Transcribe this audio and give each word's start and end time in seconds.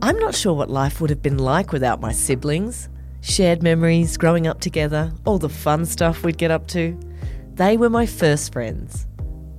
I'm 0.00 0.16
not 0.18 0.36
sure 0.36 0.54
what 0.54 0.70
life 0.70 1.00
would 1.00 1.10
have 1.10 1.22
been 1.22 1.38
like 1.38 1.72
without 1.72 2.00
my 2.00 2.12
siblings. 2.12 2.88
Shared 3.20 3.64
memories, 3.64 4.16
growing 4.16 4.46
up 4.46 4.60
together, 4.60 5.12
all 5.24 5.38
the 5.38 5.48
fun 5.48 5.84
stuff 5.84 6.22
we'd 6.22 6.38
get 6.38 6.52
up 6.52 6.68
to. 6.68 6.96
They 7.54 7.76
were 7.76 7.90
my 7.90 8.06
first 8.06 8.52
friends. 8.52 9.08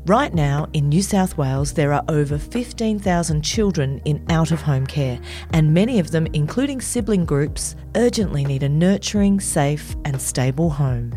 Right 0.05 0.33
now, 0.33 0.69
in 0.71 0.87
New 0.87 1.01
South 1.01 1.37
Wales, 1.37 1.73
there 1.73 1.91
are 1.91 2.05
over 2.07 2.37
15,000 2.37 3.41
children 3.41 4.01
in 4.05 4.25
out 4.29 4.51
of 4.51 4.61
home 4.61 4.87
care, 4.87 5.19
and 5.51 5.73
many 5.73 5.99
of 5.99 6.11
them, 6.11 6.25
including 6.27 6.79
sibling 6.79 7.25
groups, 7.25 7.75
urgently 7.97 8.45
need 8.45 8.63
a 8.63 8.69
nurturing, 8.69 9.41
safe, 9.41 9.93
and 10.05 10.21
stable 10.21 10.69
home. 10.69 11.13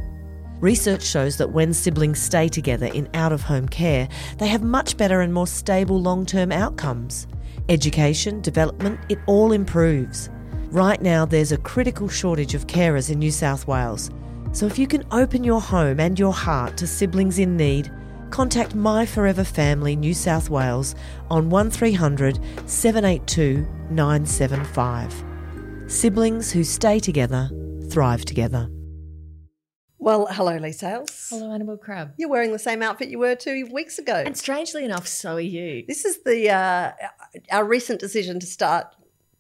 Research 0.59 1.05
shows 1.05 1.37
that 1.37 1.53
when 1.53 1.73
siblings 1.73 2.21
stay 2.21 2.49
together 2.49 2.87
in 2.87 3.09
out 3.15 3.33
of 3.33 3.43
home 3.43 3.69
care, 3.69 4.09
they 4.39 4.49
have 4.49 4.65
much 4.65 4.97
better 4.97 5.21
and 5.21 5.33
more 5.33 5.47
stable 5.47 6.01
long 6.01 6.27
term 6.27 6.51
outcomes. 6.51 7.29
Education, 7.69 8.41
development, 8.41 9.01
it 9.09 9.19
all 9.27 9.53
improves. 9.53 10.31
Right 10.71 11.01
now, 11.01 11.25
there's 11.25 11.53
a 11.53 11.59
critical 11.59 12.09
shortage 12.09 12.55
of 12.55 12.67
carers 12.67 13.11
in 13.11 13.19
New 13.19 13.31
South 13.31 13.67
Wales. 13.67 14.11
So 14.53 14.67
if 14.67 14.79
you 14.79 14.87
can 14.87 15.05
open 15.13 15.45
your 15.45 15.61
home 15.61 16.01
and 16.01 16.19
your 16.19 16.33
heart 16.33 16.77
to 16.79 16.87
siblings 16.87 17.39
in 17.39 17.57
need, 17.57 17.93
contact 18.31 18.75
My 18.75 19.07
Forever 19.07 19.45
Family 19.45 19.97
New 19.97 20.15
South 20.15 20.51
Wales 20.51 20.95
on 21.31 21.51
1300 21.51 22.39
782 22.67 23.67
975. 23.91 25.25
Siblings 25.87 26.51
who 26.51 26.65
stay 26.65 26.99
together 26.99 27.51
thrive 27.93 28.25
together. 28.25 28.71
Well, 30.03 30.27
hello, 30.27 30.57
Leigh 30.57 30.73
Sales. 30.73 31.29
Hello, 31.31 31.53
Annabel 31.53 31.77
Crabb. 31.77 32.15
You're 32.17 32.29
wearing 32.29 32.51
the 32.51 32.59
same 32.59 32.83
outfit 32.83 33.09
you 33.09 33.21
were 33.21 33.37
two 33.37 33.69
weeks 33.73 34.01
ago. 34.01 34.17
And 34.27 34.37
strangely 34.37 34.85
enough, 34.85 35.07
so 35.07 35.37
are 35.37 35.41
you. 35.41 35.85
This 35.87 36.05
is 36.05 36.25
the 36.25 36.51
uh, 36.51 36.91
our 37.53 37.65
recent 37.65 38.01
decision 38.01 38.41
to 38.41 38.47
start 38.47 38.97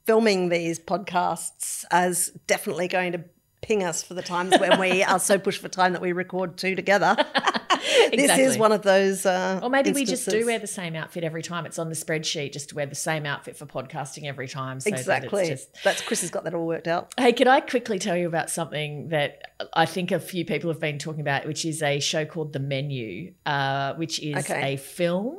filming 0.06 0.50
these 0.50 0.78
podcasts 0.78 1.84
as 1.90 2.28
definitely 2.46 2.86
going 2.86 3.10
to 3.10 3.24
ping 3.60 3.82
us 3.82 4.04
for 4.04 4.14
the 4.14 4.22
times 4.22 4.56
when 4.60 4.78
we 4.78 5.02
are 5.02 5.18
so 5.18 5.36
pushed 5.40 5.60
for 5.60 5.68
time 5.68 5.94
that 5.94 6.00
we 6.00 6.12
record 6.12 6.56
two 6.56 6.76
together. 6.76 7.16
This 8.12 8.38
is 8.38 8.56
one 8.58 8.72
of 8.72 8.82
those. 8.82 9.24
Uh, 9.26 9.60
Or 9.62 9.70
maybe 9.70 9.92
we 9.92 10.04
just 10.04 10.28
do 10.28 10.44
wear 10.46 10.58
the 10.58 10.66
same 10.66 10.94
outfit 10.94 11.24
every 11.24 11.42
time. 11.42 11.66
It's 11.66 11.78
on 11.78 11.88
the 11.88 11.94
spreadsheet 11.94 12.52
just 12.52 12.68
to 12.70 12.74
wear 12.74 12.86
the 12.86 12.94
same 12.94 13.26
outfit 13.26 13.56
for 13.56 13.66
podcasting 13.66 14.24
every 14.24 14.48
time. 14.48 14.80
So 14.80 14.90
that 14.90 14.94
it's 14.98 15.02
exactly. 15.08 15.48
just- 15.48 15.68
That's 15.82 16.00
Chris 16.02 16.20
has 16.20 16.30
got 16.30 16.44
that 16.44 16.54
all 16.54 16.66
worked 16.66 16.88
out. 16.88 17.12
Hey, 17.18 17.32
could 17.32 17.48
I 17.48 17.60
quickly 17.60 17.98
tell 17.98 18.16
you 18.16 18.26
about 18.26 18.50
something 18.50 19.08
that 19.08 19.52
I 19.72 19.86
think 19.86 20.10
a 20.12 20.20
few 20.20 20.44
people 20.44 20.70
have 20.70 20.80
been 20.80 20.98
talking 20.98 21.20
about, 21.20 21.46
which 21.46 21.64
is 21.64 21.82
a 21.82 21.98
show 22.00 22.24
called 22.24 22.52
The 22.52 22.60
Menu, 22.60 23.34
uh, 23.46 23.94
which 23.94 24.20
is 24.20 24.44
Okay. 24.44 24.74
a 24.74 24.76
film. 24.76 25.38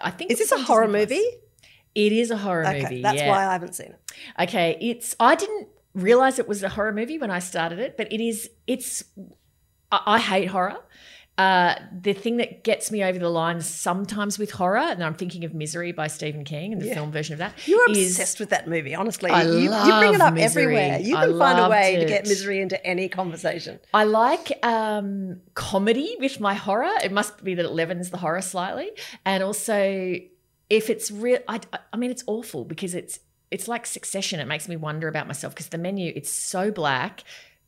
I 0.00 0.10
think 0.10 0.30
Is 0.30 0.38
this 0.38 0.52
a 0.52 0.58
horror 0.62 0.88
movie? 0.88 1.24
It 1.94 2.12
is 2.12 2.30
a 2.30 2.36
horror 2.38 2.66
Okay, 2.66 2.82
movie. 2.82 3.02
that's 3.02 3.18
yeah. 3.18 3.28
why 3.28 3.46
I 3.46 3.52
haven't 3.52 3.74
seen 3.74 3.88
it. 3.88 4.00
Okay, 4.40 4.78
it's 4.80 5.14
I 5.20 5.34
didn't 5.34 5.68
realize 5.94 6.38
it 6.38 6.48
was 6.48 6.62
a 6.62 6.70
horror 6.70 6.92
movie 6.92 7.18
when 7.18 7.30
I 7.30 7.38
started 7.38 7.78
it, 7.78 7.96
but 7.98 8.10
it 8.10 8.20
is. 8.20 8.48
It's 8.66 9.04
I, 9.90 10.00
I 10.06 10.18
hate 10.18 10.46
horror. 10.48 10.78
Uh, 11.38 11.74
the 11.98 12.12
thing 12.12 12.36
that 12.36 12.62
gets 12.62 12.90
me 12.90 13.02
over 13.02 13.18
the 13.18 13.28
line 13.30 13.58
sometimes 13.62 14.38
with 14.38 14.50
horror, 14.50 14.76
and 14.78 15.02
I'm 15.02 15.14
thinking 15.14 15.44
of 15.44 15.54
Misery 15.54 15.90
by 15.90 16.06
Stephen 16.06 16.44
King 16.44 16.74
and 16.74 16.82
the 16.82 16.86
Yeah. 16.88 16.94
film 16.94 17.10
version 17.10 17.32
of 17.32 17.38
that. 17.38 17.54
You're 17.66 17.90
is- 17.90 18.10
obsessed 18.10 18.38
with 18.38 18.50
that 18.50 18.68
movie, 18.68 18.94
honestly. 18.94 19.30
I 19.30 19.42
you, 19.44 19.58
you 19.72 19.98
bring 19.98 20.14
it 20.14 20.20
up 20.20 20.34
Misery. 20.34 20.62
everywhere. 20.64 20.98
You 21.00 21.16
I 21.16 21.26
can 21.26 21.38
find 21.38 21.58
a 21.58 21.68
way 21.70 21.96
loved 21.96 22.02
to 22.02 22.06
get 22.14 22.26
misery 22.28 22.60
into 22.60 22.84
any 22.86 23.08
conversation. 23.08 23.80
I 23.94 24.04
like 24.04 24.52
um, 24.64 25.40
comedy 25.54 26.16
with 26.20 26.38
my 26.38 26.52
horror. 26.52 26.92
It 27.02 27.12
must 27.12 27.42
be 27.42 27.54
that 27.54 27.64
it 27.64 27.70
leavens 27.72 28.10
the 28.10 28.18
horror 28.18 28.42
slightly, 28.42 28.90
and 29.24 29.42
also 29.42 30.16
if 30.68 30.90
it's 30.90 31.10
real, 31.10 31.38
I, 31.48 31.60
I 31.92 31.96
mean, 31.96 32.10
it's 32.10 32.24
awful 32.26 32.64
because 32.66 32.94
it's 32.94 33.20
it's 33.50 33.68
like 33.68 33.86
Succession. 33.86 34.38
It 34.38 34.46
makes 34.46 34.68
me 34.68 34.76
wonder 34.76 35.08
about 35.08 35.26
myself 35.26 35.54
because 35.54 35.68
the 35.68 35.78
menu 35.78 36.12
it's 36.14 36.30
so 36.30 36.70
black, 36.70 37.24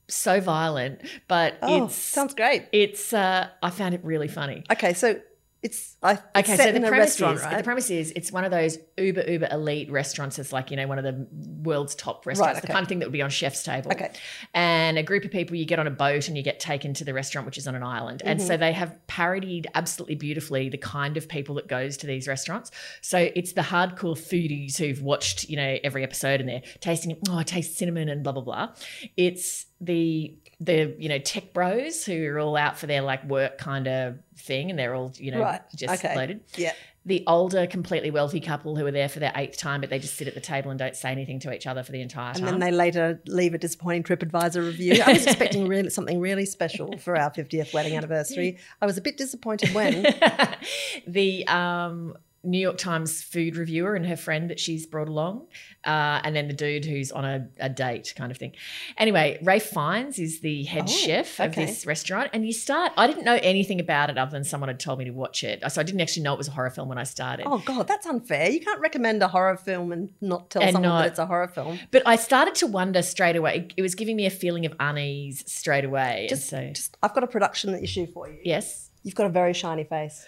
so 0.09 0.41
violent, 0.41 1.03
but 1.29 1.59
Oh, 1.63 1.87
it's 1.87 1.95
sounds 1.97 2.35
great. 2.35 2.67
it's. 2.73 3.13
Uh, 3.13 3.49
I 3.63 3.71
found 3.71 3.95
it 3.95 4.05
really 4.05 4.29
funny. 4.29 4.65
Okay, 4.71 4.93
so 4.95 5.21
it's 5.65 5.97
I 6.03 6.13
it's 6.13 6.51
Okay, 6.51 6.57
so 6.57 6.73
the 6.73 6.81
premise 6.81 6.99
restaurant, 6.99 7.37
is 7.39 7.43
right? 7.43 7.57
the 7.59 7.65
premise 7.65 7.91
is 7.91 8.13
it's 8.15 8.31
one 8.31 8.45
of 8.45 8.51
those 8.53 8.79
uber 8.99 9.23
uber 9.29 9.49
elite 9.51 9.91
restaurants. 9.91 10.39
It's 10.39 10.53
like 10.53 10.71
you 10.71 10.77
know 10.77 10.87
one 10.87 10.99
of 10.99 11.05
the 11.05 11.27
world's 11.63 11.95
top 11.95 12.27
restaurants, 12.27 12.61
the 12.61 12.67
okay. 12.67 12.73
kind 12.75 12.83
of 12.85 12.89
thing 12.89 12.99
that 13.01 13.07
would 13.07 13.13
be 13.13 13.23
on 13.23 13.31
chef's 13.31 13.63
table. 13.63 13.91
Okay. 13.91 14.13
and 14.53 14.99
a 14.99 15.03
group 15.03 15.25
of 15.25 15.31
people 15.31 15.57
you 15.57 15.65
get 15.65 15.79
on 15.79 15.87
a 15.87 15.91
boat 15.91 16.29
and 16.29 16.37
you 16.37 16.43
get 16.43 16.61
taken 16.61 16.93
to 16.95 17.05
the 17.05 17.15
restaurant, 17.15 17.47
which 17.47 17.57
is 17.59 17.67
on 17.67 17.75
an 17.75 17.83
island. 17.83 18.23
And 18.25 18.39
Mm-hmm. 18.39 18.47
so 18.49 18.57
they 18.59 18.73
have 18.73 18.95
parodied 19.07 19.67
absolutely 19.75 20.17
beautifully 20.17 20.69
the 20.69 20.77
kind 20.79 21.17
of 21.17 21.29
people 21.29 21.55
that 21.57 21.67
goes 21.69 21.97
to 21.99 22.07
these 22.07 22.29
restaurants. 22.29 22.71
So 23.01 23.31
it's 23.35 23.53
the 23.55 23.63
hardcore 23.63 24.17
foodies 24.17 24.77
who've 24.77 25.01
watched 25.01 25.49
you 25.49 25.57
know 25.57 25.79
every 25.83 26.03
episode 26.03 26.41
and 26.41 26.49
they're 26.49 26.63
tasting. 26.81 27.17
Oh, 27.31 27.39
I 27.39 27.43
taste 27.43 27.79
cinnamon 27.79 28.09
and 28.11 28.23
blah 28.23 28.33
blah 28.33 28.43
blah. 28.43 28.69
It's 29.17 29.67
the 29.81 30.37
the 30.61 30.95
you 30.99 31.09
know 31.09 31.19
tech 31.19 31.53
bros 31.53 32.05
who 32.05 32.27
are 32.29 32.39
all 32.39 32.57
out 32.57 32.79
for 32.79 32.87
their 32.87 33.03
like 33.03 33.25
work 33.25 33.59
kind 33.59 33.87
of 33.89 34.19
thing 34.37 34.71
and 34.71 34.79
they're 34.79 34.95
all 34.95 35.13
you 35.17 35.31
know 35.31 35.41
Right. 35.41 35.61
just 35.75 36.05
Okay. 36.05 36.15
loaded 36.17 36.41
Yeah. 36.57 36.73
the 37.07 37.25
older 37.27 37.67
completely 37.67 38.11
wealthy 38.11 38.41
couple 38.41 38.77
who 38.77 38.87
are 38.87 38.91
there 38.93 39.09
for 39.09 39.19
their 39.21 39.33
eighth 39.37 39.59
time 39.59 39.81
but 39.81 39.91
they 39.91 39.99
just 39.99 40.15
sit 40.17 40.27
at 40.29 40.35
the 40.35 40.41
table 40.41 40.71
and 40.71 40.79
don't 40.79 40.97
say 40.97 41.11
anything 41.11 41.39
to 41.41 41.53
each 41.53 41.67
other 41.67 41.83
for 41.83 41.93
the 41.93 42.01
entire 42.01 42.35
time. 42.35 42.45
And 42.45 42.61
then 42.61 42.61
they 42.61 42.77
later 42.77 43.21
leave 43.27 43.53
a 43.55 43.59
disappointing 43.59 44.05
TripAdvisor 44.05 44.65
review. 44.65 45.03
I 45.05 45.13
was 45.13 45.27
expecting 45.27 45.67
really 45.75 45.91
something 45.91 46.21
really 46.21 46.47
special 46.47 46.97
for 46.99 47.17
our 47.17 47.31
50th 47.31 47.73
wedding 47.75 47.97
anniversary. 47.97 48.59
I 48.81 48.87
was 48.87 48.97
a 48.97 49.03
bit 49.03 49.17
disappointed 49.17 49.75
when. 49.75 50.03
the 51.07 51.47
um, 51.49 52.17
New 52.45 52.59
York 52.59 52.79
Times 52.79 53.23
food 53.23 53.57
reviewer 53.57 53.95
and 53.95 54.07
her 54.07 54.17
friend 54.17 54.51
that 54.51 54.61
she's 54.61 54.87
brought 54.87 55.09
along, 55.09 55.47
uh, 55.85 56.21
and 56.25 56.35
then 56.37 56.49
the 56.49 56.55
dude 56.55 56.85
who's 56.85 57.11
on 57.13 57.25
a, 57.25 57.49
a 57.59 57.69
date 57.69 58.13
kind 58.17 58.31
of 58.31 58.39
thing. 58.39 58.53
Anyway, 58.99 59.39
Ralph 59.43 59.63
Fiennes 59.65 60.19
is 60.19 60.41
the 60.41 60.65
head 60.65 60.85
Oh, 60.85 60.91
chef 60.91 61.41
of 61.41 61.51
okay. 61.53 61.65
this 61.67 61.87
restaurant, 61.87 62.31
and 62.33 62.47
you 62.47 62.53
start. 62.53 62.93
I 62.97 63.07
didn't 63.07 63.25
know 63.25 63.39
anything 63.43 63.81
about 63.81 64.11
it 64.11 64.19
other 64.19 64.31
than 64.31 64.45
someone 64.45 64.69
had 64.69 64.81
told 64.81 64.99
me 64.99 65.05
to 65.07 65.11
watch 65.13 65.43
it, 65.45 65.63
so 65.71 65.81
I 65.81 65.85
didn't 65.85 66.01
actually 66.01 66.23
know 66.23 66.35
it 66.35 66.39
was 66.39 66.49
a 66.49 66.53
horror 66.53 66.71
film 66.71 66.89
when 66.89 66.99
I 66.99 67.05
started. 67.05 67.47
Oh 67.47 67.59
God, 67.65 67.87
that's 67.89 68.07
unfair. 68.07 68.51
You 68.51 68.61
can't 68.61 68.81
recommend 68.81 69.23
a 69.23 69.29
horror 69.29 69.57
film 69.57 69.93
and 69.93 70.11
not 70.21 70.51
tell 70.51 70.63
And 70.63 70.73
someone 70.73 70.89
not- 70.91 70.99
that 71.03 71.09
it's 71.09 71.19
a 71.19 71.27
horror 71.27 71.49
film. 71.49 71.79
But 71.91 72.03
I 72.07 72.17
started 72.17 72.55
to 72.57 72.67
wonder 72.67 73.03
straight 73.03 73.37
away. 73.37 73.69
It 73.77 73.83
was 73.83 73.95
giving 73.95 74.17
me 74.17 74.27
a 74.27 74.31
feeling 74.31 74.67
of 74.67 74.75
unease 74.81 75.45
straight 75.51 75.85
away. 75.85 76.27
Just, 76.29 76.49
so, 76.49 76.71
just 76.75 76.97
I've 77.03 77.15
got 77.15 77.25
a 77.25 77.27
production 77.27 77.75
issue 77.75 78.07
for 78.07 78.29
you. 78.29 78.39
yes. 78.45 78.91
You've 79.03 79.15
got 79.15 79.27
a 79.27 79.31
very 79.31 79.53
shiny 79.53 79.85
face. 79.85 80.25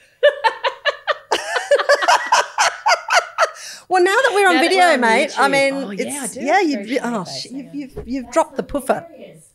Well, 3.88 4.02
now 4.02 4.14
that 4.14 4.32
we're 4.34 4.48
on 4.48 4.56
Now 4.56 4.60
video, 4.62 4.78
we're 4.80 4.92
on 4.94 5.00
mate, 5.00 5.38
I 5.38 5.48
mean, 5.48 5.74
Oh, 5.74 5.90
yeah, 5.90 6.26
I 6.26 6.28
yeah, 6.40 6.60
you've, 6.60 7.00
oh, 7.02 7.24
face, 7.24 7.40
sh- 7.42 7.46
hang 7.50 7.56
you've, 7.56 7.74
you've, 7.96 8.08
you've 8.08 8.30
dropped 8.30 8.56
the 8.56 8.62
puffer. 8.62 9.06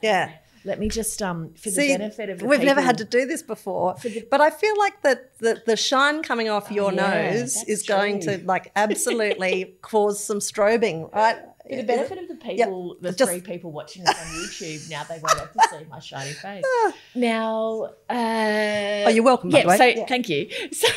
Yeah. 0.02 0.31
Let 0.64 0.80
me 0.80 0.90
just 0.90 1.24
um 1.24 1.56
for 1.56 1.72
See, 1.72 1.88
the 1.92 1.97
benefit 1.97 2.30
of 2.30 2.38
the 2.40 2.46
we've 2.46 2.62
never 2.62 2.81
had 2.81 3.00
to 3.00 3.03
do 3.03 3.25
this 3.25 3.41
before, 3.41 3.96
but 4.30 4.41
I 4.41 4.52
feel 4.52 4.78
like 4.78 5.02
that 5.02 5.36
the, 5.40 5.59
the 5.66 5.75
shine 5.75 6.22
coming 6.22 6.50
off 6.50 6.70
your 6.70 6.91
Oh, 6.91 6.94
yeah, 6.96 7.31
nose 7.34 7.64
is 7.64 7.81
going 7.81 8.20
to 8.22 8.38
like 8.46 8.72
absolutely 8.75 9.74
cause 9.81 10.24
some 10.24 10.38
strobing, 10.38 11.12
right? 11.16 11.38
For 11.68 11.78
the 11.78 11.84
benefit 11.84 12.18
of 12.20 12.28
the 12.28 12.36
people, 12.36 12.96
the 13.02 13.12
just- 13.12 13.31
three 13.31 13.41
people 13.41 13.72
watching 13.72 14.03
this 14.03 14.14
on 14.20 14.28
YouTube, 14.28 14.90
now 14.91 15.03
they 15.06 15.16
won't 15.20 15.40
have 15.40 15.52
to 15.53 15.59
see 15.80 15.86
my 15.90 16.00
shiny 16.00 16.34
face. 16.34 16.64
now, 17.16 17.90
uh, 18.08 18.14
Oh, 18.14 19.09
you're 19.09 19.24
welcome, 19.24 19.50
by 19.50 19.58
Yeah, 19.59 19.64
the 19.64 19.70
way. 19.70 19.78
so 19.78 19.86
Yeah. 19.86 20.06
thank 20.06 20.30
you. 20.30 20.47
So 20.74 20.88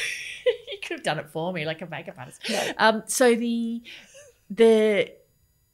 you 0.72 0.78
could 0.82 0.98
have 0.98 1.02
done 1.04 1.18
it 1.18 1.28
for 1.30 1.52
me, 1.52 1.64
like 1.64 1.82
a 1.82 1.86
makeup 1.86 2.16
artist. 2.18 2.40
Um, 2.78 3.02
so 3.06 3.34
the 3.34 3.82
the 4.50 5.12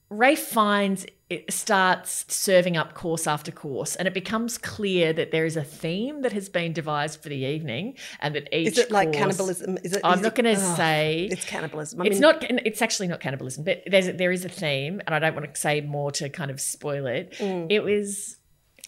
Ralph 0.09 0.39
Fiennes 0.39 1.07
it 1.29 1.53
starts 1.53 2.25
serving 2.29 2.77
up 2.77 2.95
course 2.95 3.29
after 3.29 3.53
course, 3.53 3.95
and 3.95 4.09
it 4.09 4.15
becomes 4.15 4.59
clear 4.59 5.13
that 5.13 5.31
there 5.31 5.45
is 5.45 5.57
a 5.57 5.63
theme 5.63 6.23
that 6.23 6.33
has 6.33 6.49
been 6.49 6.73
devised 6.73 7.23
for 7.23 7.29
the 7.29 7.37
evening, 7.37 7.97
and 8.19 8.35
that 8.35 8.49
each 8.53 8.73
Is 8.73 8.79
it 8.79 8.91
like 8.91 9.09
course- 9.09 9.17
cannibalism? 9.17 9.79
Is 9.85 9.93
it? 9.93 10.01
I'm 10.03 10.19
is 10.19 10.23
not 10.23 10.35
going 10.35 10.57
to 10.57 10.61
oh, 10.61 10.75
say 10.75 11.29
it's 11.31 11.45
cannibalism. 11.45 12.03
I 12.03 12.07
it's 12.07 12.19
not. 12.19 12.45
It's 12.67 12.83
actually 12.83 13.07
not 13.07 13.21
cannibalism, 13.21 13.63
but 13.63 13.85
there's 13.87 14.07
there 14.17 14.33
is 14.33 14.45
a 14.45 14.49
theme, 14.49 15.01
and 15.07 15.15
I 15.15 15.21
don't 15.21 15.37
want 15.37 15.55
to 15.55 15.61
say 15.61 15.81
more 15.83 16.11
to 16.13 16.29
kind 16.29 16.51
of 16.51 16.61
spoil 16.61 17.07
it. 17.07 17.33
Mm. 17.39 17.69
It 17.71 17.85
was. 17.85 18.37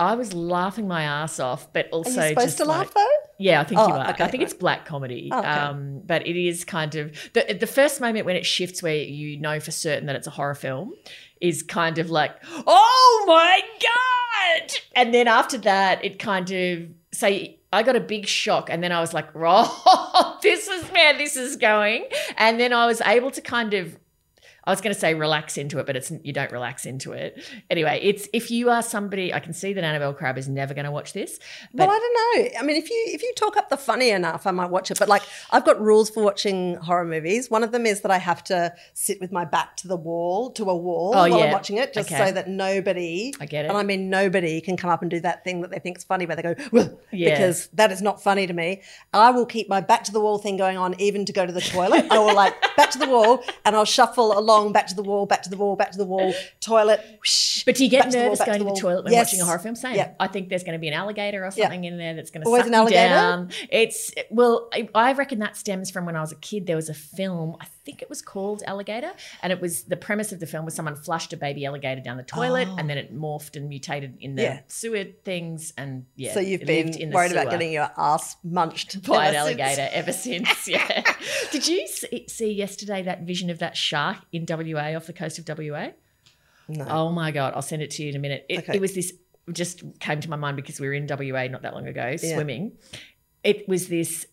I 0.00 0.16
was 0.16 0.32
laughing 0.34 0.88
my 0.88 1.04
ass 1.04 1.38
off, 1.38 1.72
but 1.72 1.86
Are 1.86 1.90
also 1.90 2.22
you 2.22 2.28
supposed 2.30 2.46
just 2.46 2.58
to 2.58 2.64
like- 2.64 2.78
laugh 2.78 2.94
though? 2.94 3.21
Yeah, 3.42 3.60
I 3.60 3.64
think 3.64 3.80
Oh, 3.80 3.88
you 3.88 3.94
are. 3.94 4.10
okay, 4.10 4.24
I 4.24 4.28
think 4.28 4.40
right. 4.40 4.50
it's 4.50 4.54
black 4.54 4.84
comedy. 4.86 5.28
Oh, 5.32 5.38
okay. 5.38 5.48
um, 5.48 6.00
but 6.04 6.26
it 6.26 6.36
is 6.36 6.64
kind 6.64 6.94
of 6.94 7.12
the 7.34 7.56
the 7.58 7.66
first 7.66 8.00
moment 8.00 8.26
when 8.26 8.36
it 8.36 8.46
shifts 8.46 8.82
where 8.82 8.94
you 8.94 9.38
know 9.40 9.58
for 9.60 9.70
certain 9.72 10.06
that 10.06 10.16
it's 10.16 10.26
a 10.26 10.30
horror 10.30 10.54
film 10.54 10.92
is 11.40 11.62
kind 11.62 11.98
of 11.98 12.08
like, 12.10 12.32
oh 12.66 13.24
my 13.26 13.60
god! 13.80 14.72
And 14.94 15.12
then 15.12 15.26
after 15.28 15.58
that, 15.58 16.04
it 16.04 16.18
kind 16.18 16.50
of 16.50 16.88
say 17.12 17.58
I 17.72 17.82
got 17.82 17.96
a 17.96 18.00
big 18.00 18.26
shock, 18.26 18.68
and 18.70 18.82
then 18.82 18.92
I 18.92 19.00
was 19.00 19.12
like, 19.14 19.28
oh, 19.34 20.38
this 20.42 20.68
is 20.68 20.84
where 20.90 21.16
this 21.18 21.36
is 21.36 21.56
going. 21.56 22.06
And 22.36 22.60
then 22.60 22.72
I 22.72 22.86
was 22.86 23.00
able 23.00 23.30
to 23.32 23.40
kind 23.40 23.74
of 23.74 23.98
I 24.64 24.70
was 24.70 24.80
going 24.80 24.94
to 24.94 24.98
say 25.00 25.14
relax 25.14 25.58
into 25.58 25.78
it, 25.78 25.86
but 25.86 25.96
it's 25.96 26.12
you 26.22 26.32
don't 26.32 26.52
relax 26.52 26.86
into 26.86 27.12
it. 27.12 27.42
Anyway, 27.68 27.98
it's 28.02 28.28
if 28.32 28.50
you 28.50 28.70
are 28.70 28.82
somebody, 28.82 29.34
I 29.34 29.40
can 29.40 29.52
see 29.52 29.72
that 29.72 29.82
Annabel 29.82 30.14
Crabb 30.14 30.38
is 30.38 30.48
never 30.48 30.72
going 30.72 30.84
to 30.84 30.90
watch 30.92 31.12
this. 31.12 31.40
But 31.74 31.88
well, 31.88 31.96
I 31.96 31.98
don't 31.98 32.52
know. 32.52 32.58
I 32.60 32.62
mean, 32.62 32.76
if 32.76 32.88
you 32.88 33.02
if 33.08 33.22
you 33.22 33.32
talk 33.36 33.56
up 33.56 33.70
the 33.70 33.76
funny 33.76 34.10
enough, 34.10 34.46
I 34.46 34.52
might 34.52 34.70
watch 34.70 34.90
it. 34.90 34.98
But 34.98 35.08
like, 35.08 35.22
I've 35.50 35.64
got 35.64 35.80
rules 35.80 36.10
for 36.10 36.22
watching 36.22 36.76
horror 36.76 37.04
movies. 37.04 37.50
One 37.50 37.64
of 37.64 37.72
them 37.72 37.86
is 37.86 38.02
that 38.02 38.10
I 38.12 38.18
have 38.18 38.44
to 38.44 38.72
sit 38.94 39.20
with 39.20 39.32
my 39.32 39.44
back 39.44 39.76
to 39.78 39.88
the 39.88 39.96
wall, 39.96 40.50
to 40.52 40.64
a 40.70 40.76
wall, 40.76 41.12
Oh, 41.14 41.28
while 41.28 41.42
I'm 41.42 41.50
watching 41.52 41.78
it, 41.78 41.92
just 41.92 42.12
Okay. 42.12 42.26
so 42.28 42.32
that 42.32 42.48
nobody, 42.48 43.34
I 43.40 43.46
get 43.46 43.64
it. 43.64 43.68
and 43.68 43.76
I 43.76 43.82
mean 43.82 44.10
nobody, 44.10 44.60
can 44.60 44.76
come 44.76 44.90
up 44.90 45.02
and 45.02 45.10
do 45.10 45.18
that 45.20 45.42
thing 45.42 45.62
that 45.62 45.70
they 45.70 45.78
think 45.80 45.98
is 45.98 46.04
funny, 46.04 46.24
where 46.26 46.36
they 46.36 46.42
go, 46.42 46.54
"Well," 46.70 47.00
Yeah. 47.10 47.30
because 47.30 47.66
that 47.72 47.90
is 47.90 48.00
not 48.00 48.22
funny 48.22 48.46
to 48.46 48.52
me. 48.52 48.82
I 49.12 49.30
will 49.32 49.46
keep 49.46 49.68
my 49.68 49.80
back 49.80 50.04
to 50.04 50.12
the 50.12 50.20
wall 50.20 50.38
thing 50.38 50.56
going 50.56 50.76
on, 50.78 50.94
even 51.00 51.24
to 51.24 51.32
go 51.32 51.44
to 51.46 51.52
the 51.52 51.60
toilet. 51.60 52.06
I 52.12 52.18
will 52.20 52.34
like 52.34 52.54
back 52.76 52.90
to 52.92 52.98
the 52.98 53.08
wall, 53.08 53.42
and 53.64 53.74
I'll 53.74 53.84
shuffle 53.84 54.38
along 54.38 54.51
back 54.72 54.86
to 54.88 54.94
the 54.94 55.02
wall, 55.02 55.26
back 55.26 55.42
to 55.42 55.50
the 55.50 55.56
wall, 55.56 55.76
back 55.76 55.90
to 55.92 55.98
the 55.98 56.04
wall, 56.04 56.32
toilet. 56.60 57.00
whoosh, 57.18 57.64
But 57.64 57.74
do 57.76 57.84
you 57.84 57.90
get 57.90 58.02
back 58.04 58.10
to 58.10 58.12
the 58.12 58.18
wall, 58.18 58.24
nervous 58.26 58.38
back 58.40 58.46
going 58.48 58.58
to 58.60 58.64
the, 58.66 58.80
toilet 58.80 59.04
when 59.04 59.12
Yes. 59.12 59.26
watching 59.28 59.40
a 59.40 59.44
horror 59.44 59.58
film? 59.58 59.74
Same. 59.76 59.96
Yeah. 59.96 60.12
I 60.20 60.26
think 60.28 60.48
there's 60.48 60.62
going 60.64 60.74
to 60.74 60.78
be 60.78 60.88
an 60.88 60.94
alligator 60.94 61.44
or 61.44 61.50
something 61.50 61.84
in 61.84 61.98
there 61.98 62.14
that's 62.14 62.30
going 62.30 62.42
to 62.42 62.46
Always 62.46 62.60
suck 62.62 62.68
an 62.68 62.74
alligator? 62.74 63.08
down. 63.08 63.50
It's 63.70 64.12
well, 64.30 64.68
I, 64.72 64.88
I 64.94 65.12
reckon 65.12 65.38
that 65.40 65.56
stems 65.56 65.90
from 65.90 66.06
when 66.06 66.16
I 66.16 66.20
was 66.20 66.32
a 66.32 66.36
kid. 66.36 66.66
There 66.66 66.76
was 66.76 66.88
a 66.88 66.94
film. 66.94 67.56
I 67.60 67.66
think 67.84 68.02
it 68.02 68.08
was 68.08 68.22
called 68.22 68.62
Alligator, 68.66 69.12
and 69.42 69.52
it 69.52 69.60
was 69.60 69.84
the 69.84 69.96
premise 69.96 70.32
of 70.32 70.40
the 70.40 70.46
film 70.46 70.64
was 70.64 70.74
someone 70.74 70.96
flushed 70.96 71.32
a 71.32 71.36
baby 71.36 71.64
alligator 71.66 72.00
down 72.00 72.16
the 72.16 72.22
toilet, 72.22 72.68
and 72.78 72.88
then 72.88 72.98
it 72.98 73.10
oh. 73.12 73.16
morphed 73.16 73.56
and 73.56 73.68
mutated 73.68 74.16
in 74.20 74.34
the 74.36 74.42
Oh. 74.42 74.44
Yeah. 74.44 74.60
sewer 74.68 75.04
things, 75.24 75.72
and 75.76 76.06
yeah. 76.16 76.34
So 76.34 76.40
you've 76.40 76.64
been 76.64 77.10
worried 77.10 77.32
about 77.32 77.50
getting 77.50 77.72
your 77.72 77.90
ass 77.96 78.36
munched 78.44 79.02
by 79.06 79.28
an 79.28 79.34
alligator 79.34 79.88
ever 79.92 80.12
since. 80.12 80.48
Yeah. 80.72 81.02
Did 81.50 81.66
you 81.66 81.86
see, 81.88 82.26
see 82.28 82.52
yesterday 82.52 83.02
that 83.02 83.22
vision 83.22 83.50
of 83.50 83.58
that 83.58 83.76
shark 83.76 84.18
in 84.32 84.46
WA 84.48 84.94
off 84.96 85.06
the 85.06 85.12
coast 85.12 85.38
of 85.38 85.48
WA? 85.58 85.88
No. 86.68 86.86
Oh 86.88 87.10
my 87.10 87.30
god, 87.30 87.52
I'll 87.54 87.62
send 87.62 87.82
it 87.82 87.90
to 87.92 88.02
you 88.02 88.10
in 88.10 88.16
a 88.16 88.18
minute. 88.18 88.46
It, 88.48 88.60
Okay. 88.60 88.76
it 88.76 88.80
was 88.80 88.94
this 88.94 89.12
just 89.52 89.82
came 89.98 90.20
to 90.20 90.30
my 90.30 90.36
mind 90.36 90.56
because 90.56 90.78
we 90.80 90.86
were 90.86 90.94
in 90.94 91.06
WA 91.08 91.48
not 91.48 91.62
that 91.62 91.74
long 91.74 91.86
ago 91.88 92.14
Yeah. 92.22 92.34
swimming. 92.34 92.72
It 93.42 93.68
was 93.68 93.88
this 93.88 94.26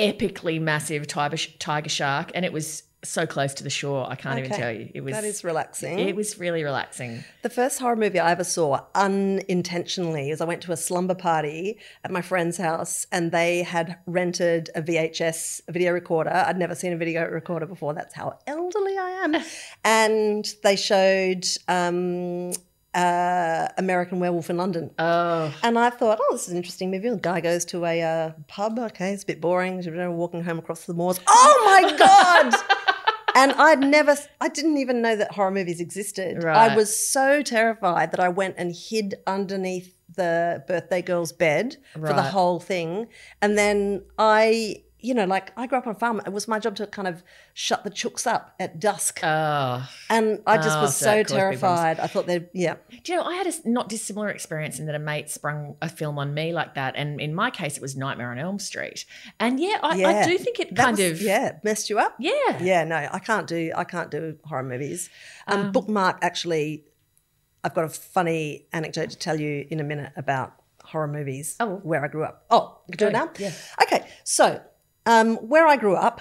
epically 0.00 0.60
massive 0.60 1.06
tiger, 1.06 1.36
tiger 1.58 1.88
shark, 1.90 2.32
and 2.34 2.44
it 2.44 2.52
was 2.52 2.84
so 3.02 3.26
close 3.26 3.54
to 3.54 3.64
the 3.64 3.70
shore. 3.70 4.06
I 4.10 4.14
can't 4.14 4.38
even 4.38 4.50
tell 4.50 4.70
you. 4.72 4.90
It 4.92 5.00
was 5.02 5.14
That 5.14 5.24
is 5.24 5.42
relaxing. 5.42 5.98
it 5.98 6.14
was 6.14 6.38
really 6.38 6.62
relaxing. 6.64 7.24
The 7.42 7.48
first 7.48 7.78
horror 7.78 7.96
movie 7.96 8.18
I 8.18 8.30
ever 8.30 8.44
saw 8.44 8.84
unintentionally 8.94 10.30
is 10.30 10.40
I 10.40 10.44
went 10.44 10.62
to 10.62 10.72
a 10.72 10.76
slumber 10.76 11.14
party 11.14 11.78
at 12.04 12.10
my 12.10 12.20
friend's 12.20 12.58
house 12.58 13.06
and 13.10 13.32
they 13.32 13.62
had 13.62 13.96
rented 14.06 14.68
a 14.74 14.82
VHS 14.82 15.62
video 15.70 15.92
recorder. 15.92 16.30
I'd 16.30 16.58
never 16.58 16.74
seen 16.74 16.92
a 16.92 16.96
video 16.96 17.26
recorder 17.26 17.66
before. 17.66 17.94
That's 17.94 18.14
how 18.14 18.38
elderly 18.46 18.98
I 18.98 19.10
am. 19.24 19.36
and 19.84 20.46
they 20.62 20.76
showed 20.76 21.46
um, 21.68 22.52
uh, 22.94 23.68
American 23.78 24.18
Werewolf 24.20 24.50
in 24.50 24.56
London. 24.56 24.90
Oh, 24.98 25.54
And 25.62 25.78
I 25.78 25.90
thought, 25.90 26.18
oh, 26.20 26.28
this 26.32 26.46
is 26.46 26.50
an 26.50 26.56
interesting 26.56 26.90
movie. 26.90 27.08
The 27.08 27.16
guy 27.16 27.40
goes 27.40 27.64
to 27.66 27.84
a 27.84 28.02
uh, 28.02 28.32
pub. 28.48 28.78
Okay, 28.78 29.12
it's 29.12 29.22
a 29.22 29.26
bit 29.26 29.40
boring. 29.40 29.82
Walking 30.16 30.42
home 30.42 30.58
across 30.58 30.86
the 30.86 30.94
moors. 30.94 31.20
Oh 31.26 31.62
my 31.64 31.96
god! 31.96 32.54
and 33.36 33.52
I'd 33.52 33.80
never, 33.80 34.16
I 34.40 34.48
didn't 34.48 34.78
even 34.78 35.02
know 35.02 35.16
that 35.16 35.32
horror 35.32 35.50
movies 35.50 35.80
existed. 35.80 36.42
Right. 36.42 36.72
I 36.72 36.76
was 36.76 36.94
so 36.96 37.42
terrified 37.42 38.10
that 38.12 38.20
I 38.20 38.28
went 38.28 38.56
and 38.58 38.74
hid 38.74 39.14
underneath 39.26 39.94
the 40.16 40.64
birthday 40.66 41.02
girl's 41.02 41.32
bed 41.32 41.76
for 41.92 42.12
the 42.12 42.22
whole 42.22 42.58
thing. 42.58 43.06
And 43.40 43.56
then 43.56 44.02
I, 44.18 44.82
you 45.02 45.14
know, 45.14 45.24
like 45.24 45.52
I 45.56 45.66
grew 45.66 45.78
up 45.78 45.86
on 45.86 45.94
a 45.94 45.98
farm. 45.98 46.20
It 46.26 46.32
was 46.32 46.46
my 46.48 46.58
job 46.58 46.76
to 46.76 46.86
kind 46.86 47.08
of 47.08 47.22
shut 47.54 47.84
the 47.84 47.90
chooks 47.90 48.26
up 48.26 48.54
at 48.60 48.78
dusk. 48.80 49.20
oh. 49.22 49.88
and 50.08 50.40
I 50.46 50.56
just 50.56 50.78
Oh, 50.78 50.82
was 50.82 50.96
so 50.96 51.04
so 51.06 51.10
that 51.10 51.16
caused 51.16 51.28
big 51.28 51.36
problems. 51.60 51.60
terrified. 51.60 52.00
I 52.00 52.06
thought 52.06 52.26
they'd, 52.26 52.48
yeah. 52.52 52.76
Do 53.04 53.12
you 53.12 53.18
know, 53.18 53.24
I 53.24 53.34
had 53.34 53.46
a 53.46 53.52
not 53.68 53.88
dissimilar 53.88 54.28
experience 54.28 54.78
in 54.78 54.86
that 54.86 54.94
a 54.94 54.98
mate 54.98 55.30
sprung 55.30 55.76
a 55.82 55.88
film 55.88 56.18
on 56.18 56.34
me 56.34 56.52
like 56.52 56.74
that. 56.74 56.94
And 56.96 57.20
in 57.20 57.34
my 57.34 57.50
case, 57.50 57.76
it 57.76 57.82
was 57.82 57.96
Nightmare 57.96 58.30
on 58.30 58.38
Elm 58.38 58.58
Street. 58.58 59.04
And 59.38 59.58
yeah, 59.58 59.78
I, 59.82 60.04
I 60.04 60.26
do 60.26 60.38
think 60.38 60.60
it 60.60 60.74
kind 60.76 60.96
was- 60.98 61.10
of. 61.12 61.20
yeah 61.22 61.52
messed 61.62 61.90
you 61.90 61.98
up. 61.98 62.14
Yeah. 62.18 62.62
Yeah, 62.62 62.84
no, 62.84 62.96
I 63.12 63.18
can't 63.18 63.46
do 63.46 63.72
I 63.76 63.84
can't 63.84 64.10
do 64.10 64.36
horror 64.44 64.62
movies. 64.62 65.10
Um, 65.46 65.72
Bookmark 65.72 66.18
actually, 66.22 66.84
I've 67.64 67.74
got 67.74 67.84
a 67.84 67.88
funny 67.88 68.66
anecdote 68.72 69.10
to 69.10 69.18
tell 69.18 69.38
you 69.38 69.66
in 69.70 69.80
a 69.80 69.84
minute 69.84 70.12
about 70.16 70.54
horror 70.84 71.06
movies. 71.08 71.56
Oh. 71.60 71.76
where 71.82 72.04
I 72.04 72.08
grew 72.08 72.24
up. 72.24 72.44
Oh, 72.50 72.78
you 72.88 72.96
can 72.96 72.98
do 72.98 73.08
it 73.08 73.12
now. 73.12 73.30
yeah. 73.38 73.52
Okay, 73.82 74.06
so 74.24 74.60
um, 75.06 75.36
where 75.36 75.66
I 75.66 75.76
grew 75.76 75.94
up, 75.96 76.20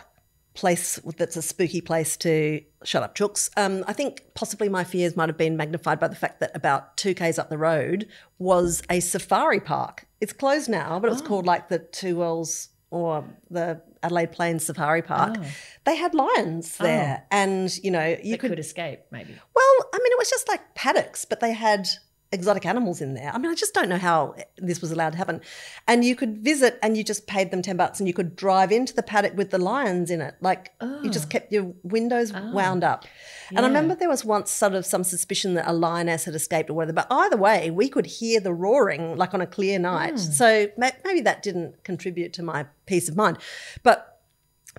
place 0.56 1.00
that's 1.18 1.38
a 1.38 1.42
spooky 1.42 1.80
place 1.80 2.18
to 2.18 2.62
shut 2.84 3.02
up 3.04 3.16
chooks. 3.16 3.50
Um, 3.56 3.84
I 3.88 3.94
think 3.94 4.24
possibly 4.34 4.68
my 4.68 4.84
fears 4.84 5.16
might 5.16 5.30
have 5.30 5.38
been 5.38 5.56
magnified 5.56 6.00
by 6.00 6.08
the 6.10 6.16
fact 6.16 6.40
that 6.42 6.52
about 6.56 6.98
two 6.98 7.14
k's 7.14 7.40
up 7.40 7.50
the 7.50 7.58
road 7.58 8.08
was 8.40 8.82
a 8.90 9.00
safari 9.00 9.60
park. 9.60 10.06
It's 10.20 10.34
closed 10.34 10.70
now, 10.70 11.00
but 11.00 11.08
it 11.08 11.12
Oh. 11.12 11.14
was 11.14 11.22
called 11.22 11.46
like 11.46 11.70
the 11.70 11.80
Two 11.80 12.18
Wells 12.18 12.70
or 12.90 13.24
the 13.52 13.82
Adelaide 14.02 14.32
Plains 14.32 14.66
Safari 14.66 15.02
Park. 15.04 15.36
Oh. 15.40 15.46
They 15.86 15.96
had 15.96 16.14
lions 16.16 16.78
there, 16.78 17.26
and 17.32 17.78
you 17.84 17.92
know 17.92 18.06
you 18.08 18.18
You 18.32 18.38
could. 18.38 18.50
could 18.50 18.60
escape, 18.60 19.02
maybe. 19.12 19.34
Well, 19.56 19.90
I 19.94 19.98
mean, 19.98 20.12
it 20.12 20.18
was 20.18 20.30
just 20.30 20.48
like 20.48 20.74
paddocks, 20.74 21.24
but 21.26 21.40
they 21.40 21.54
had 21.54 21.88
exotic 22.32 22.66
animals 22.66 23.02
in 23.02 23.16
there. 23.16 23.32
I 23.34 23.38
mean, 23.38 23.52
I 23.52 23.56
just 23.56 23.74
don't 23.74 23.90
know 23.90 23.98
how 23.98 24.36
this 24.58 24.82
was 24.82 24.92
allowed 24.92 25.12
to 25.12 25.18
happen. 25.18 25.42
And 25.88 26.06
you 26.06 26.16
could 26.16 26.40
visit, 26.40 26.78
and 26.84 26.96
you 26.96 27.04
just 27.04 27.28
paid 27.28 27.52
them 27.52 27.62
ten 27.62 27.78
bucks, 27.78 28.00
and 28.00 28.08
you 28.08 28.14
could 28.14 28.36
drive 28.36 28.72
into 28.72 28.94
the 28.94 29.04
paddock 29.04 29.36
with 29.36 29.50
the 29.50 29.58
lions 29.58 30.12
in 30.12 30.22
it. 30.22 30.36
Like 30.42 30.74
you 30.82 31.10
just 31.10 31.26
oh. 31.26 31.30
kept 31.30 31.52
your 31.52 31.74
windows 31.84 32.32
ah. 32.34 32.52
wound 32.54 32.84
up. 32.84 33.06
And 33.50 33.60
I 33.60 33.68
remember 33.68 33.96
there 33.96 34.10
was 34.10 34.24
once 34.24 34.52
sort 34.52 34.74
of 34.74 34.86
some 34.86 35.04
suspicion 35.04 35.56
that 35.56 35.68
a 35.68 35.74
lioness 35.74 36.26
had 36.26 36.36
escaped 36.36 36.70
or 36.70 36.74
whatever. 36.74 36.94
But 36.94 37.08
either 37.10 37.38
way, 37.38 37.72
we 37.72 37.90
could 37.90 38.06
hear 38.06 38.40
the 38.40 38.54
roaring 38.54 39.18
like 39.18 39.34
on 39.34 39.42
a 39.42 39.48
clear 39.48 39.80
night. 39.80 40.12
Hmm. 40.12 40.18
So 40.18 40.68
maybe 40.78 41.22
that 41.22 41.42
didn't 41.42 41.84
contribute 41.84 42.34
to 42.34 42.44
my 42.44 42.68
peace 42.86 43.10
of 43.10 43.16
mind. 43.16 43.38
But 43.82 44.09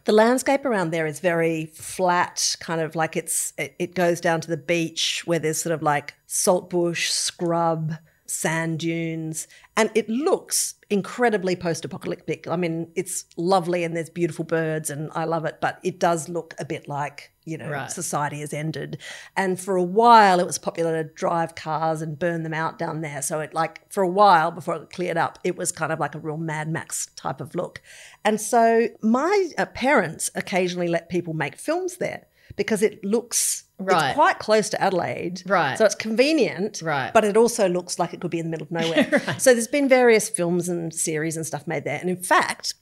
the 0.04 0.12
landscape 0.12 0.64
around 0.64 0.90
there 0.90 1.06
is 1.06 1.20
very 1.20 1.66
flat, 1.66 2.56
kind 2.60 2.80
of 2.80 2.94
like 2.94 3.16
it's 3.16 3.52
it, 3.58 3.74
it 3.78 3.94
goes 3.94 4.20
down 4.20 4.40
to 4.42 4.48
the 4.48 4.56
beach 4.56 5.22
where 5.26 5.38
there's 5.38 5.60
sort 5.60 5.74
of 5.74 5.82
like 5.82 6.14
saltbush, 6.26 7.10
scrub, 7.10 7.94
sand 8.30 8.78
dunes, 8.78 9.48
and 9.76 9.90
it 9.94 10.08
looks 10.08 10.74
incredibly 10.88 11.56
post-apocalyptic. 11.56 12.46
I 12.46 12.54
mean, 12.56 12.90
it's 12.94 13.24
lovely 13.36 13.82
and 13.82 13.96
there's 13.96 14.08
beautiful 14.08 14.44
birds 14.44 14.88
and 14.88 15.10
I 15.14 15.24
love 15.24 15.44
it, 15.44 15.58
but 15.60 15.80
it 15.82 15.98
does 15.98 16.28
look 16.28 16.54
a 16.58 16.64
bit 16.64 16.86
like, 16.88 17.32
you 17.44 17.58
know, 17.58 17.68
Right. 17.68 17.90
society 17.90 18.40
has 18.40 18.52
ended. 18.52 18.98
And 19.36 19.58
for 19.58 19.76
a 19.76 19.82
while 19.82 20.38
it 20.38 20.46
was 20.46 20.58
popular 20.58 21.02
to 21.02 21.08
drive 21.08 21.54
cars 21.54 22.02
and 22.02 22.18
burn 22.18 22.44
them 22.44 22.54
out 22.54 22.78
down 22.78 23.00
there. 23.00 23.20
So 23.22 23.40
it 23.40 23.52
like 23.52 23.90
for 23.92 24.02
a 24.02 24.08
while 24.08 24.50
before 24.52 24.76
it 24.76 24.90
cleared 24.90 25.16
up, 25.16 25.38
it 25.44 25.56
was 25.56 25.72
kind 25.72 25.92
of 25.92 25.98
like 25.98 26.14
a 26.14 26.20
real 26.20 26.36
Mad 26.36 26.68
Max 26.68 27.06
type 27.16 27.40
of 27.40 27.54
look. 27.54 27.82
And 28.24 28.40
so 28.40 28.88
my 29.02 29.50
uh, 29.58 29.66
parents 29.66 30.30
occasionally 30.34 30.88
let 30.88 31.08
people 31.08 31.34
make 31.34 31.56
films 31.56 31.96
there 31.96 32.26
because 32.56 32.82
it 32.82 33.04
looks 33.04 33.64
Right. 33.80 34.08
it's 34.10 34.14
quite 34.14 34.38
close 34.38 34.68
to 34.70 34.80
Adelaide. 34.80 35.42
Right. 35.46 35.76
So 35.76 35.84
it's 35.84 35.94
convenient. 35.94 36.82
Right. 36.82 37.12
But 37.12 37.24
it 37.24 37.36
also 37.36 37.68
looks 37.68 37.98
like 37.98 38.12
it 38.14 38.20
could 38.20 38.30
be 38.30 38.38
in 38.38 38.46
the 38.46 38.50
middle 38.50 38.66
of 38.66 38.70
nowhere. 38.80 39.38
So 39.38 39.52
there's 39.54 39.68
been 39.68 39.88
various 39.88 40.28
films 40.28 40.68
and 40.68 40.92
series 40.94 41.36
and 41.36 41.46
stuff 41.46 41.66
made 41.66 41.84
there. 41.84 41.98
And 41.98 42.10
in 42.10 42.22
fact, 42.22 42.74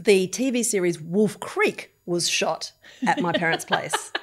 the 0.00 0.28
TV 0.28 0.64
series 0.64 1.00
Wolf 1.00 1.40
Creek 1.40 1.92
was 2.06 2.28
shot 2.28 2.72
at 3.06 3.20
my 3.20 3.32
parents' 3.32 3.64
place. 3.64 4.12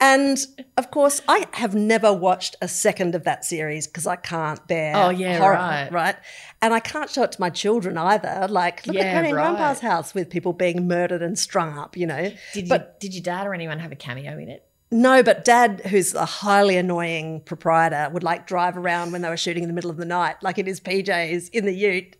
And 0.00 0.38
of 0.76 0.90
course, 0.90 1.22
I 1.28 1.46
have 1.52 1.74
never 1.74 2.12
watched 2.12 2.56
a 2.60 2.66
second 2.68 3.14
of 3.14 3.24
that 3.24 3.44
series 3.44 3.86
because 3.86 4.06
I 4.06 4.16
can't 4.16 4.64
bear 4.66 4.92
Oh, 4.96 5.10
yeah, 5.10 5.38
horror, 5.38 5.54
right. 5.54 5.92
right? 5.92 6.16
And 6.60 6.74
I 6.74 6.80
can't 6.80 7.08
show 7.08 7.22
it 7.22 7.32
to 7.32 7.40
my 7.40 7.48
children 7.48 7.96
either. 7.96 8.48
Like, 8.50 8.86
look 8.86 8.96
Yeah, 8.96 9.02
at 9.04 9.12
Granny 9.12 9.28
and 9.28 9.36
Grandpa's 9.36 9.80
house 9.80 10.12
with 10.12 10.28
people 10.30 10.52
being 10.52 10.88
murdered 10.88 11.22
and 11.22 11.38
strung 11.38 11.78
up, 11.78 11.96
you 11.96 12.06
know. 12.06 12.32
Did 12.52 12.68
but 12.68 12.98
you, 13.00 13.08
did 13.08 13.14
your 13.14 13.22
dad 13.22 13.46
or 13.46 13.54
anyone 13.54 13.78
have 13.78 13.92
a 13.92 13.96
cameo 13.96 14.36
in 14.36 14.48
it? 14.48 14.66
No, 14.94 15.22
but 15.24 15.44
dad, 15.44 15.80
who's 15.86 16.14
a 16.14 16.24
highly 16.24 16.76
annoying 16.76 17.40
proprietor, 17.40 18.08
would 18.12 18.22
like 18.22 18.46
drive 18.46 18.76
around 18.76 19.10
when 19.10 19.22
they 19.22 19.28
were 19.28 19.36
shooting 19.36 19.64
in 19.64 19.68
the 19.68 19.74
middle 19.74 19.90
of 19.90 19.96
the 19.96 20.04
night, 20.04 20.36
like 20.40 20.56
in 20.56 20.66
his 20.66 20.80
PJs 20.80 21.50
in 21.50 21.64
the 21.64 21.74
ute. 21.74 22.14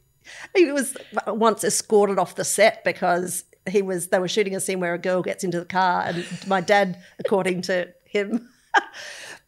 He 0.56 0.72
was 0.72 0.96
once 1.28 1.62
escorted 1.62 2.18
off 2.18 2.34
the 2.34 2.44
set 2.44 2.82
because 2.82 3.44
he 3.70 3.80
was 3.80 4.08
they 4.08 4.18
were 4.18 4.26
shooting 4.26 4.56
a 4.56 4.60
scene 4.60 4.80
where 4.80 4.92
a 4.92 4.98
girl 4.98 5.22
gets 5.22 5.44
into 5.44 5.60
the 5.60 5.66
car 5.66 6.02
and 6.02 6.26
my 6.48 6.60
dad, 6.60 7.00
according 7.20 7.62
to 7.62 7.94
him, 8.06 8.48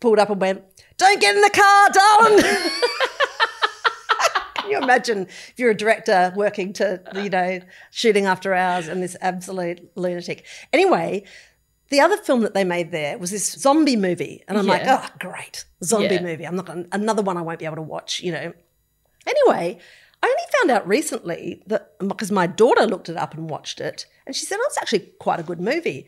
pulled 0.00 0.20
up 0.20 0.30
and 0.30 0.40
went, 0.40 0.62
Don't 0.96 1.20
get 1.20 1.34
in 1.34 1.40
the 1.40 1.50
car, 1.50 1.90
darling. 1.90 2.44
Can 4.54 4.70
you 4.70 4.78
imagine 4.78 5.22
if 5.22 5.54
you're 5.56 5.70
a 5.70 5.76
director 5.76 6.32
working 6.36 6.72
to, 6.74 7.02
you 7.16 7.30
know, 7.30 7.58
shooting 7.90 8.26
after 8.26 8.54
hours 8.54 8.86
and 8.86 9.02
this 9.02 9.16
absolute 9.20 9.90
lunatic? 9.96 10.44
Anyway, 10.72 11.24
the 11.90 12.00
other 12.00 12.16
film 12.16 12.40
that 12.40 12.54
they 12.54 12.64
made 12.64 12.90
there 12.90 13.16
was 13.18 13.30
this 13.30 13.52
zombie 13.52 13.96
movie. 13.96 14.42
And 14.48 14.58
I'm 14.58 14.66
like, 14.66 14.82
oh, 14.86 15.06
great. 15.18 15.64
Zombie 15.84 16.14
Yeah. 16.16 16.22
movie. 16.22 16.46
I'm 16.46 16.56
not 16.56 16.66
to, 16.66 16.86
another 16.92 17.22
one 17.22 17.36
I 17.36 17.42
won't 17.42 17.58
be 17.58 17.64
able 17.64 17.76
to 17.76 17.82
watch, 17.82 18.20
you 18.20 18.32
know. 18.32 18.52
Anyway, 19.26 19.78
only 20.26 20.42
found 20.58 20.70
out 20.70 20.86
recently 20.86 21.62
that 21.66 21.98
because 22.06 22.30
my 22.30 22.46
daughter 22.46 22.86
looked 22.86 23.08
it 23.08 23.16
up 23.16 23.34
and 23.34 23.48
watched 23.48 23.80
it, 23.80 24.06
and 24.26 24.34
she 24.34 24.44
said, 24.46 24.58
"Oh, 24.60 24.64
it's 24.66 24.78
actually 24.78 25.10
quite 25.18 25.40
a 25.40 25.42
good 25.42 25.60
movie." 25.60 26.06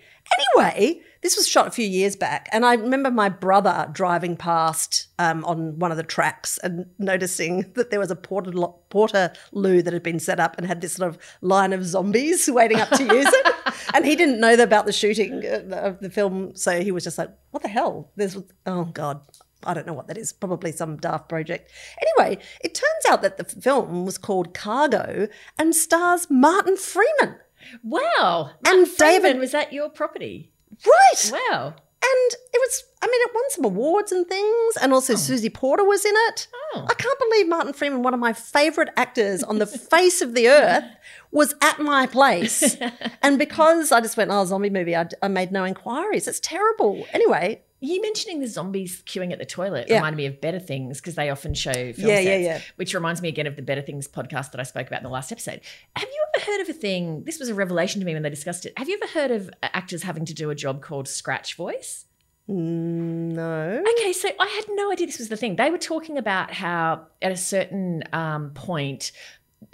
Anyway, 0.56 1.00
this 1.22 1.37
was 1.37 1.48
shot 1.48 1.66
a 1.66 1.70
few 1.70 1.87
years 1.87 2.16
back, 2.16 2.48
and 2.52 2.64
I 2.64 2.75
remember 2.75 3.10
my 3.10 3.28
brother 3.28 3.88
driving 3.92 4.37
past 4.37 5.08
um, 5.18 5.44
on 5.44 5.78
one 5.78 5.90
of 5.90 5.96
the 5.96 6.02
tracks 6.02 6.58
and 6.62 6.87
noticing 6.98 7.70
that 7.75 7.90
there 7.90 8.00
was 8.00 8.10
a 8.10 8.16
porter 8.16 8.50
portaloo 8.90 9.82
that 9.82 9.92
had 9.92 10.02
been 10.02 10.20
set 10.20 10.40
up 10.40 10.56
and 10.58 10.66
had 10.66 10.80
this 10.80 10.94
sort 10.94 11.08
of 11.10 11.18
line 11.40 11.72
of 11.72 11.84
zombies 11.84 12.48
waiting 12.52 12.80
up 12.80 12.90
to 12.90 13.04
use 13.04 13.28
it, 13.30 13.54
and 13.94 14.04
he 14.04 14.16
didn't 14.16 14.40
know 14.40 14.54
about 14.54 14.87
the 14.87 14.92
shooting 14.92 15.44
uh, 15.44 15.76
of 15.76 16.00
the 16.00 16.10
film, 16.10 16.54
so 16.54 16.80
he 16.80 16.92
was 16.92 17.04
just 17.04 17.18
like, 17.18 17.30
"What 17.50 17.62
the 17.62 17.68
hell?" 17.68 18.10
There's 18.16 18.37
oh 18.66 18.84
god. 18.84 19.20
I 19.64 19.74
don't 19.74 19.86
know 19.86 19.92
what 19.92 20.06
that 20.06 20.18
is, 20.18 20.32
probably 20.32 20.72
some 20.72 20.96
daft 20.96 21.28
project. 21.28 21.70
Anyway, 22.00 22.42
it 22.62 22.74
turns 22.74 23.06
out 23.08 23.22
that 23.22 23.38
the 23.38 23.44
film 23.44 24.04
was 24.04 24.18
called 24.18 24.54
Cargo 24.54 25.28
and 25.58 25.74
stars 25.74 26.28
Martin 26.30 26.76
Freeman. 26.76 27.36
Wow. 27.82 28.50
And 28.64 28.82
Matt 28.82 28.88
Freeman, 28.88 29.22
David- 29.22 29.38
was 29.40 29.52
that 29.52 29.72
your 29.72 29.88
property? 29.90 30.52
Right. 30.86 31.32
Wow. 31.32 31.74
And 32.00 32.32
it 32.32 32.60
was, 32.60 32.84
I 33.02 33.06
mean, 33.06 33.20
it 33.22 33.30
won 33.34 33.44
some 33.50 33.64
awards 33.64 34.12
and 34.12 34.24
things. 34.26 34.76
And 34.80 34.92
also 34.92 35.14
oh. 35.14 35.16
Susie 35.16 35.50
Porter 35.50 35.84
was 35.84 36.04
in 36.04 36.14
it. 36.14 36.46
Oh. 36.74 36.86
I 36.88 36.94
can't 36.94 37.18
believe 37.18 37.48
Martin 37.48 37.72
Freeman, 37.72 38.04
one 38.04 38.14
of 38.14 38.20
my 38.20 38.32
favourite 38.32 38.90
actors 38.96 39.42
on 39.42 39.58
the 39.58 39.66
face 39.90 40.22
of 40.22 40.34
the 40.34 40.48
earth, 40.48 40.84
was 41.32 41.54
at 41.60 41.80
my 41.80 42.06
place. 42.06 42.76
and 43.22 43.36
because 43.38 43.90
I 43.90 44.00
just 44.00 44.16
went, 44.16 44.30
oh, 44.30 44.44
zombie 44.44 44.70
movie, 44.70 44.94
I, 44.94 45.08
I 45.20 45.26
made 45.26 45.50
no 45.50 45.64
inquiries. 45.64 46.28
It's 46.28 46.38
terrible. 46.38 47.04
Anyway, 47.12 47.62
You 47.80 48.02
mentioning 48.02 48.40
the 48.40 48.49
zombies 48.49 49.02
queuing 49.06 49.32
at 49.32 49.38
the 49.38 49.44
toilet 49.47 49.87
Yeah. 49.88 49.97
reminded 49.97 50.16
me 50.16 50.26
of 50.26 50.40
Better 50.40 50.58
Things 50.58 51.00
because 51.00 51.14
they 51.14 51.30
often 51.30 51.54
show 51.54 51.73
film 51.73 51.94
Yeah, 52.08 52.18
yeah, 52.18 52.37
yeah. 52.37 52.61
which 52.76 52.92
reminds 52.92 53.23
me 53.23 53.28
again 53.28 53.47
of 53.47 53.54
the 53.56 53.62
Better 53.62 53.82
Things 53.82 54.08
podcast 54.08 54.50
that 54.50 54.58
I 54.61 54.64
spoke 54.64 54.88
about 54.88 54.99
in 54.99 55.04
the 55.04 55.11
last 55.11 55.30
episode. 55.30 55.61
Have 55.94 56.08
you 56.08 56.25
ever 56.37 56.44
heard 56.50 56.61
of 56.62 56.68
a 56.68 56.73
thing? 56.73 57.23
This 57.25 57.38
was 57.38 57.49
a 57.49 57.54
revelation 57.54 58.00
to 58.00 58.04
me 58.06 58.14
when 58.14 58.23
they 58.25 58.30
discussed 58.30 58.66
it. 58.66 58.73
Have 58.76 58.88
you 58.88 58.99
ever 59.00 59.12
heard 59.12 59.30
of 59.30 59.49
actors 59.62 60.02
having 60.02 60.25
to 60.25 60.35
do 60.35 60.50
a 60.50 60.54
job 60.56 60.82
called 60.82 61.06
scratch 61.06 61.54
voice? 61.54 62.04
no. 62.50 63.82
Okay, 63.99 64.12
so 64.12 64.28
I 64.40 64.47
had 64.47 64.64
no 64.75 64.90
idea 64.90 65.06
this 65.06 65.18
was 65.18 65.28
the 65.28 65.37
thing. 65.37 65.56
They 65.56 65.70
were 65.70 65.78
talking 65.78 66.16
about 66.18 66.50
how 66.52 67.06
at 67.20 67.30
a 67.30 67.37
certain 67.37 68.02
um, 68.12 68.50
point, 68.54 69.12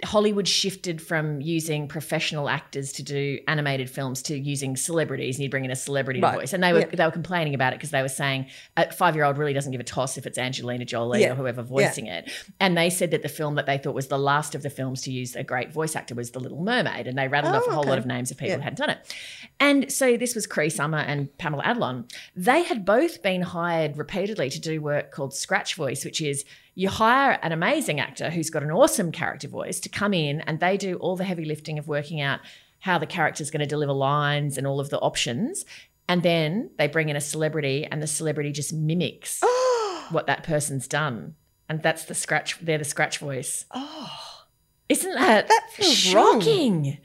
Hollywood 0.03 0.47
shifted 0.47 0.99
from 0.99 1.41
using 1.41 1.87
professional 1.87 2.49
actors 2.49 2.91
to 2.93 3.03
do 3.03 3.39
animated 3.47 3.87
films 3.89 4.23
to 4.23 4.37
using 4.37 4.75
celebrities, 4.75 5.35
and 5.37 5.43
you 5.43 5.49
bring 5.49 5.63
in 5.63 5.69
a 5.69 5.75
celebrity 5.75 6.19
Right. 6.19 6.33
voice. 6.39 6.53
And 6.53 6.63
they 6.63 6.73
were 6.73 6.79
Yeah. 6.79 6.85
they 6.87 7.05
were 7.05 7.11
complaining 7.11 7.53
about 7.53 7.71
it 7.71 7.77
because 7.77 7.91
they 7.91 8.01
were 8.01 8.09
saying 8.09 8.47
a 8.75 8.91
five 8.91 9.15
year 9.15 9.23
old 9.23 9.37
really 9.37 9.53
doesn't 9.53 9.71
give 9.71 9.79
a 9.79 9.85
toss 9.85 10.17
if 10.17 10.25
it's 10.25 10.39
Angelina 10.39 10.85
Jolie 10.85 11.21
Yeah. 11.21 11.33
or 11.33 11.35
whoever 11.35 11.61
voicing 11.61 12.07
it. 12.07 12.29
And 12.59 12.75
they 12.75 12.89
said 12.89 13.11
that 13.11 13.21
the 13.21 13.29
film 13.29 13.55
that 13.55 13.67
they 13.67 13.77
thought 13.77 13.93
was 13.93 14.07
the 14.07 14.17
last 14.17 14.55
of 14.55 14.63
the 14.63 14.71
films 14.71 15.03
to 15.03 15.11
use 15.11 15.35
a 15.35 15.43
great 15.43 15.71
voice 15.71 15.95
actor 15.95 16.15
was 16.15 16.31
The 16.31 16.39
Little 16.39 16.61
Mermaid, 16.61 17.05
and 17.07 17.15
they 17.17 17.27
rattled 17.27 17.53
Oh, 17.53 17.57
off 17.59 17.67
a 17.67 17.69
oh, 17.69 17.73
whole 17.73 17.81
okay. 17.81 17.89
lot 17.91 17.99
of 17.99 18.05
names 18.07 18.31
of 18.31 18.37
people 18.37 18.49
Yeah. 18.49 18.55
who 18.55 18.61
hadn't 18.63 18.79
done 18.79 18.89
it. 18.89 19.15
And 19.59 19.91
so 19.91 20.17
this 20.17 20.33
was 20.33 20.47
Cree 20.47 20.69
Summer 20.71 20.97
and 20.97 21.35
Pamela 21.37 21.63
Adlon. 21.63 22.09
They 22.35 22.63
had 22.63 22.85
both 22.85 23.21
been 23.21 23.43
hired 23.43 23.97
repeatedly 23.97 24.49
to 24.49 24.59
do 24.59 24.81
work 24.81 25.11
called 25.11 25.33
scratch 25.35 25.75
voice, 25.75 26.03
which 26.03 26.21
is 26.21 26.43
you 26.75 26.89
hire 26.89 27.39
an 27.41 27.51
amazing 27.51 27.99
actor 27.99 28.29
who's 28.29 28.49
got 28.49 28.61
an 28.63 28.69
awesome 28.71 29.11
character 29.11 29.47
voice 29.47 29.79
to 29.79 29.89
come 29.89 30.13
in 30.13 30.41
and 30.41 30.59
they 30.59 30.75
do 30.77 30.97
all 30.97 31.15
the 31.15 31.23
heavy 31.23 31.45
lifting 31.45 31.79
of 31.79 31.87
working 31.87 32.19
out 32.21 32.41
how 32.79 32.97
the 32.97 33.05
character's 33.05 33.49
going 33.49 33.61
to 33.61 33.65
deliver 33.65 33.93
lines 33.93 34.57
and 34.57 34.67
all 34.67 34.79
of 34.79 34.89
the 34.89 34.99
options. 34.99 35.65
And 36.07 36.21
then 36.21 36.69
they 36.77 36.87
bring 36.87 37.09
in 37.09 37.15
a 37.15 37.21
celebrity 37.21 37.85
and 37.89 38.01
the 38.03 38.07
celebrity 38.07 38.51
just 38.51 38.73
mimics 38.73 39.41
what 40.11 40.27
that 40.27 40.43
person's 40.43 40.87
done. 40.87 41.35
And 41.67 41.81
that's 41.81 42.05
the 42.05 42.13
scratch, 42.13 42.59
they're 42.59 42.77
the 42.77 42.83
scratch 42.85 43.17
voice. 43.17 43.65
Oh, 43.71 44.11
Isn't 44.87 45.15
that, 45.15 45.47
That 45.47 45.67
feels 45.71 46.13
wrong. 46.13 46.41
shocking? 46.41 46.97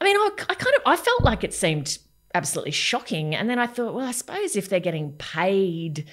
I 0.00 0.04
mean, 0.04 0.16
I, 0.16 0.30
I 0.48 0.54
kind 0.54 0.74
of 0.76 0.82
I 0.86 0.96
felt 0.96 1.22
like 1.24 1.42
it 1.44 1.52
seemed 1.52 1.98
absolutely 2.34 2.70
shocking, 2.72 3.34
and 3.34 3.48
then 3.48 3.58
I 3.58 3.66
thought, 3.66 3.94
well, 3.94 4.06
I 4.06 4.12
suppose 4.12 4.56
if 4.56 4.68
they're 4.68 4.78
getting 4.80 5.12
paid, 5.12 6.06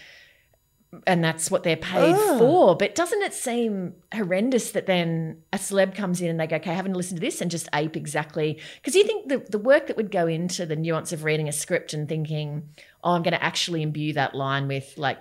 and 1.08 1.24
that's 1.24 1.50
what 1.52 1.64
they're 1.64 1.76
paid 1.78 2.16
Ugh. 2.16 2.40
for, 2.40 2.76
but 2.76 2.96
doesn't 2.96 3.22
it 3.22 3.34
seem 3.34 3.96
horrendous 4.14 4.72
that 4.72 4.86
then 4.86 5.42
a 5.52 5.58
celeb 5.58 5.96
comes 5.96 6.22
in 6.22 6.30
and 6.30 6.40
they 6.40 6.48
go, 6.48 6.58
okay, 6.58 6.72
I 6.72 6.76
haven't 6.76 6.94
listened 6.94 7.20
to 7.20 7.26
this 7.26 7.42
and 7.42 7.50
just 7.50 7.68
ape 7.74 7.96
exactly? 7.98 8.60
Because 8.76 8.96
you 8.96 9.04
think 9.04 9.30
the 9.30 9.40
the 9.50 9.58
work 9.60 9.88
that 9.88 9.98
would 9.98 10.12
go 10.12 10.28
into 10.28 10.66
the 10.66 10.76
nuance 10.76 11.12
of 11.12 11.24
reading 11.24 11.48
a 11.48 11.52
script 11.52 11.94
and 11.94 12.08
thinking, 12.08 12.70
oh, 13.04 13.12
I'm 13.14 13.24
going 13.24 13.34
to 13.34 13.44
actually 13.44 13.82
imbue 13.82 14.14
that 14.14 14.36
line 14.36 14.68
with 14.68 14.94
like. 14.98 15.18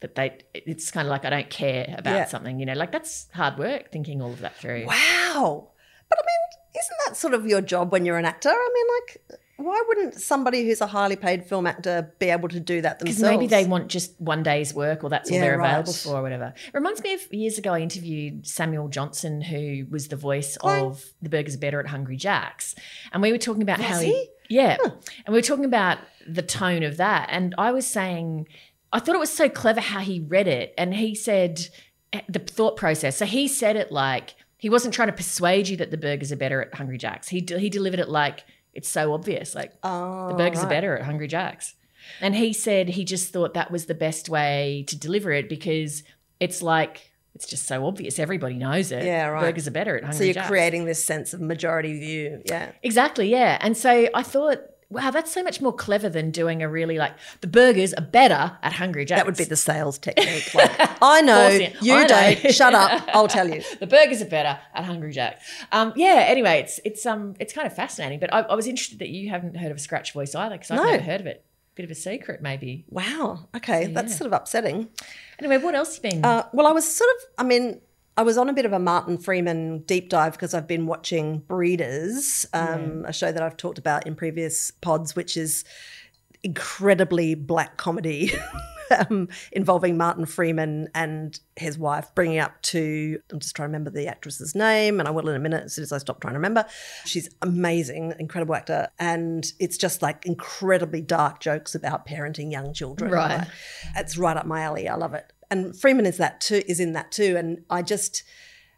That 0.00 0.14
they, 0.14 0.38
it's 0.54 0.92
kind 0.92 1.08
of 1.08 1.10
like 1.10 1.24
I 1.24 1.30
don't 1.30 1.50
care 1.50 1.92
about 1.98 2.14
Yeah. 2.14 2.24
something, 2.26 2.60
you 2.60 2.66
know, 2.66 2.74
like 2.74 2.92
that's 2.92 3.26
hard 3.34 3.58
work 3.58 3.90
thinking 3.90 4.22
all 4.22 4.30
of 4.30 4.38
that 4.42 4.54
through. 4.54 4.86
wow. 4.86 5.70
But 6.08 6.18
I 6.20 6.22
mean, 6.22 6.80
isn't 6.80 6.96
that 7.08 7.16
sort 7.16 7.34
of 7.34 7.44
your 7.48 7.60
job 7.60 7.90
when 7.90 8.04
you're 8.06 8.16
an 8.16 8.24
actor? 8.24 8.48
I 8.50 8.70
mean, 8.72 8.86
like, 9.00 9.40
why 9.58 9.82
wouldn't 9.88 10.14
somebody 10.14 10.64
who's 10.64 10.80
a 10.80 10.86
highly 10.86 11.16
paid 11.16 11.44
film 11.44 11.66
actor 11.66 12.12
be 12.20 12.30
able 12.30 12.48
to 12.48 12.60
do 12.60 12.80
that 12.80 13.00
themselves? 13.00 13.18
Because 13.18 13.30
maybe 13.38 13.48
they 13.48 13.68
want 13.68 13.88
just 13.88 14.18
one 14.20 14.44
day's 14.44 14.72
work 14.72 15.02
or 15.02 15.10
that's 15.10 15.28
all 15.30 15.34
Yeah, 15.34 15.42
they're 15.42 15.58
right. 15.58 15.70
available 15.70 15.92
for 15.92 16.16
or 16.16 16.22
whatever. 16.22 16.54
It 16.64 16.74
reminds 16.74 17.02
me 17.02 17.14
of 17.14 17.32
years 17.32 17.58
ago, 17.58 17.74
I 17.74 17.80
interviewed 17.80 18.46
Samuel 18.46 18.86
Johnson, 18.88 19.40
who 19.40 19.86
was 19.90 20.08
the 20.08 20.16
voice 20.16 20.56
of 20.62 21.04
The 21.20 21.28
Burgers 21.28 21.56
Are 21.56 21.58
Better 21.58 21.80
at 21.80 21.88
Hungry 21.88 22.16
Jack's. 22.16 22.76
And 23.12 23.20
we 23.20 23.32
were 23.32 23.38
talking 23.38 23.62
about 23.62 23.80
how 23.80 23.98
he. 23.98 24.12
he? 24.12 24.28
Yeah. 24.48 24.76
And 24.80 24.92
we 25.28 25.34
were 25.34 25.42
talking 25.42 25.64
about 25.64 25.98
the 26.26 26.42
tone 26.42 26.84
of 26.84 26.96
that. 26.98 27.28
And 27.32 27.52
I 27.58 27.72
was 27.72 27.86
saying, 27.86 28.46
I 28.92 29.00
thought 29.00 29.16
it 29.16 29.20
was 29.20 29.32
so 29.32 29.48
clever 29.48 29.80
how 29.80 30.00
he 30.00 30.20
read 30.20 30.46
it. 30.46 30.72
And 30.78 30.94
he 30.94 31.16
said 31.16 31.66
eh, 32.12 32.20
the 32.28 32.38
thought 32.38 32.76
process. 32.76 33.16
So 33.16 33.26
he 33.26 33.48
said 33.48 33.74
it 33.74 33.90
like 33.90 34.36
he 34.56 34.70
wasn't 34.70 34.94
trying 34.94 35.08
to 35.08 35.14
persuade 35.14 35.68
you 35.68 35.76
that 35.78 35.90
the 35.90 35.96
burgers 35.96 36.30
are 36.30 36.36
better 36.36 36.62
at 36.62 36.74
Hungry 36.74 36.96
Jack's. 36.98 37.28
He, 37.28 37.44
he 37.58 37.68
delivered 37.68 38.00
it 38.00 38.08
like 38.08 38.44
it's 38.74 38.88
so 38.88 39.12
obvious. 39.14 39.54
Like, 39.54 39.72
Oh, 39.82 40.28
the 40.28 40.34
burgers 40.34 40.60
are 40.62 40.68
better 40.68 40.96
at 40.98 41.04
Hungry 41.04 41.28
Jack's. 41.28 41.74
And 42.20 42.34
he 42.34 42.52
said 42.52 42.88
he 42.90 43.04
just 43.04 43.32
thought 43.32 43.54
that 43.54 43.70
was 43.70 43.86
the 43.86 43.94
best 43.94 44.28
way 44.28 44.84
to 44.88 44.96
deliver 44.96 45.30
it 45.32 45.48
because 45.48 46.02
it's 46.40 46.62
like 46.62 47.10
it's 47.34 47.46
just 47.46 47.66
so 47.66 47.86
obvious. 47.86 48.18
Everybody 48.18 48.54
knows 48.54 48.90
it. 48.90 49.04
Yeah, 49.04 49.26
right. 49.26 49.42
Burgers 49.42 49.68
are 49.68 49.72
better 49.72 49.96
at 49.96 50.02
Hungry 50.04 50.08
Jack's. 50.08 50.18
So 50.18 50.24
you're 50.24 50.34
Jack's. 50.34 50.48
creating 50.48 50.84
this 50.86 51.04
sense 51.04 51.34
of 51.34 51.40
majority 51.40 51.98
view. 51.98 52.42
Yeah. 52.46 52.72
Exactly, 52.82 53.30
yeah. 53.30 53.58
And 53.60 53.76
so 53.76 54.08
I 54.14 54.22
thought, 54.22 54.58
wow, 54.90 55.10
that's 55.10 55.30
so 55.32 55.42
much 55.42 55.60
more 55.60 55.72
clever 55.72 56.08
than 56.08 56.30
doing 56.30 56.62
a 56.62 56.68
really 56.68 56.96
like 56.98 57.12
the 57.40 57.46
burgers 57.46 57.92
are 57.94 58.02
better 58.02 58.56
at 58.62 58.72
Hungry 58.72 59.04
Jack's. 59.04 59.20
That 59.20 59.26
would 59.26 59.36
be 59.36 59.44
the 59.44 59.56
sales 59.56 59.98
technique. 59.98 60.54
Like, 60.54 60.70
I 61.02 61.20
know, 61.22 61.48
you 61.82 61.94
I 61.94 62.06
don't. 62.06 62.54
Shut 62.54 62.74
up. 62.74 63.02
I'll 63.14 63.28
tell 63.28 63.48
you. 63.48 63.62
the 63.80 63.86
burgers 63.86 64.22
are 64.22 64.26
better 64.26 64.58
at 64.74 64.84
Hungry 64.84 65.12
Jack. 65.12 65.40
Um, 65.72 65.92
yeah. 65.96 66.24
Anyway, 66.28 66.60
it's 66.60 66.80
it's 66.84 67.04
um 67.06 67.34
it's 67.38 67.52
kind 67.52 67.66
of 67.66 67.74
fascinating. 67.74 68.18
But 68.20 68.32
I, 68.32 68.40
I 68.40 68.54
was 68.54 68.66
interested 68.66 68.98
that 69.00 69.08
you 69.08 69.28
haven't 69.30 69.56
heard 69.56 69.70
of 69.70 69.76
a 69.76 69.80
scratch 69.80 70.12
voice 70.12 70.34
either 70.34 70.54
because 70.56 70.70
I've 70.70 70.78
No. 70.78 70.84
never 70.84 71.02
heard 71.02 71.20
of 71.20 71.26
it. 71.26 71.44
Bit 71.74 71.84
of 71.84 71.90
a 71.92 71.94
secret, 71.94 72.42
maybe. 72.42 72.84
Wow. 72.88 73.46
Okay, 73.54 73.86
that's 73.86 74.10
yeah. 74.12 74.16
sort 74.18 74.26
of 74.26 74.32
upsetting. 74.32 74.88
Anyway, 75.38 75.58
what 75.58 75.76
else 75.76 75.94
you 75.96 76.02
been? 76.10 76.24
Uh, 76.24 76.42
well, 76.52 76.66
I 76.66 76.72
was 76.72 76.84
sort 76.92 77.08
of, 77.08 77.26
I 77.38 77.44
mean, 77.44 77.80
I 78.18 78.22
was 78.22 78.36
on 78.36 78.48
a 78.48 78.52
bit 78.52 78.66
of 78.66 78.72
a 78.72 78.80
Martin 78.80 79.16
Freeman 79.16 79.78
deep 79.82 80.08
dive 80.08 80.32
because 80.32 80.52
I've 80.52 80.66
been 80.66 80.86
watching 80.86 81.38
Breeders, 81.38 82.46
um, 82.52 83.04
a 83.06 83.12
show 83.12 83.30
that 83.30 83.40
I've 83.40 83.56
talked 83.56 83.78
about 83.78 84.08
in 84.08 84.16
previous 84.16 84.72
pods, 84.72 85.14
which 85.14 85.36
is 85.36 85.64
incredibly 86.42 87.36
black 87.36 87.76
comedy 87.76 88.32
um, 88.98 89.28
involving 89.52 89.96
Martin 89.96 90.26
Freeman 90.26 90.88
and 90.96 91.38
his 91.54 91.78
wife, 91.78 92.12
bringing 92.16 92.40
up 92.40 92.60
to, 92.62 93.20
I'm 93.30 93.38
just 93.38 93.54
trying 93.54 93.68
to 93.68 93.68
remember 93.68 93.90
the 93.90 94.08
actress's 94.08 94.52
name, 94.52 94.98
and 94.98 95.08
I 95.08 95.12
will 95.12 95.28
in 95.28 95.36
a 95.36 95.38
minute 95.38 95.66
as 95.66 95.74
soon 95.74 95.84
as 95.84 95.92
I 95.92 95.98
stop 95.98 96.20
trying 96.20 96.34
to 96.34 96.38
remember. 96.38 96.66
She's 97.04 97.28
amazing, 97.42 98.14
incredible 98.18 98.56
actor. 98.56 98.88
And 98.98 99.46
it's 99.60 99.78
just 99.78 100.02
like 100.02 100.26
incredibly 100.26 101.02
dark 101.02 101.38
jokes 101.38 101.76
about 101.76 102.04
parenting 102.04 102.50
young 102.50 102.74
children. 102.74 103.12
Right. 103.12 103.38
Like, 103.38 103.48
it's 103.94 104.18
right 104.18 104.36
up 104.36 104.44
my 104.44 104.62
alley. 104.62 104.88
I 104.88 104.96
love 104.96 105.14
it. 105.14 105.32
And 105.50 105.78
Freeman 105.78 106.06
is 106.06 106.18
that 106.18 106.40
too, 106.40 106.62
is 106.66 106.80
in 106.80 106.92
that 106.92 107.12
too. 107.12 107.36
And 107.36 107.64
I 107.70 107.82
just 107.82 108.22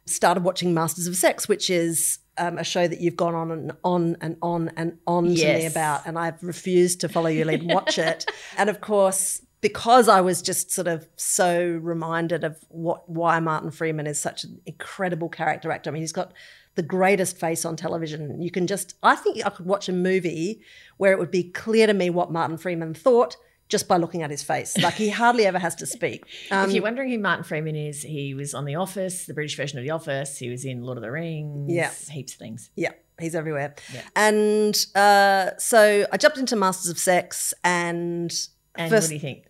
started 0.06 0.44
watching 0.44 0.74
Masters 0.74 1.06
of 1.06 1.16
Sex, 1.16 1.48
which 1.48 1.70
is 1.70 2.18
um, 2.38 2.58
a 2.58 2.64
show 2.64 2.88
that 2.88 3.00
you've 3.00 3.16
gone 3.16 3.34
on 3.34 3.50
and 3.50 3.72
on 3.84 4.16
and 4.20 4.36
on 4.42 4.70
and 4.76 4.98
on 5.06 5.34
to 5.34 5.54
me 5.54 5.66
about, 5.66 6.06
and 6.06 6.18
I've 6.18 6.42
refused 6.42 7.00
to 7.02 7.08
follow 7.08 7.28
your 7.28 7.46
lead 7.46 7.62
and 7.62 7.72
watch 7.72 7.98
it. 8.10 8.24
And 8.56 8.70
of 8.70 8.80
course, 8.80 9.42
because 9.60 10.08
I 10.08 10.20
was 10.20 10.40
just 10.40 10.70
sort 10.70 10.88
of 10.88 11.06
so 11.16 11.78
reminded 11.82 12.44
of 12.44 12.56
what 12.68 13.08
why 13.08 13.38
Martin 13.40 13.70
Freeman 13.70 14.06
is 14.06 14.18
such 14.18 14.44
an 14.44 14.60
incredible 14.64 15.28
character 15.28 15.70
actor. 15.70 15.90
I 15.90 15.92
mean, 15.92 16.02
he's 16.02 16.12
got 16.12 16.32
the 16.76 16.82
greatest 16.82 17.38
face 17.38 17.64
on 17.64 17.76
television. 17.76 18.40
You 18.40 18.50
can 18.50 18.66
just, 18.66 18.94
I 19.02 19.16
think 19.16 19.44
I 19.44 19.50
could 19.50 19.66
watch 19.66 19.88
a 19.88 19.92
movie 19.92 20.62
where 20.96 21.12
it 21.12 21.18
would 21.18 21.30
be 21.30 21.44
clear 21.44 21.86
to 21.86 21.92
me 21.92 22.10
what 22.10 22.32
Martin 22.32 22.56
Freeman 22.56 22.94
thought 22.94 23.36
just 23.70 23.88
by 23.88 23.96
looking 23.96 24.22
at 24.22 24.30
his 24.30 24.42
face. 24.42 24.76
Like 24.76 24.94
he 24.94 25.08
hardly 25.08 25.46
ever 25.46 25.58
has 25.58 25.74
to 25.76 25.86
speak. 25.86 26.24
Um, 26.50 26.64
if 26.68 26.74
you're 26.74 26.82
wondering 26.82 27.08
who 27.10 27.18
Martin 27.18 27.44
Freeman 27.44 27.76
is, 27.76 28.02
he 28.02 28.34
was 28.34 28.52
on 28.52 28.66
The 28.66 28.74
Office, 28.74 29.24
the 29.24 29.32
British 29.32 29.56
version 29.56 29.78
of 29.78 29.84
The 29.84 29.90
Office. 29.90 30.36
He 30.38 30.50
was 30.50 30.64
in 30.66 30.82
Lord 30.82 30.98
of 30.98 31.02
the 31.02 31.10
Rings. 31.10 31.72
Yeah. 31.72 31.90
heaps 32.10 32.32
of 32.34 32.38
things. 32.38 32.70
Yeah, 32.76 32.92
he's 33.18 33.34
everywhere. 33.34 33.74
Yeah. 33.94 34.02
And 34.14 34.76
uh, 34.94 35.56
so 35.58 36.04
I 36.12 36.16
jumped 36.18 36.36
into 36.36 36.56
Masters 36.56 36.90
of 36.90 36.98
Sex 36.98 37.54
and, 37.64 38.30
And 38.74 38.90
first, 38.90 39.04
what 39.04 39.08
do 39.08 39.14
you 39.14 39.20
think? 39.20 39.46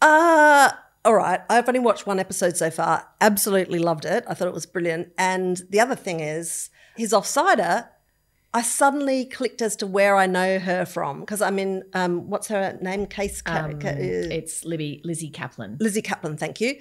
uh, 0.00 0.70
all 1.04 1.14
right, 1.14 1.40
I've 1.48 1.68
only 1.68 1.80
watched 1.80 2.06
one 2.06 2.18
episode 2.18 2.56
so 2.56 2.70
far. 2.70 3.06
Absolutely 3.20 3.78
loved 3.78 4.04
it. 4.04 4.24
I 4.28 4.34
thought 4.34 4.48
it 4.48 4.54
was 4.54 4.66
brilliant. 4.66 5.08
And 5.16 5.62
the 5.70 5.80
other 5.80 5.94
thing 5.94 6.20
is, 6.20 6.70
his 6.96 7.12
offsider. 7.12 7.88
I 8.54 8.62
suddenly 8.62 9.26
clicked 9.26 9.60
as 9.60 9.76
to 9.76 9.86
where 9.86 10.16
I 10.16 10.26
know 10.26 10.58
her 10.58 10.86
from 10.86 11.20
because 11.20 11.42
I'm 11.42 11.58
in 11.58 11.82
um, 11.92 12.30
what's 12.30 12.48
her 12.48 12.78
name? 12.80 13.06
Case 13.06 13.42
Um, 13.44 13.74
uh, 13.84 13.94
it's 13.98 14.64
Libby 14.64 15.02
Lizzy 15.04 15.30
Caplan. 15.30 15.76
Lizzy 15.80 16.00
Caplan. 16.00 16.38
Thank 16.38 16.60
you. 16.60 16.80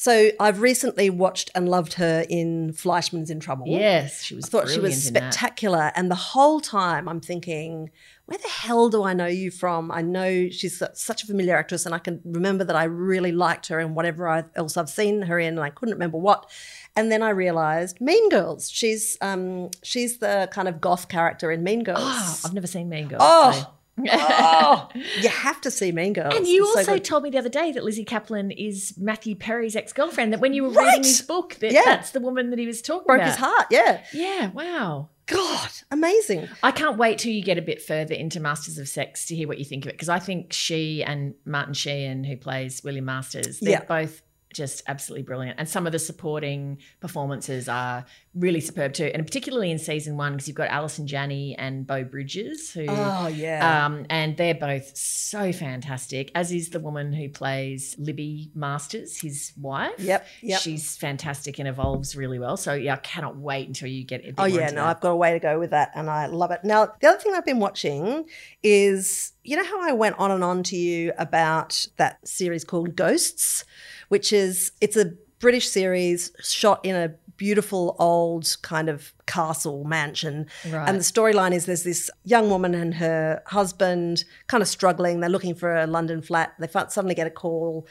So 0.00 0.30
I've 0.38 0.60
recently 0.60 1.10
watched 1.10 1.50
and 1.56 1.68
loved 1.68 1.94
her 1.94 2.24
in 2.30 2.72
Fleishman's 2.72 3.30
in 3.30 3.40
Trouble. 3.40 3.66
Yes, 3.66 4.22
she 4.22 4.36
was. 4.36 4.44
I 4.44 4.48
thought 4.48 4.68
she 4.68 4.78
was 4.78 4.94
brilliant 4.94 5.06
in 5.08 5.14
that. 5.14 5.34
spectacular. 5.34 5.90
And 5.96 6.08
the 6.08 6.14
whole 6.14 6.60
time 6.60 7.08
I'm 7.08 7.20
thinking, 7.20 7.90
where 8.26 8.38
the 8.38 8.48
hell 8.48 8.90
do 8.90 9.02
I 9.02 9.12
know 9.12 9.26
you 9.26 9.50
from? 9.50 9.90
I 9.90 10.02
know 10.02 10.50
she's 10.50 10.80
such 10.94 11.24
a 11.24 11.26
familiar 11.26 11.56
actress, 11.56 11.84
and 11.84 11.96
I 11.96 11.98
can 11.98 12.20
remember 12.24 12.62
that 12.62 12.76
I 12.76 12.84
really 12.84 13.32
liked 13.32 13.66
her 13.66 13.80
in 13.80 13.96
whatever 13.96 14.28
I, 14.28 14.44
else 14.54 14.76
I've 14.76 14.88
seen 14.88 15.22
her 15.22 15.36
in, 15.40 15.54
and 15.54 15.60
I 15.64 15.70
couldn't 15.70 15.94
remember 15.94 16.18
what. 16.18 16.48
And 16.94 17.10
then 17.10 17.20
I 17.24 17.30
realized 17.30 18.00
Mean 18.00 18.28
Girls. 18.28 18.70
She's 18.70 19.18
um 19.20 19.70
she's 19.82 20.18
the 20.18 20.48
kind 20.52 20.68
of 20.68 20.80
goth 20.80 21.08
character 21.08 21.50
in 21.50 21.64
Mean 21.64 21.82
Girls. 21.82 21.98
Ah, 22.00 22.38
I've 22.44 22.54
never 22.54 22.68
seen 22.68 22.88
Mean 22.88 23.08
Girls. 23.08 23.22
Oh, 23.24 23.50
so- 23.52 23.74
oh, 24.10 24.88
you 25.20 25.28
have 25.28 25.60
to 25.62 25.70
see 25.70 25.92
Mean 25.92 26.12
Girls. 26.12 26.34
And 26.36 26.46
you 26.46 26.64
It's 26.68 26.76
also 26.76 26.94
good. 26.94 27.04
told 27.04 27.22
me 27.22 27.30
the 27.30 27.38
other 27.38 27.48
day 27.48 27.72
that 27.72 27.84
Lizzy 27.84 28.04
Caplan 28.04 28.54
is 28.56 28.94
Matthew 28.98 29.34
Perry's 29.34 29.76
ex 29.76 29.92
girlfriend. 29.92 30.32
That 30.32 30.40
when 30.40 30.52
you 30.54 30.62
were 30.64 30.68
reading 30.70 30.84
Right. 30.84 31.04
his 31.04 31.22
book, 31.22 31.54
that 31.56 31.72
Yeah. 31.72 31.82
that's 31.84 32.10
the 32.10 32.20
woman 32.20 32.50
that 32.50 32.58
he 32.58 32.66
was 32.66 32.82
talking 32.82 33.06
broke 33.06 33.18
about. 33.20 33.24
Broke 33.26 33.36
his 33.36 33.44
heart. 33.44 33.66
Yeah, 33.70 34.00
Yeah, 34.12 34.50
wow. 34.50 35.08
God, 35.26 35.68
amazing. 35.90 36.48
I 36.62 36.70
can't 36.70 36.96
wait 36.96 37.18
till 37.18 37.32
you 37.32 37.42
get 37.42 37.58
a 37.58 37.62
bit 37.62 37.82
further 37.82 38.14
into 38.14 38.40
Masters 38.40 38.78
of 38.78 38.88
Sex 38.88 39.26
to 39.26 39.36
hear 39.36 39.46
what 39.46 39.58
you 39.58 39.64
think 39.64 39.84
of 39.84 39.90
it 39.90 39.92
because 39.92 40.08
I 40.08 40.18
think 40.18 40.52
she 40.54 41.04
and 41.04 41.34
Martin 41.44 41.74
Sheehan, 41.74 42.24
who 42.24 42.36
plays 42.36 42.82
William 42.82 43.04
Masters, 43.04 43.60
they're 43.60 43.72
Yeah. 43.72 43.84
both 43.84 44.22
just 44.54 44.82
absolutely 44.88 45.24
brilliant. 45.24 45.58
And 45.60 45.68
some 45.68 45.84
of 45.86 45.92
the 45.92 45.98
supporting 45.98 46.78
performances 47.00 47.68
are 47.68 48.06
really 48.38 48.60
superb 48.60 48.92
too, 48.92 49.10
and 49.12 49.26
particularly 49.26 49.70
in 49.70 49.78
season 49.78 50.16
one 50.16 50.32
because 50.32 50.48
you've 50.48 50.56
got 50.56 50.68
Allison 50.68 51.06
Janney 51.06 51.56
and 51.58 51.86
Beau 51.86 52.04
Bridges, 52.04 52.70
who. 52.72 52.86
Oh 52.88 53.26
yeah. 53.26 53.86
Um, 53.86 54.06
and 54.08 54.36
they're 54.36 54.54
both 54.54 54.96
so 54.96 55.52
fantastic, 55.52 56.30
as 56.34 56.52
is 56.52 56.70
the 56.70 56.80
woman 56.80 57.12
who 57.12 57.28
plays 57.28 57.96
Libby 57.98 58.50
Masters, 58.54 59.20
his 59.20 59.52
wife. 59.60 59.98
Yep, 59.98 60.26
yep. 60.42 60.60
She's 60.60 60.96
fantastic 60.96 61.58
and 61.58 61.68
evolves 61.68 62.16
really 62.16 62.38
well. 62.38 62.56
So, 62.56 62.74
yeah, 62.74 62.94
I 62.94 62.98
cannot 62.98 63.36
wait 63.36 63.66
until 63.68 63.88
you 63.88 64.04
get 64.04 64.24
Oh 64.38 64.44
yeah, 64.44 64.70
no, 64.70 64.82
that. 64.82 64.86
I've 64.86 65.00
got 65.00 65.10
a 65.10 65.16
way 65.16 65.32
to 65.32 65.38
go 65.38 65.58
with 65.58 65.70
that, 65.70 65.90
and 65.94 66.08
I 66.10 66.26
love 66.26 66.50
it. 66.50 66.60
Now, 66.64 66.92
the 67.00 67.08
other 67.08 67.18
thing 67.18 67.34
I've 67.34 67.44
been 67.44 67.60
watching 67.60 68.26
is, 68.62 69.32
you 69.44 69.56
know, 69.56 69.64
how 69.64 69.80
I 69.80 69.92
went 69.92 70.18
on 70.18 70.30
and 70.30 70.44
on 70.44 70.62
to 70.64 70.76
you 70.76 71.12
about 71.18 71.86
that 71.96 72.26
series 72.26 72.64
called 72.64 72.96
Ghosts, 72.96 73.64
which 74.08 74.32
is 74.32 74.72
it's 74.80 74.96
a 74.96 75.12
British 75.38 75.68
series 75.68 76.32
shot 76.40 76.84
in 76.84 76.96
a 76.96 77.14
beautiful 77.38 77.96
old 77.98 78.56
kind 78.60 78.90
of 78.90 79.14
castle 79.26 79.84
mansion. 79.84 80.46
Right. 80.68 80.86
And 80.86 80.98
the 80.98 81.04
storyline 81.04 81.52
is 81.54 81.64
there's 81.64 81.84
this 81.84 82.10
young 82.24 82.50
woman 82.50 82.74
and 82.74 82.94
her 82.94 83.42
husband 83.46 84.24
kind 84.48 84.60
of 84.60 84.68
struggling. 84.68 85.20
They're 85.20 85.30
looking 85.30 85.54
for 85.54 85.74
a 85.74 85.86
London 85.86 86.20
flat. 86.20 86.52
They 86.58 86.68
suddenly 86.68 87.14
get 87.14 87.26
a 87.26 87.30
call 87.30 87.86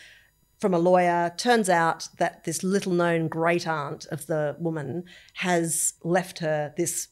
from 0.59 0.73
a 0.73 0.79
lawyer. 0.79 1.33
Turns 1.37 1.69
out 1.69 2.09
that 2.17 2.43
this 2.43 2.63
little 2.63 2.91
known 2.91 3.27
great 3.27 3.67
aunt 3.67 4.05
of 4.11 4.27
the 4.27 4.55
woman 4.59 5.05
has 5.35 5.93
left 6.03 6.39
her 6.39 6.73
this 6.77 7.07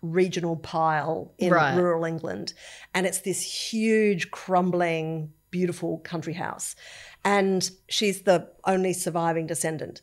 regional 0.00 0.56
pile 0.56 1.34
in 1.38 1.52
Right. 1.52 1.76
rural 1.76 2.04
England. 2.04 2.54
And 2.94 3.06
it's 3.06 3.20
this 3.20 3.42
huge, 3.70 4.30
crumbling, 4.30 5.32
beautiful 5.50 5.98
country 5.98 6.34
house. 6.34 6.76
And 7.24 7.70
she's 7.88 8.22
the 8.22 8.48
only 8.64 8.92
surviving 8.92 9.46
descendant. 9.46 10.00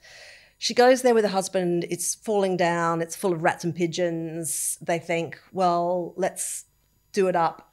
She 0.57 0.73
goes 0.73 1.01
there 1.01 1.13
with 1.13 1.23
her 1.23 1.31
husband. 1.31 1.85
It's 1.89 2.15
falling 2.15 2.57
down. 2.57 3.01
It's 3.01 3.15
full 3.15 3.33
of 3.33 3.43
rats 3.43 3.63
and 3.63 3.75
pigeons. 3.75 4.77
They 4.81 4.99
think, 4.99 5.39
well, 5.51 6.13
let's 6.17 6.65
do 7.11 7.27
it 7.27 7.35
up, 7.35 7.71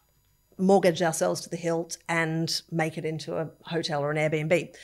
mortgage 0.58 1.02
ourselves 1.02 1.40
to 1.42 1.50
the 1.50 1.56
hilt, 1.56 1.96
and 2.08 2.62
make 2.70 2.98
it 2.98 3.04
into 3.04 3.36
a 3.36 3.50
hotel 3.62 4.02
or 4.02 4.10
an 4.10 4.16
Airbnb. 4.16 4.74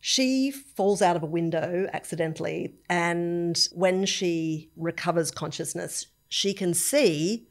She 0.00 0.50
falls 0.50 1.00
out 1.00 1.16
of 1.16 1.22
a 1.22 1.26
window 1.26 1.88
accidentally, 1.92 2.74
and 2.90 3.58
when 3.72 4.04
she 4.04 4.70
recovers 4.76 5.30
consciousness, 5.30 6.08
she 6.28 6.52
can 6.52 6.74
see 6.74 7.48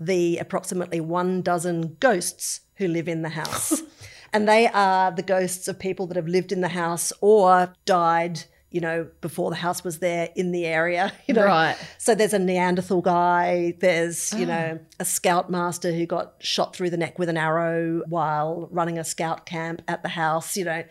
the 0.00 0.38
approximately 0.38 1.00
one 1.00 1.42
dozen 1.42 1.96
ghosts 2.00 2.60
who 2.76 2.88
live 2.88 3.08
in 3.08 3.22
the 3.22 3.28
house. 3.30 3.82
and 4.32 4.48
they 4.48 4.66
are 4.68 5.10
the 5.10 5.22
ghosts 5.22 5.68
of 5.68 5.78
people 5.78 6.06
that 6.06 6.16
have 6.16 6.26
lived 6.26 6.52
in 6.52 6.60
the 6.60 6.68
house 6.68 7.12
or 7.20 7.74
died, 7.84 8.44
you 8.74 8.80
know, 8.80 9.06
before 9.20 9.50
the 9.50 9.56
house 9.56 9.84
was 9.84 10.00
there 10.00 10.30
in 10.34 10.50
the 10.50 10.66
area. 10.66 11.12
You 11.26 11.34
know? 11.34 11.46
Right. 11.46 11.76
So 11.96 12.14
there's 12.14 12.34
a 12.34 12.38
Neanderthal 12.38 13.00
guy, 13.00 13.74
there's, 13.78 14.34
you 14.34 14.44
ah. 14.44 14.48
know, 14.48 14.78
a 15.00 15.04
scout 15.06 15.48
master 15.48 15.90
who 15.90 16.04
got 16.04 16.34
shot 16.40 16.76
through 16.76 16.90
the 16.90 16.98
neck 16.98 17.18
with 17.18 17.30
an 17.30 17.38
arrow 17.38 18.02
while 18.08 18.68
running 18.70 18.98
a 18.98 19.04
scout 19.04 19.46
camp 19.46 19.80
at 19.88 20.02
the 20.02 20.10
house, 20.10 20.54
you 20.56 20.64
know. 20.64 20.84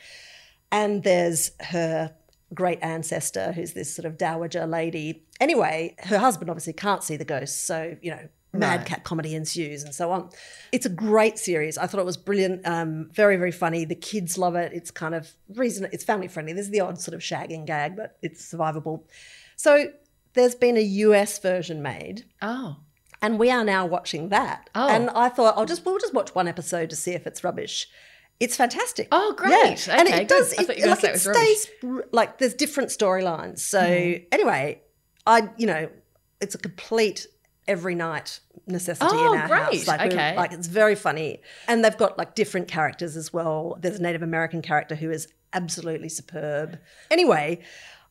And 0.72 1.04
there's 1.04 1.52
her 1.60 2.16
great 2.54 2.80
ancestor, 2.82 3.52
who's 3.52 3.74
this 3.74 3.94
sort 3.94 4.06
of 4.06 4.18
dowager 4.18 4.66
lady. 4.66 5.24
Anyway, 5.40 5.96
her 6.00 6.18
husband 6.18 6.50
obviously 6.50 6.74
can't 6.74 7.04
see 7.04 7.18
the 7.18 7.26
ghosts, 7.26 7.60
so 7.60 7.96
you 8.02 8.12
know, 8.12 8.28
madcap 8.54 9.04
comedy 9.04 9.36
ensues 9.36 9.84
and 9.84 9.94
so 9.94 10.12
on. 10.12 10.30
It's 10.72 10.86
a 10.86 10.90
great 10.90 11.40
series. 11.40 11.78
I 11.78 11.88
thought 11.88 12.00
it 12.00 12.06
was 12.06 12.18
brilliant, 12.18 12.66
um, 12.68 13.10
very 13.12 13.36
very 13.36 13.52
funny. 13.52 13.86
The 13.86 13.96
kids 13.96 14.38
love 14.38 14.56
it. 14.56 14.72
It's 14.74 14.92
kind 14.92 15.16
of 15.16 15.32
reason 15.56 15.88
it's 15.92 16.04
family 16.04 16.28
friendly. 16.28 16.54
There's 16.54 16.70
the 16.70 16.82
odd 16.82 17.00
sort 17.00 17.16
of 17.16 17.22
shagging 17.22 17.66
gag, 17.66 17.96
but 17.96 18.18
it's 18.22 18.54
survivable. 18.54 19.04
So 19.56 19.92
there's 20.34 20.56
been 20.56 20.78
a 20.78 20.82
US 20.82 21.40
version 21.40 21.82
made. 21.82 22.26
Oh. 22.42 22.78
And 23.22 23.40
we 23.40 23.50
are 23.50 23.64
now 23.64 23.86
watching 23.86 24.30
that. 24.30 24.70
Oh. 24.76 24.90
And 24.90 25.10
I 25.12 25.30
thought 25.30 25.56
I'll 25.58 25.66
just 25.66 25.86
we'll 25.86 26.00
just 26.00 26.14
watch 26.14 26.36
one 26.36 26.48
episode 26.48 26.90
to 26.90 26.96
see 26.96 27.12
if 27.12 27.26
it's 27.26 27.44
rubbish. 27.44 27.88
It's 28.40 28.58
fantastic. 28.58 29.08
Oh, 29.12 29.34
great. 29.38 29.88
and 29.88 30.08
Okay, 30.08 30.24
it 30.24 30.28
does. 30.28 30.52
It, 30.54 30.68
like 30.68 30.78
it 30.78 31.12
was 31.12 31.26
rubbish. 31.26 31.60
Stays 31.60 31.68
like 32.12 32.38
there's 32.40 32.54
different 32.54 32.90
storylines. 32.90 33.60
So 33.60 33.80
anyway, 33.80 34.82
I 35.26 35.50
you 35.58 35.68
know 35.68 35.90
it's 36.42 36.56
a 36.56 36.58
complete 36.58 37.28
every 37.68 37.96
night 37.96 38.40
necessity 38.68 39.08
Oh, 39.12 39.34
in 39.34 39.40
our 39.40 39.48
great. 39.48 39.60
house. 39.62 39.88
Like, 39.88 40.12
Okay. 40.12 40.36
like 40.36 40.52
it's 40.52 40.68
very 40.68 40.96
funny, 40.96 41.42
and 41.68 41.84
they've 41.84 41.98
got 41.98 42.18
like 42.18 42.36
different 42.36 42.68
characters 42.68 43.16
as 43.16 43.32
well. 43.34 43.78
There's 43.80 44.00
a 44.00 44.02
Native 44.02 44.22
American 44.22 44.62
character 44.62 44.96
who 44.96 45.10
is 45.12 45.28
absolutely 45.54 46.10
superb. 46.10 46.80
Anyway, 47.12 47.60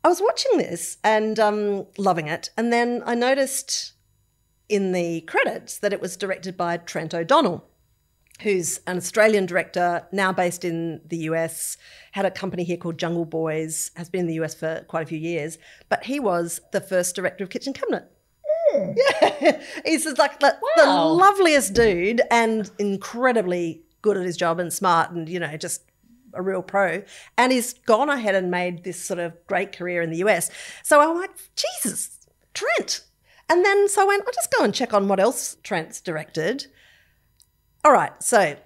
I 0.04 0.08
was 0.08 0.20
watching 0.20 0.58
this 0.58 0.98
and 1.04 1.38
um, 1.38 1.86
loving 1.98 2.26
it, 2.28 2.50
and 2.56 2.72
then 2.72 3.02
I 3.06 3.14
noticed 3.14 3.92
in 4.68 4.92
the 4.92 5.20
credits 5.22 5.78
that 5.78 5.92
it 5.92 6.00
was 6.00 6.16
directed 6.16 6.56
by 6.56 6.76
Trent 6.78 7.12
O'Donnell 7.14 7.68
who's 8.40 8.80
an 8.88 8.96
Australian 8.96 9.46
director 9.46 10.04
now 10.10 10.32
based 10.32 10.64
in 10.64 11.00
the 11.06 11.18
US, 11.18 11.76
had 12.10 12.26
a 12.26 12.30
company 12.30 12.64
here 12.64 12.76
called 12.76 12.98
Jungle 12.98 13.24
Boys, 13.24 13.92
has 13.94 14.08
been 14.08 14.22
in 14.22 14.26
the 14.26 14.40
US 14.42 14.52
for 14.54 14.84
quite 14.88 15.02
a 15.02 15.06
few 15.06 15.18
years, 15.18 15.58
but 15.88 16.04
he 16.04 16.18
was 16.18 16.60
the 16.72 16.80
first 16.80 17.14
director 17.14 17.44
of 17.44 17.50
Kitchen 17.50 17.72
Cabinet. 17.72 18.10
Yeah, 18.74 19.60
he's 19.84 20.04
just 20.04 20.18
like 20.18 20.40
the, 20.40 20.56
the 20.76 20.86
loveliest 20.86 21.74
dude 21.74 22.22
and 22.30 22.70
incredibly 22.78 23.82
good 24.02 24.16
at 24.16 24.24
his 24.24 24.36
job 24.36 24.58
and 24.58 24.72
smart 24.72 25.10
and 25.10 25.28
you 25.28 25.38
know 25.38 25.56
just 25.56 25.82
a 26.34 26.42
real 26.42 26.62
pro. 26.62 27.02
And 27.36 27.52
he's 27.52 27.72
gone 27.72 28.08
ahead 28.08 28.34
and 28.34 28.50
made 28.50 28.84
this 28.84 29.02
sort 29.02 29.20
of 29.20 29.34
great 29.46 29.76
career 29.76 30.02
in 30.02 30.10
the 30.10 30.18
US. 30.18 30.50
So 30.82 31.00
I'm 31.00 31.16
like, 31.18 31.30
Jesus, 31.54 32.18
Trent. 32.54 33.04
And 33.48 33.64
then 33.64 33.88
so 33.88 34.02
I 34.02 34.04
went, 34.04 34.24
I'll 34.26 34.32
just 34.32 34.52
go 34.56 34.64
and 34.64 34.74
check 34.74 34.94
on 34.94 35.08
what 35.08 35.20
else 35.20 35.56
Trent's 35.62 36.00
directed. 36.00 36.66
All 37.84 37.92
right, 37.92 38.12
so 38.22 38.56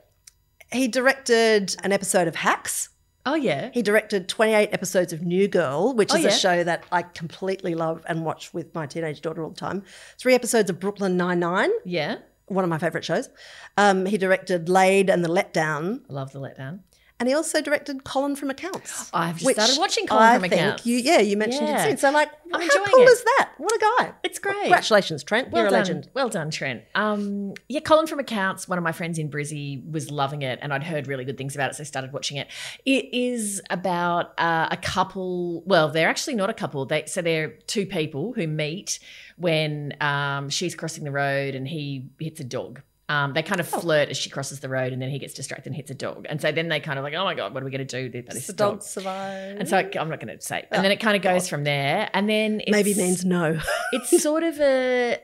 he 0.72 0.88
directed 0.88 1.74
an 1.82 1.92
episode 1.92 2.28
of 2.28 2.36
Hacks. 2.36 2.90
Oh, 3.26 3.34
yeah. 3.34 3.70
He 3.74 3.82
directed 3.82 4.28
28 4.28 4.68
episodes 4.72 5.12
of 5.12 5.22
New 5.22 5.48
Girl, 5.48 5.92
which 5.94 6.12
Oh, 6.12 6.16
is 6.16 6.22
yeah. 6.22 6.30
a 6.30 6.32
show 6.32 6.64
that 6.64 6.84
I 6.92 7.02
completely 7.02 7.74
love 7.74 8.04
and 8.08 8.24
watch 8.24 8.54
with 8.54 8.72
my 8.74 8.86
teenage 8.86 9.20
daughter 9.20 9.42
all 9.42 9.50
the 9.50 9.56
time. 9.56 9.82
Three 10.18 10.34
episodes 10.34 10.70
of 10.70 10.78
Brooklyn 10.78 11.16
Nine-Nine, 11.16 11.70
Yeah. 11.84 12.18
one 12.46 12.62
of 12.62 12.70
my 12.70 12.78
favorite 12.78 13.04
shows. 13.04 13.28
Um, 13.76 14.06
he 14.06 14.16
directed 14.16 14.68
Laid 14.68 15.10
and 15.10 15.24
The 15.24 15.28
Letdown, 15.28 16.02
I 16.08 16.12
love 16.12 16.32
the 16.32 16.40
letdown. 16.40 16.80
And 17.18 17.28
he 17.28 17.34
also 17.34 17.60
directed 17.62 18.04
Colin 18.04 18.36
from 18.36 18.50
Accounts. 18.50 19.10
I've 19.12 19.38
just 19.38 19.50
started 19.54 19.78
watching 19.78 20.06
Colin 20.06 20.22
I 20.22 20.34
from 20.36 20.44
Accounts. 20.44 20.84
You, 20.86 20.96
yeah, 20.98 21.18
you 21.20 21.36
mentioned 21.36 21.68
Yeah. 21.68 21.84
it 21.84 21.88
soon. 21.88 21.96
So, 21.96 22.10
like, 22.10 22.30
I'm 22.52 22.60
how 22.60 22.84
cool 22.84 23.02
it. 23.02 23.08
is 23.10 23.24
that? 23.24 23.50
What 23.58 23.72
a 23.72 23.78
guy! 23.78 24.12
It's 24.22 24.38
great. 24.38 24.56
Congratulations, 24.60 25.24
Trent. 25.24 25.50
Well 25.50 25.62
You're 25.62 25.68
a 25.68 25.70
done. 25.70 25.80
legend. 25.80 26.08
Well 26.14 26.28
done, 26.28 26.50
Trent. 26.50 26.82
Um, 26.94 27.54
yeah, 27.68 27.80
Colin 27.80 28.06
from 28.06 28.18
Accounts, 28.20 28.68
one 28.68 28.78
of 28.78 28.84
my 28.84 28.92
friends 28.92 29.18
in 29.18 29.30
Brizzy, 29.30 29.90
was 29.90 30.10
loving 30.10 30.42
it, 30.42 30.58
and 30.62 30.72
I'd 30.72 30.84
heard 30.84 31.06
really 31.06 31.24
good 31.24 31.38
things 31.38 31.54
about 31.54 31.70
it, 31.70 31.74
so 31.76 31.82
I 31.82 31.84
started 31.84 32.12
watching 32.12 32.36
it. 32.36 32.48
It 32.84 33.06
is 33.12 33.62
about 33.70 34.38
uh, 34.38 34.68
a 34.70 34.76
couple. 34.76 35.62
Well, 35.64 35.88
they're 35.88 36.08
actually 36.08 36.34
not 36.36 36.50
a 36.50 36.54
couple. 36.54 36.84
They 36.86 37.06
so 37.06 37.22
they're 37.22 37.48
two 37.66 37.86
people 37.86 38.32
who 38.34 38.46
meet 38.46 38.98
when 39.38 39.94
um, 40.00 40.48
she's 40.50 40.74
crossing 40.74 41.04
the 41.04 41.10
road 41.10 41.54
and 41.54 41.66
he 41.66 42.08
hits 42.18 42.40
a 42.40 42.44
dog. 42.44 42.82
Um, 43.08 43.34
they 43.34 43.42
kind 43.42 43.60
of 43.60 43.72
Oh. 43.72 43.80
flirt 43.80 44.08
as 44.08 44.16
she 44.16 44.30
crosses 44.30 44.60
the 44.60 44.68
road, 44.68 44.92
and 44.92 45.00
then 45.00 45.10
he 45.10 45.18
gets 45.18 45.32
distracted 45.34 45.66
and 45.66 45.76
hits 45.76 45.90
a 45.90 45.94
dog. 45.94 46.26
And 46.28 46.40
so 46.40 46.50
then 46.50 46.68
they 46.68 46.80
kind 46.80 46.98
of 46.98 47.04
like, 47.04 47.14
oh 47.14 47.24
my 47.24 47.34
god, 47.34 47.54
what 47.54 47.62
are 47.62 47.66
we 47.66 47.70
going 47.70 47.86
to 47.86 48.08
do 48.10 48.22
Does 48.22 48.34
this 48.34 48.46
the 48.48 48.52
dog? 48.52 48.74
dog 48.74 48.82
survive? 48.82 49.58
And 49.58 49.68
so 49.68 49.78
I, 49.78 49.90
I'm 49.98 50.08
not 50.08 50.20
going 50.20 50.36
to 50.36 50.42
say. 50.42 50.66
And 50.72 50.84
then 50.84 50.90
it 50.90 50.98
kind 50.98 51.16
of 51.16 51.22
goes 51.22 51.48
from 51.48 51.64
there. 51.64 52.10
And 52.12 52.28
then 52.28 52.60
it's, 52.60 52.70
maybe 52.70 52.94
means 52.94 53.24
no. 53.24 53.60
it's 53.92 54.22
sort 54.22 54.42
of 54.42 54.58
a, 54.60 55.18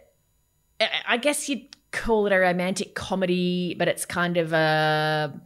I 1.09 1.17
guess 1.17 1.49
you'd 1.49 1.77
call 1.91 2.27
it 2.27 2.33
a 2.33 2.39
romantic 2.39 2.95
comedy, 2.95 3.75
but 3.79 3.89
it's 3.89 4.05
kind 4.05 4.37
of 4.37 4.53
a 4.53 5.41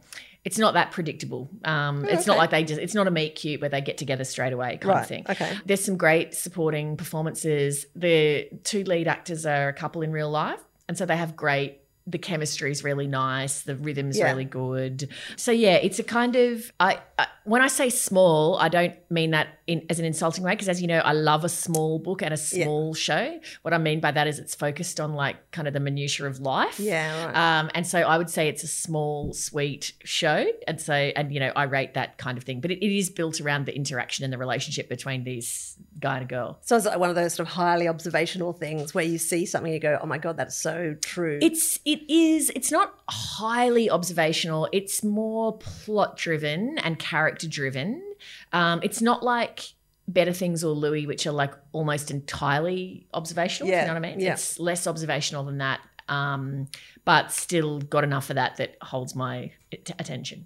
it's 0.47 0.57
not 0.57 0.75
that 0.75 0.91
predictable. 0.91 1.49
Um, 1.65 2.05
it's 2.05 2.25
not 2.25 2.37
like 2.37 2.51
they 2.51 2.63
just 2.63 2.79
it's 2.79 2.93
not 2.93 3.05
a 3.05 3.11
meet 3.11 3.35
cute 3.35 3.59
where 3.59 3.69
they 3.69 3.81
get 3.81 3.97
together 3.97 4.23
straight 4.23 4.53
away 4.53 4.77
kind 4.77 4.85
right. 4.85 5.01
of 5.01 5.07
thing. 5.07 5.25
Okay. 5.29 5.57
There's 5.65 5.83
some 5.83 5.97
great 5.97 6.33
supporting 6.33 6.95
performances. 6.95 7.85
The 7.95 8.47
two 8.63 8.85
lead 8.85 9.09
actors 9.09 9.45
are 9.45 9.67
a 9.67 9.73
couple 9.73 10.03
in 10.03 10.11
real 10.13 10.29
life, 10.29 10.61
and 10.87 10.97
so 10.97 11.05
they 11.05 11.17
have 11.17 11.35
great. 11.35 11.79
The 12.09 12.17
chemistry 12.17 12.71
is 12.71 12.83
really 12.83 13.05
nice. 13.07 13.61
The 13.61 13.75
rhythm's 13.75 14.17
Yeah. 14.17 14.25
really 14.31 14.45
good. 14.45 15.09
So 15.35 15.51
yeah, 15.51 15.75
it's 15.75 15.99
a 15.99 16.03
kind 16.03 16.35
of. 16.37 16.71
I, 16.79 16.99
I 17.19 17.27
when 17.43 17.61
I 17.61 17.67
say 17.67 17.89
small, 17.89 18.57
I 18.57 18.67
don't 18.69 18.93
mean 19.09 19.31
that 19.31 19.47
in, 19.67 19.85
as 19.89 19.99
an 19.99 20.05
insulting 20.05 20.43
way 20.43 20.51
because, 20.51 20.67
as 20.69 20.81
you 20.81 20.87
know, 20.87 20.99
I 20.99 21.13
love 21.13 21.43
a 21.45 21.49
small 21.49 21.99
book 21.99 22.21
and 22.21 22.33
a 22.33 22.37
Yeah. 22.37 22.63
small 22.65 22.93
show. 22.93 23.39
What 23.61 23.73
I 23.73 23.77
mean 23.77 23.99
by 23.99 24.11
that 24.11 24.27
is 24.27 24.37
it's 24.39 24.55
focused 24.55 24.99
on 24.99 25.13
like 25.13 25.51
kind 25.51 25.67
of 25.67 25.73
the 25.73 25.79
minutiae 25.79 26.25
of 26.27 26.39
life. 26.39 26.79
Yeah. 26.79 27.25
Right. 27.27 27.59
Um, 27.59 27.69
and 27.75 27.85
so 27.87 27.99
I 27.99 28.17
would 28.17 28.29
say 28.29 28.47
it's 28.49 28.63
a 28.63 28.67
small, 28.67 29.33
sweet 29.33 29.93
show. 30.03 30.45
And 30.67 30.79
so, 30.81 30.93
and 30.93 31.33
you 31.33 31.39
know, 31.39 31.51
I 31.55 31.63
rate 31.63 31.93
that 31.93 32.17
kind 32.17 32.37
of 32.37 32.43
thing. 32.43 32.61
But 32.61 32.71
it, 32.71 32.85
it 32.85 32.97
is 32.97 33.09
built 33.09 33.39
around 33.41 33.65
the 33.65 33.75
interaction 33.75 34.23
and 34.23 34.31
the 34.33 34.37
relationship 34.37 34.89
between 34.89 35.23
these 35.23 35.75
guy 35.99 36.15
and 36.17 36.23
a 36.23 36.27
girl. 36.27 36.59
so 36.61 36.75
it's 36.77 36.85
like 36.85 36.99
one 36.99 37.09
of 37.09 37.15
those 37.15 37.33
sort 37.33 37.47
of 37.47 37.53
highly 37.53 37.87
observational 37.87 38.53
things 38.53 38.93
where 38.93 39.03
you 39.05 39.17
see 39.17 39.45
something, 39.45 39.71
and 39.71 39.73
you 39.73 39.79
go, 39.79 39.97
"Oh 40.01 40.05
my 40.05 40.17
god, 40.17 40.37
that's 40.37 40.55
so 40.55 40.95
true." 41.01 41.39
It's 41.41 41.79
it 41.85 41.96
is 42.07 42.51
it's 42.55 42.71
not 42.71 42.93
highly 43.09 43.89
observational. 43.89 44.67
It's 44.71 45.03
more 45.03 45.57
plot 45.57 46.17
driven 46.17 46.77
and 46.79 46.97
character 46.99 47.47
driven. 47.47 48.01
Um, 48.53 48.79
it's 48.83 49.01
not 49.01 49.23
like 49.23 49.61
Better 50.07 50.33
Things 50.33 50.63
or 50.63 50.71
Louis, 50.73 51.05
which 51.07 51.27
are 51.27 51.31
like 51.31 51.53
almost 51.71 52.11
entirely 52.11 53.07
observational. 53.13 53.69
Yeah, 53.69 53.81
You 53.81 53.87
know 53.87 53.93
what 53.95 54.05
I 54.05 54.09
mean? 54.11 54.19
yeah. 54.19 54.33
It's 54.33 54.59
less 54.59 54.87
observational 54.87 55.43
than 55.43 55.57
that, 55.57 55.79
um, 56.09 56.67
but 57.05 57.31
still 57.31 57.79
got 57.79 58.03
enough 58.03 58.29
of 58.29 58.35
that 58.35 58.57
that 58.57 58.77
holds 58.81 59.15
my 59.15 59.51
at- 59.73 59.91
attention. 59.99 60.45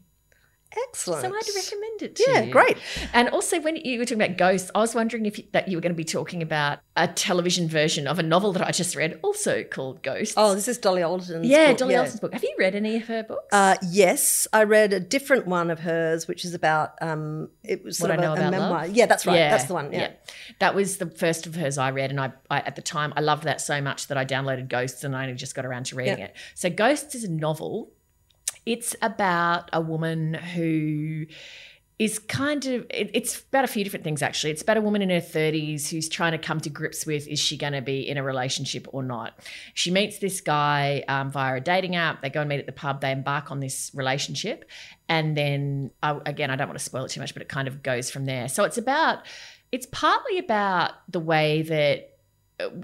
Excellent. 0.87 1.21
So 1.21 1.27
I'd 1.27 1.55
recommend 1.55 2.01
it 2.01 2.15
to 2.15 2.25
Yeah, 2.27 2.41
you. 2.41 2.51
great. 2.51 2.77
And 3.13 3.29
also, 3.29 3.59
when 3.61 3.75
you 3.77 3.99
were 3.99 4.05
talking 4.05 4.21
about 4.21 4.37
ghosts, 4.37 4.71
I 4.73 4.79
was 4.79 4.95
wondering 4.95 5.25
if 5.25 5.37
you, 5.37 5.45
that 5.51 5.67
you 5.67 5.77
were 5.77 5.81
going 5.81 5.91
to 5.93 5.97
be 5.97 6.03
talking 6.03 6.41
about 6.41 6.79
a 6.95 7.07
television 7.07 7.67
version 7.67 8.07
of 8.07 8.19
a 8.19 8.23
novel 8.23 8.51
that 8.53 8.65
I 8.67 8.71
just 8.71 8.95
read, 8.95 9.19
also 9.23 9.63
called 9.63 10.03
Ghosts. 10.03 10.33
Oh, 10.37 10.55
this 10.55 10.67
is 10.67 10.77
Dolly 10.77 11.01
Alden's 11.01 11.45
yeah, 11.47 11.67
book, 11.69 11.77
Dolly 11.77 11.95
Alden's 11.95 12.19
book. 12.19 12.33
Have 12.33 12.43
you 12.43 12.55
read 12.59 12.75
any 12.75 12.97
of 12.97 13.07
her 13.07 13.23
books? 13.23 13.47
Uh, 13.53 13.75
yes, 13.89 14.47
I 14.51 14.63
read 14.63 14.93
a 14.93 14.99
different 14.99 15.47
one 15.47 15.71
of 15.71 15.79
hers, 15.79 16.27
which 16.27 16.43
is 16.45 16.53
about 16.53 16.93
um, 17.01 17.49
it 17.63 17.83
was 17.83 17.97
sort 17.97 18.09
What 18.09 18.19
of 18.19 18.23
I 18.23 18.27
Know 18.27 18.31
a, 18.33 18.35
a 18.35 18.47
About 18.47 18.51
memoir. 18.51 18.87
Love? 18.87 18.95
Yeah, 18.95 19.05
that's 19.05 19.25
right. 19.25 19.35
Yeah. 19.35 19.49
That's 19.51 19.65
the 19.65 19.73
one. 19.73 19.91
Yeah. 19.93 20.11
that 20.59 20.75
was 20.75 20.97
the 20.97 21.09
first 21.09 21.47
of 21.47 21.55
hers 21.55 21.77
I 21.77 21.91
read, 21.91 22.09
and 22.11 22.19
I, 22.19 22.33
I 22.49 22.59
at 22.59 22.75
the 22.75 22.81
time 22.81 23.13
I 23.15 23.21
loved 23.21 23.43
that 23.43 23.61
so 23.61 23.81
much 23.81 24.07
that 24.07 24.17
I 24.17 24.25
downloaded 24.25 24.67
Ghosts, 24.67 25.03
and 25.03 25.15
I 25.15 25.23
only 25.23 25.35
just 25.35 25.55
got 25.55 25.65
around 25.65 25.85
to 25.87 25.95
reading 25.95 26.19
Yeah. 26.19 26.25
it. 26.25 26.35
So 26.55 26.69
Ghosts 26.69 27.15
is 27.15 27.23
a 27.23 27.31
novel. 27.31 27.91
It's 28.65 28.95
about 29.01 29.69
a 29.73 29.81
woman 29.81 30.33
who 30.33 31.25
is 32.01 32.17
kind 32.17 32.65
of 32.65 32.83
it- 32.89 33.11
it's 33.13 33.41
about 33.41 33.63
a 33.63 33.67
few 33.67 33.83
different 33.83 34.03
things 34.03 34.23
actually. 34.23 34.49
It's 34.49 34.63
about 34.63 34.77
a 34.77 34.81
woman 34.81 35.03
in 35.03 35.11
her 35.11 35.21
30s 35.21 35.87
who's 35.87 36.09
trying 36.09 36.31
to 36.31 36.39
come 36.39 36.59
to 36.61 36.69
grips 36.69 37.05
with 37.05 37.27
is 37.27 37.39
she 37.39 37.57
going 37.57 37.73
to 37.73 37.81
be 37.81 38.07
in 38.09 38.17
a 38.17 38.23
relationship 38.23 38.87
or 38.91 39.03
not? 39.03 39.37
She 39.75 39.91
meets 39.91 40.17
this 40.17 40.41
guy 40.41 41.03
um, 41.07 41.29
via 41.31 41.57
a 41.57 41.59
dating 41.59 41.95
app. 41.95 42.23
They 42.23 42.31
go 42.31 42.39
and 42.39 42.49
meet 42.49 42.59
at 42.59 42.65
the 42.65 42.71
pub. 42.71 43.01
They 43.01 43.11
embark 43.11 43.51
on 43.51 43.59
this 43.59 43.91
relationship. 43.93 44.65
And 45.07 45.37
then 45.37 45.91
I, 46.01 46.19
again 46.25 46.49
i 46.49 46.55
don't 46.55 46.67
want 46.67 46.79
to 46.79 46.83
spoil 46.85 47.05
it 47.05 47.09
too 47.09 47.19
much 47.19 47.33
but 47.33 47.43
it 47.43 47.49
kind 47.49 47.67
of 47.67 47.83
goes 47.83 48.09
from 48.09 48.25
there. 48.25 48.47
So 48.47 48.63
it's 48.63 48.79
about 48.79 49.19
it's 49.71 49.85
partly 49.85 50.39
about 50.39 50.93
the 51.07 51.19
way 51.19 51.61
that 51.61 52.10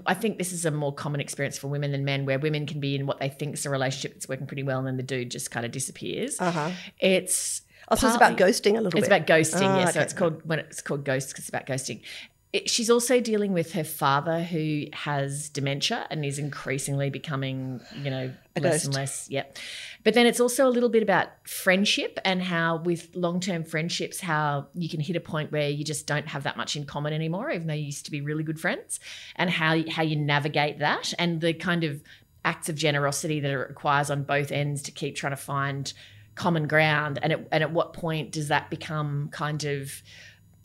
I 0.06 0.14
think 0.14 0.38
this 0.38 0.52
is 0.52 0.64
a 0.64 0.70
more 0.70 0.92
common 0.92 1.20
experience 1.20 1.58
for 1.58 1.68
women 1.68 1.92
than 1.92 2.04
men, 2.04 2.24
where 2.24 2.38
women 2.38 2.66
can 2.66 2.80
be 2.80 2.94
in 2.94 3.06
what 3.06 3.18
they 3.20 3.28
think 3.28 3.54
is 3.54 3.66
a 3.66 3.70
relationship 3.70 4.14
that's 4.14 4.28
working 4.28 4.46
pretty 4.46 4.62
well, 4.62 4.78
and 4.78 4.86
then 4.86 4.96
the 4.96 5.02
dude 5.02 5.30
just 5.30 5.50
kind 5.50 5.64
of 5.66 5.72
disappears. 5.72 6.40
Uh 6.40 6.50
huh. 6.50 6.70
It's 6.98 7.62
Oh, 7.90 7.96
so 7.96 8.06
it's 8.06 8.16
about 8.16 8.36
ghosting 8.36 8.72
a 8.72 8.80
little 8.82 8.86
it's 8.86 8.94
bit. 8.94 9.00
It's 9.00 9.06
about 9.08 9.26
ghosting, 9.26 9.66
Ah, 9.66 9.78
yeah. 9.78 9.90
So 9.90 10.00
it's 10.00 10.12
called 10.12 10.42
when 10.44 10.58
it's 10.58 10.82
called 10.82 11.04
ghosts 11.04 11.32
because 11.32 11.44
it's 11.44 11.48
about 11.48 11.66
ghosting. 11.66 12.02
It, 12.50 12.70
she's 12.70 12.88
also 12.88 13.20
dealing 13.20 13.52
with 13.52 13.72
her 13.72 13.84
father 13.84 14.42
who 14.42 14.84
has 14.94 15.50
dementia 15.50 16.06
and 16.10 16.24
is 16.24 16.38
increasingly 16.38 17.10
becoming, 17.10 17.80
you 18.02 18.10
know, 18.10 18.32
A 18.56 18.60
less 18.60 18.72
ghost. 18.72 18.84
and 18.86 18.94
less. 18.94 19.30
Yep. 19.30 19.58
But 20.02 20.14
then 20.14 20.26
it's 20.26 20.40
also 20.40 20.66
a 20.66 20.70
little 20.70 20.88
bit 20.88 21.02
about 21.02 21.28
friendship 21.46 22.18
and 22.24 22.42
how 22.42 22.78
with 22.78 23.14
long-term 23.14 23.64
friendships, 23.64 24.20
how 24.20 24.68
you 24.74 24.88
can 24.88 25.00
hit 25.00 25.14
a 25.14 25.20
point 25.20 25.52
where 25.52 25.68
you 25.68 25.84
just 25.84 26.06
don't 26.06 26.26
have 26.28 26.44
that 26.44 26.56
much 26.56 26.74
in 26.74 26.86
common 26.86 27.12
anymore, 27.12 27.50
even 27.50 27.66
though 27.66 27.74
you 27.74 27.84
used 27.84 28.06
to 28.06 28.10
be 28.10 28.22
really 28.22 28.44
good 28.44 28.58
friends, 28.58 28.98
and 29.36 29.50
how 29.50 29.82
how 29.90 30.02
you 30.02 30.16
navigate 30.16 30.78
that 30.78 31.12
and 31.18 31.42
the 31.42 31.52
kind 31.52 31.84
of 31.84 32.02
acts 32.46 32.70
of 32.70 32.76
generosity 32.76 33.40
that 33.40 33.50
it 33.50 33.56
requires 33.56 34.10
on 34.10 34.22
both 34.22 34.50
ends 34.52 34.80
to 34.82 34.90
keep 34.90 35.16
trying 35.16 35.32
to 35.32 35.36
find 35.36 35.92
common 36.34 36.66
ground 36.68 37.18
and 37.22 37.32
at, 37.32 37.48
and 37.50 37.62
at 37.64 37.72
what 37.72 37.92
point 37.92 38.30
does 38.30 38.48
that 38.48 38.70
become 38.70 39.28
kind 39.32 39.64
of 39.64 40.02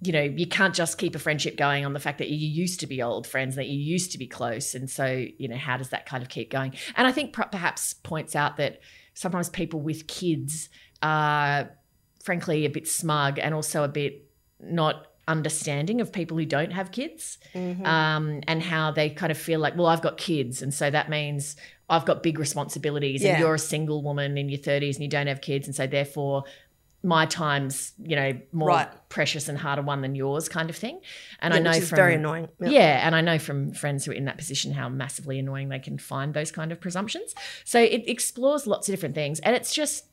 you 0.04 0.12
know 0.12 0.22
you 0.24 0.48
can't 0.48 0.74
just 0.76 0.98
keep 0.98 1.16
a 1.16 1.20
friendship 1.20 1.56
going 1.58 1.86
on 1.86 1.94
the 1.94 2.00
fact 2.00 2.18
that 2.18 2.30
you 2.30 2.48
used 2.48 2.80
to 2.80 2.88
be 2.88 3.02
old 3.02 3.26
friends 3.28 3.56
that 3.56 3.68
you 3.68 3.78
used 3.80 4.12
to 4.12 4.18
be 4.18 4.28
close 4.28 4.74
and 4.76 4.90
so 4.90 5.06
you 5.38 5.48
know 5.48 5.56
how 5.58 5.78
does 5.78 5.90
that 5.90 6.06
kind 6.06 6.24
of 6.24 6.30
keep 6.30 6.50
going 6.52 6.74
and 6.96 7.06
i 7.08 7.12
think 7.12 7.32
perhaps 7.34 7.94
points 7.94 8.36
out 8.36 8.58
that 8.58 8.80
sometimes 9.14 9.50
people 9.50 9.80
with 9.80 10.08
kids 10.08 10.70
are 11.02 11.70
frankly 12.24 12.66
a 12.66 12.70
bit 12.70 12.88
smug 12.88 13.38
and 13.40 13.54
also 13.54 13.84
a 13.84 13.88
bit 13.88 14.30
not 14.60 15.08
understanding 15.28 16.02
of 16.02 16.12
people 16.12 16.38
who 16.38 16.46
don't 16.46 16.72
have 16.72 16.92
kids 16.92 17.38
Mhm. 17.54 17.86
um, 17.86 18.42
and 18.48 18.62
how 18.62 18.92
they 18.92 19.10
kind 19.10 19.32
of 19.32 19.38
feel 19.38 19.60
like, 19.60 19.74
well, 19.78 19.88
I've 19.88 20.02
got 20.02 20.18
kids, 20.18 20.62
and 20.62 20.74
so 20.74 20.90
that 20.90 21.10
means 21.10 21.56
I've 21.90 22.04
got 22.06 22.24
big 22.24 22.40
responsibilities, 22.40 23.24
Yeah. 23.24 23.30
and 23.32 23.40
you're 23.40 23.54
a 23.56 23.60
single 23.60 24.02
woman 24.04 24.38
in 24.38 24.50
your 24.50 24.60
30s 24.60 24.96
and 24.98 25.04
you 25.04 25.10
don't 25.10 25.28
have 25.28 25.40
kids, 25.40 25.66
and 25.66 25.74
so 25.76 25.88
therefore 25.88 26.44
my 27.06 27.26
time's 27.26 27.92
you 28.02 28.16
know 28.16 28.32
more 28.54 28.70
Right. 28.70 29.10
precious 29.10 29.50
and 29.50 29.58
harder 29.58 29.82
one 29.82 30.02
than 30.02 30.16
yours, 30.16 30.48
kind 30.48 30.70
of 30.70 30.76
thing. 30.76 31.02
And 31.42 31.54
Yeah, 31.54 31.60
I 31.60 31.64
know 31.64 31.80
from 31.82 31.96
very 31.98 32.16
annoying. 32.16 32.48
Yeah. 32.62 32.70
yeah, 32.70 33.06
and 33.06 33.14
I 33.16 33.22
know 33.22 33.38
from 33.38 33.74
friends 33.74 34.06
who 34.06 34.12
are 34.12 34.16
in 34.16 34.26
that 34.26 34.38
position 34.38 34.72
how 34.72 34.88
massively 34.90 35.38
annoying 35.38 35.68
they 35.70 35.80
can 35.80 35.98
find 35.98 36.34
those 36.34 36.52
kind 36.52 36.72
of 36.72 36.80
presumptions. 36.80 37.36
So 37.66 37.80
it 37.82 38.08
explores 38.08 38.66
lots 38.66 38.88
of 38.88 38.94
different 38.94 39.16
things, 39.16 39.40
and 39.42 39.56
it's 39.56 39.74
just. 39.74 40.06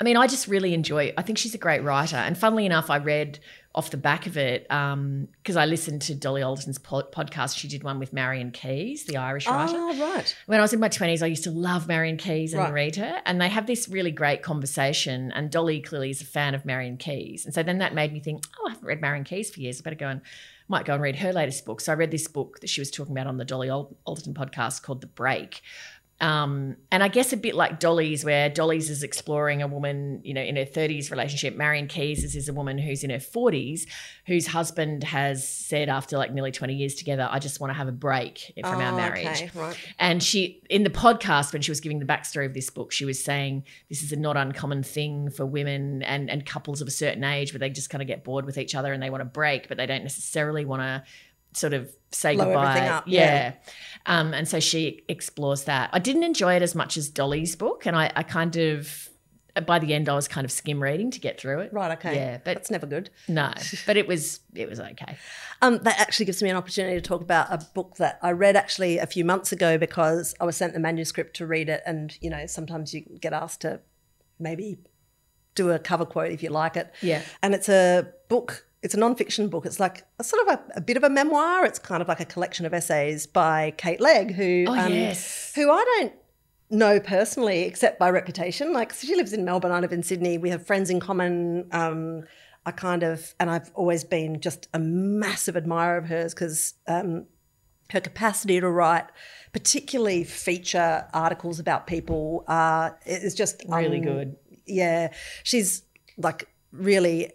I 0.00 0.02
mean, 0.02 0.16
I 0.16 0.26
just 0.26 0.48
really 0.48 0.74
enjoy. 0.74 1.12
I 1.16 1.22
think 1.22 1.38
she's 1.38 1.54
a 1.54 1.58
great 1.58 1.82
writer, 1.84 2.16
and 2.16 2.36
funnily 2.36 2.66
enough, 2.66 2.90
I 2.90 2.98
read 2.98 3.38
off 3.76 3.90
the 3.90 3.96
back 3.96 4.26
of 4.26 4.36
it 4.36 4.70
um, 4.70 5.26
because 5.42 5.56
I 5.56 5.66
listened 5.66 6.02
to 6.02 6.14
Dolly 6.14 6.42
Alden's 6.42 6.78
pod- 6.78 7.10
podcast. 7.10 7.58
She 7.58 7.66
did 7.66 7.82
one 7.82 7.98
with 7.98 8.12
Marian 8.12 8.52
Keyes, 8.52 9.04
the 9.04 9.16
Irish 9.16 9.48
writer. 9.48 9.74
Oh, 9.76 10.14
right. 10.14 10.36
When 10.46 10.60
I 10.60 10.62
was 10.62 10.72
in 10.72 10.78
my 10.78 10.88
20s, 10.88 11.22
I 11.22 11.26
used 11.26 11.42
to 11.44 11.50
love 11.50 11.88
Marian 11.88 12.16
Keyes 12.16 12.52
and 12.54 12.62
Right. 12.62 12.72
read 12.72 12.96
her. 12.96 13.20
And 13.26 13.40
they 13.40 13.48
have 13.48 13.66
this 13.66 13.88
really 13.88 14.12
great 14.12 14.42
conversation. 14.42 15.32
And 15.32 15.50
Dolly 15.50 15.80
clearly 15.80 16.10
is 16.10 16.20
a 16.22 16.24
fan 16.26 16.54
of 16.54 16.64
Marian 16.64 16.96
Keyes. 16.98 17.44
And 17.44 17.52
so 17.52 17.64
then 17.64 17.78
that 17.78 17.94
made 17.94 18.12
me 18.12 18.20
think, 18.20 18.44
oh, 18.60 18.68
I 18.68 18.70
haven't 18.70 18.86
read 18.86 19.00
Marian 19.00 19.24
Keyes 19.24 19.50
for 19.50 19.58
years. 19.58 19.80
I 19.80 19.82
better 19.82 19.96
go 19.96 20.06
and 20.08 20.20
might 20.68 20.86
go 20.86 20.94
and 20.94 21.02
read 21.02 21.16
her 21.16 21.32
latest 21.32 21.66
book. 21.66 21.80
So 21.80 21.92
I 21.92 21.96
read 21.96 22.10
this 22.10 22.26
book 22.28 22.60
that 22.60 22.70
she 22.70 22.80
was 22.80 22.90
talking 22.90 23.12
about 23.12 23.26
on 23.26 23.36
the 23.38 23.44
Dolly 23.44 23.68
Ald- 23.68 23.96
Alden 24.06 24.32
podcast 24.34 24.82
called 24.82 25.00
The 25.02 25.06
Break. 25.08 25.60
Um, 26.24 26.76
and 26.90 27.02
I 27.02 27.08
guess 27.08 27.34
a 27.34 27.36
bit 27.36 27.54
like 27.54 27.80
Dolly's, 27.80 28.24
where 28.24 28.48
Dolly's 28.48 28.88
is 28.88 29.02
exploring 29.02 29.60
a 29.60 29.66
woman, 29.66 30.22
you 30.24 30.32
know, 30.32 30.40
in 30.40 30.56
her 30.56 30.64
30s 30.64 31.10
relationship. 31.10 31.54
Marian 31.54 31.86
Keyes 31.86 32.24
is, 32.24 32.34
is 32.34 32.48
a 32.48 32.54
woman 32.54 32.78
who's 32.78 33.04
in 33.04 33.10
her 33.10 33.18
40s, 33.18 33.82
whose 34.26 34.46
husband 34.46 35.04
has 35.04 35.46
said 35.46 35.90
after 35.90 36.16
like 36.16 36.32
nearly 36.32 36.50
20 36.50 36.72
years 36.72 36.94
together, 36.94 37.28
I 37.30 37.40
just 37.40 37.60
want 37.60 37.72
to 37.72 37.74
have 37.74 37.88
a 37.88 37.92
break 37.92 38.54
from 38.58 38.80
our 38.80 38.92
Oh, 38.94 38.96
marriage. 38.96 39.26
Okay, 39.26 39.50
right. 39.54 39.76
And 39.98 40.22
she, 40.22 40.62
in 40.70 40.82
the 40.82 40.88
podcast, 40.88 41.52
when 41.52 41.60
she 41.60 41.70
was 41.70 41.80
giving 41.80 41.98
the 41.98 42.06
backstory 42.06 42.46
of 42.46 42.54
this 42.54 42.70
book, 42.70 42.90
she 42.90 43.04
was 43.04 43.22
saying 43.22 43.64
this 43.90 44.02
is 44.02 44.10
a 44.10 44.16
not 44.16 44.38
uncommon 44.38 44.82
thing 44.82 45.28
for 45.28 45.44
women 45.44 46.02
and, 46.04 46.30
and 46.30 46.46
couples 46.46 46.80
of 46.80 46.88
a 46.88 46.92
certain 46.92 47.22
age 47.22 47.52
where 47.52 47.58
they 47.58 47.68
just 47.68 47.90
kind 47.90 48.00
of 48.00 48.08
get 48.08 48.24
bored 48.24 48.46
with 48.46 48.56
each 48.56 48.74
other 48.74 48.94
and 48.94 49.02
they 49.02 49.10
want 49.10 49.20
to 49.20 49.26
break, 49.26 49.68
but 49.68 49.76
they 49.76 49.84
don't 49.84 50.04
necessarily 50.04 50.64
want 50.64 50.80
to 50.80 51.02
sort 51.54 51.72
of 51.72 51.94
say 52.12 52.36
Blow 52.36 52.46
goodbye. 52.46 52.76
Yeah. 52.76 53.02
yeah. 53.06 53.52
Um, 54.06 54.34
and 54.34 54.46
so 54.46 54.60
she 54.60 55.02
explores 55.08 55.64
that. 55.64 55.90
I 55.92 55.98
didn't 55.98 56.24
enjoy 56.24 56.54
it 56.54 56.62
as 56.62 56.74
much 56.74 56.96
as 56.96 57.08
Dolly's 57.08 57.56
book, 57.56 57.86
and 57.86 57.96
I, 57.96 58.12
I 58.14 58.22
kind 58.22 58.54
of, 58.56 59.08
by 59.66 59.78
the 59.78 59.94
end, 59.94 60.08
I 60.08 60.14
was 60.14 60.28
kind 60.28 60.44
of 60.44 60.52
skim 60.52 60.82
reading 60.82 61.10
to 61.12 61.20
get 61.20 61.40
through 61.40 61.60
it. 61.60 61.72
Right, 61.72 61.92
okay. 61.92 62.14
Yeah, 62.14 62.38
but 62.44 62.56
That's 62.56 62.70
never 62.70 62.86
good. 62.86 63.10
no, 63.28 63.52
but 63.86 63.96
it 63.96 64.06
was 64.06 64.40
it 64.54 64.68
was 64.68 64.78
okay. 64.80 65.16
Um, 65.62 65.78
that 65.84 65.98
actually 65.98 66.26
gives 66.26 66.42
me 66.42 66.50
an 66.50 66.56
opportunity 66.56 66.96
to 66.96 67.00
talk 67.00 67.22
about 67.22 67.46
a 67.50 67.64
book 67.74 67.96
that 67.96 68.18
I 68.22 68.32
read 68.32 68.56
actually 68.56 68.98
a 68.98 69.06
few 69.06 69.24
months 69.24 69.52
ago 69.52 69.78
because 69.78 70.34
I 70.40 70.44
was 70.44 70.56
sent 70.56 70.74
the 70.74 70.80
manuscript 70.80 71.36
to 71.36 71.46
read 71.46 71.68
it, 71.68 71.82
and 71.86 72.16
you 72.20 72.28
know 72.30 72.44
sometimes 72.46 72.92
you 72.92 73.02
get 73.20 73.32
asked 73.32 73.62
to 73.62 73.80
maybe 74.38 74.78
do 75.54 75.70
a 75.70 75.78
cover 75.78 76.04
quote 76.04 76.32
if 76.32 76.42
you 76.42 76.50
like 76.50 76.76
it. 76.76 76.92
Yeah. 77.00 77.22
And 77.42 77.54
it's 77.54 77.68
a 77.68 78.08
book. 78.28 78.66
It's 78.84 78.94
a 78.94 78.98
non-fiction 78.98 79.48
book. 79.48 79.64
It's 79.66 79.80
like 79.80 80.04
a 80.18 80.24
sort 80.24 80.46
of 80.46 80.54
a, 80.54 80.62
a 80.76 80.80
bit 80.82 80.96
of 80.98 81.04
a 81.04 81.10
memoir. 81.10 81.64
It's 81.64 81.78
kind 81.78 82.02
of 82.02 82.06
like 82.08 82.20
a 82.20 82.24
collection 82.26 82.66
of 82.66 82.74
essays 82.74 83.26
by 83.26 83.72
Kate 83.78 84.00
Legge, 84.00 84.32
who 84.32 84.66
Oh, 84.68 84.78
um, 84.78 84.92
yes. 84.92 85.52
who 85.54 85.70
I 85.72 85.82
don't 85.98 86.12
know 86.70 87.00
personally, 87.00 87.62
except 87.62 87.98
by 87.98 88.10
reputation. 88.10 88.74
Like 88.74 88.92
she 88.92 89.16
lives 89.16 89.32
in 89.32 89.44
Melbourne, 89.44 89.72
I 89.72 89.80
live 89.80 89.92
in 89.92 90.02
Sydney. 90.02 90.36
We 90.36 90.50
have 90.50 90.66
friends 90.66 90.90
in 90.90 91.00
common. 91.00 91.66
Um, 91.72 92.24
I 92.66 92.72
kind 92.72 93.02
of, 93.02 93.34
and 93.40 93.50
I've 93.50 93.70
always 93.74 94.04
been 94.04 94.40
just 94.40 94.68
a 94.74 94.78
massive 94.78 95.56
admirer 95.56 95.96
of 95.98 96.06
hers 96.06 96.34
because 96.34 96.74
um, 96.86 97.26
her 97.90 98.00
capacity 98.00 98.60
to 98.60 98.68
write, 98.68 99.06
particularly 99.52 100.24
feature 100.24 101.06
articles 101.14 101.58
about 101.58 101.86
people, 101.86 102.44
uh, 102.48 102.90
is 103.06 103.34
just 103.34 103.62
Really 103.68 104.00
good. 104.00 104.36
Yeah, 104.66 105.12
she's 105.42 105.82
like 106.16 106.48
really 106.72 107.32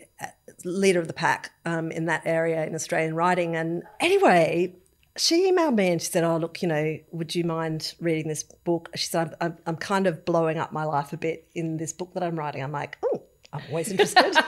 leader 0.63 0.99
of 0.99 1.07
the 1.07 1.13
pack 1.13 1.51
um, 1.65 1.91
in 1.91 2.05
that 2.05 2.23
area 2.25 2.65
in 2.65 2.75
Australian 2.75 3.15
writing. 3.15 3.55
And 3.55 3.83
anyway, 3.99 4.75
she 5.17 5.51
emailed 5.51 5.75
me 5.75 5.89
and 5.89 6.01
she 6.01 6.09
said, 6.09 6.23
"Oh, 6.23 6.37
look, 6.37 6.61
you 6.61 6.67
know, 6.67 6.97
would 7.11 7.35
you 7.35 7.43
mind 7.43 7.93
reading 7.99 8.27
this 8.27 8.43
book?" 8.43 8.89
She 8.95 9.07
said, 9.07 9.27
"I'm, 9.29 9.35
I'm, 9.41 9.57
I'm 9.65 9.75
kind 9.75 10.07
of 10.07 10.25
blowing 10.25 10.57
up 10.57 10.71
my 10.71 10.83
life 10.83 11.13
a 11.13 11.17
bit 11.17 11.47
in 11.53 11.77
this 11.77 11.93
book 11.93 12.13
that 12.13 12.23
I'm 12.23 12.37
writing." 12.37 12.63
I'm 12.63 12.71
like, 12.71 12.97
"Oh, 13.03 13.23
I'm 13.53 13.63
always 13.69 13.89
interested." 13.91 14.35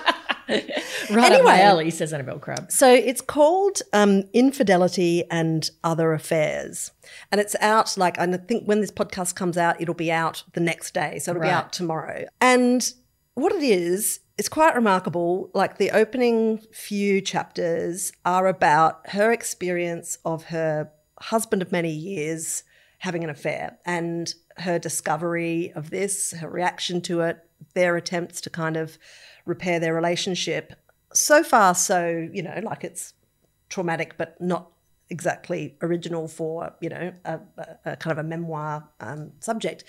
Right 1.10 1.32
Anyway. 1.32 1.62
alley, 1.62 1.90
says 1.92 2.14
Annabel 2.14 2.40
Crabb. 2.40 2.72
So 2.72 2.92
it's 2.92 3.22
called 3.22 3.82
um, 3.94 4.24
Infidelity 4.34 5.24
and 5.32 5.70
Other 5.84 6.14
Affairs. 6.14 6.92
And 7.32 7.40
it's 7.40 7.56
out, 7.62 7.98
like, 7.98 8.20
I 8.20 8.26
think 8.38 8.66
when 8.66 8.82
this 8.82 8.92
podcast 8.92 9.36
comes 9.36 9.58
out, 9.58 9.80
it'll 9.80 9.94
be 9.96 10.12
out 10.12 10.44
the 10.54 10.60
next 10.60 10.94
day. 10.94 11.20
So 11.20 11.32
it'll 11.32 11.44
be 11.44 11.48
out 11.50 11.72
tomorrow. 11.72 12.26
And 12.42 12.94
what 13.34 13.54
it 13.54 13.64
is, 13.64 14.20
it's 14.38 14.50
quite 14.50 14.76
remarkable. 14.76 15.50
Like, 15.54 15.78
the 15.78 15.92
opening 15.92 16.60
few 16.74 17.22
chapters 17.22 18.12
are 18.26 18.48
about 18.48 19.10
her 19.10 19.32
experience 19.32 20.18
of 20.26 20.46
her 20.46 20.92
husband 21.20 21.62
of 21.62 21.72
many 21.72 21.92
years 21.92 22.64
having 23.00 23.24
an 23.24 23.30
affair 23.30 23.78
and 23.86 24.34
her 24.58 24.78
discovery 24.78 25.72
of 25.76 25.90
this, 25.90 26.32
her 26.34 26.50
reaction 26.50 27.02
to 27.02 27.22
it, 27.22 27.40
their 27.74 27.96
attempts 27.96 28.42
to 28.42 28.50
kind 28.50 28.78
of 28.78 28.98
repair 29.46 29.80
their 29.80 29.94
relationship. 29.94 30.74
So 31.14 31.44
far, 31.44 31.74
so, 31.74 32.30
you 32.32 32.44
know, 32.44 32.60
like 32.64 32.84
it's 32.84 33.14
traumatic, 33.70 34.18
but 34.18 34.40
not 34.40 34.72
exactly 35.10 35.76
original 35.82 36.28
for, 36.28 36.74
you 36.80 36.90
know, 36.90 37.14
a, 37.26 37.40
a, 37.86 37.96
kind 37.98 38.18
of 38.18 38.24
a 38.24 38.28
memoir 38.28 38.88
um, 39.00 39.32
subject. 39.40 39.84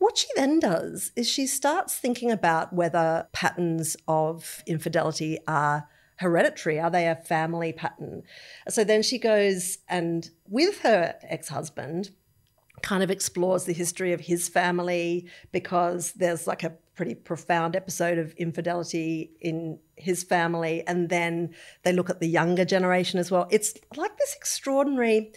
What 0.00 0.16
she 0.16 0.28
then 0.34 0.60
does 0.60 1.12
is 1.14 1.28
she 1.28 1.46
starts 1.46 1.94
thinking 1.94 2.30
about 2.30 2.72
whether 2.72 3.28
patterns 3.32 3.98
of 4.08 4.62
infidelity 4.66 5.38
are 5.46 5.86
hereditary. 6.16 6.80
Are 6.80 6.90
they 6.90 7.06
a 7.06 7.16
family 7.16 7.74
pattern? 7.74 8.22
So 8.70 8.82
then 8.82 9.02
she 9.02 9.18
goes 9.18 9.76
and, 9.90 10.30
with 10.48 10.80
her 10.80 11.16
ex 11.22 11.48
husband, 11.50 12.12
kind 12.80 13.02
of 13.02 13.10
explores 13.10 13.64
the 13.64 13.74
history 13.74 14.14
of 14.14 14.22
his 14.22 14.48
family 14.48 15.28
because 15.52 16.12
there's 16.12 16.46
like 16.46 16.62
a 16.62 16.72
pretty 16.94 17.14
profound 17.14 17.76
episode 17.76 18.16
of 18.16 18.32
infidelity 18.38 19.32
in 19.42 19.78
his 19.96 20.24
family. 20.24 20.82
And 20.86 21.10
then 21.10 21.54
they 21.82 21.92
look 21.92 22.08
at 22.08 22.20
the 22.20 22.26
younger 22.26 22.64
generation 22.64 23.20
as 23.20 23.30
well. 23.30 23.46
It's 23.50 23.74
like 23.98 24.16
this 24.16 24.34
extraordinary. 24.34 25.32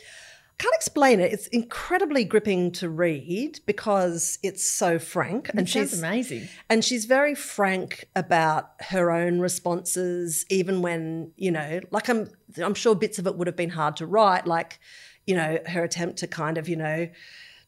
Can't 0.59 0.75
explain 0.75 1.19
it. 1.19 1.33
It's 1.33 1.47
incredibly 1.47 2.23
gripping 2.23 2.71
to 2.73 2.87
read 2.89 3.59
because 3.65 4.39
it's 4.43 4.69
so 4.69 4.99
frank, 4.99 5.49
and 5.49 5.61
It 5.61 5.69
she's 5.69 5.97
amazing. 5.97 6.47
and 6.69 6.85
she's 6.85 7.05
very 7.05 7.35
frank 7.35 8.05
about 8.15 8.71
her 8.89 9.11
own 9.11 9.39
responses, 9.39 10.45
even 10.49 10.81
when, 10.81 11.31
you 11.35 11.51
know, 11.51 11.81
like 11.91 12.07
I'm 12.07 12.29
I'm 12.61 12.75
sure 12.75 12.95
bits 12.95 13.19
of 13.19 13.27
it 13.27 13.35
would 13.35 13.47
have 13.47 13.55
been 13.55 13.71
hard 13.71 13.97
to 13.97 14.05
write, 14.05 14.45
like, 14.47 14.79
you 15.25 15.35
know, 15.35 15.57
her 15.67 15.83
attempt 15.83 16.19
to 16.19 16.27
kind 16.27 16.57
of, 16.57 16.69
you 16.69 16.75
know, 16.75 17.09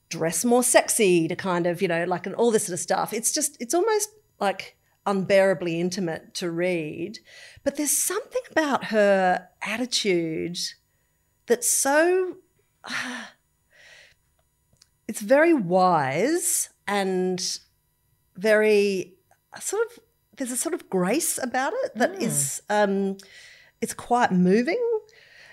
dress 0.10 0.46
more 0.46 0.64
sexy, 0.64 1.28
to 1.28 1.36
kind 1.36 1.66
of, 1.68 1.82
you 1.82 1.88
know, 1.88 2.06
like 2.06 2.26
and 2.28 2.36
all 2.36 2.52
this 2.52 2.68
sort 2.68 2.76
of 2.76 2.80
stuff. 2.80 3.12
It's 3.14 3.32
just 3.32 3.58
it's 3.60 3.74
almost 3.74 4.10
like 4.40 4.78
unbearably 5.08 5.80
intimate 5.80 6.34
to 6.36 6.50
read. 6.52 7.20
But 7.64 7.76
there's 7.76 7.98
something 7.98 8.42
about 8.52 8.86
her 8.86 9.50
attitude 9.64 10.60
that's 11.48 11.68
so 11.70 12.38
it's 15.08 15.22
very 15.22 15.54
wise 15.54 16.70
and 16.88 17.60
very 18.36 19.14
sort 19.60 19.86
of 19.88 20.00
there's 20.38 20.52
a 20.52 20.58
sort 20.58 20.74
of 20.74 20.90
grace 20.90 21.38
about 21.42 21.74
it 21.84 21.96
that 21.96 22.22
is 22.22 22.62
um 22.70 23.18
it's 23.82 23.94
quite 23.94 24.32
moving. 24.32 24.82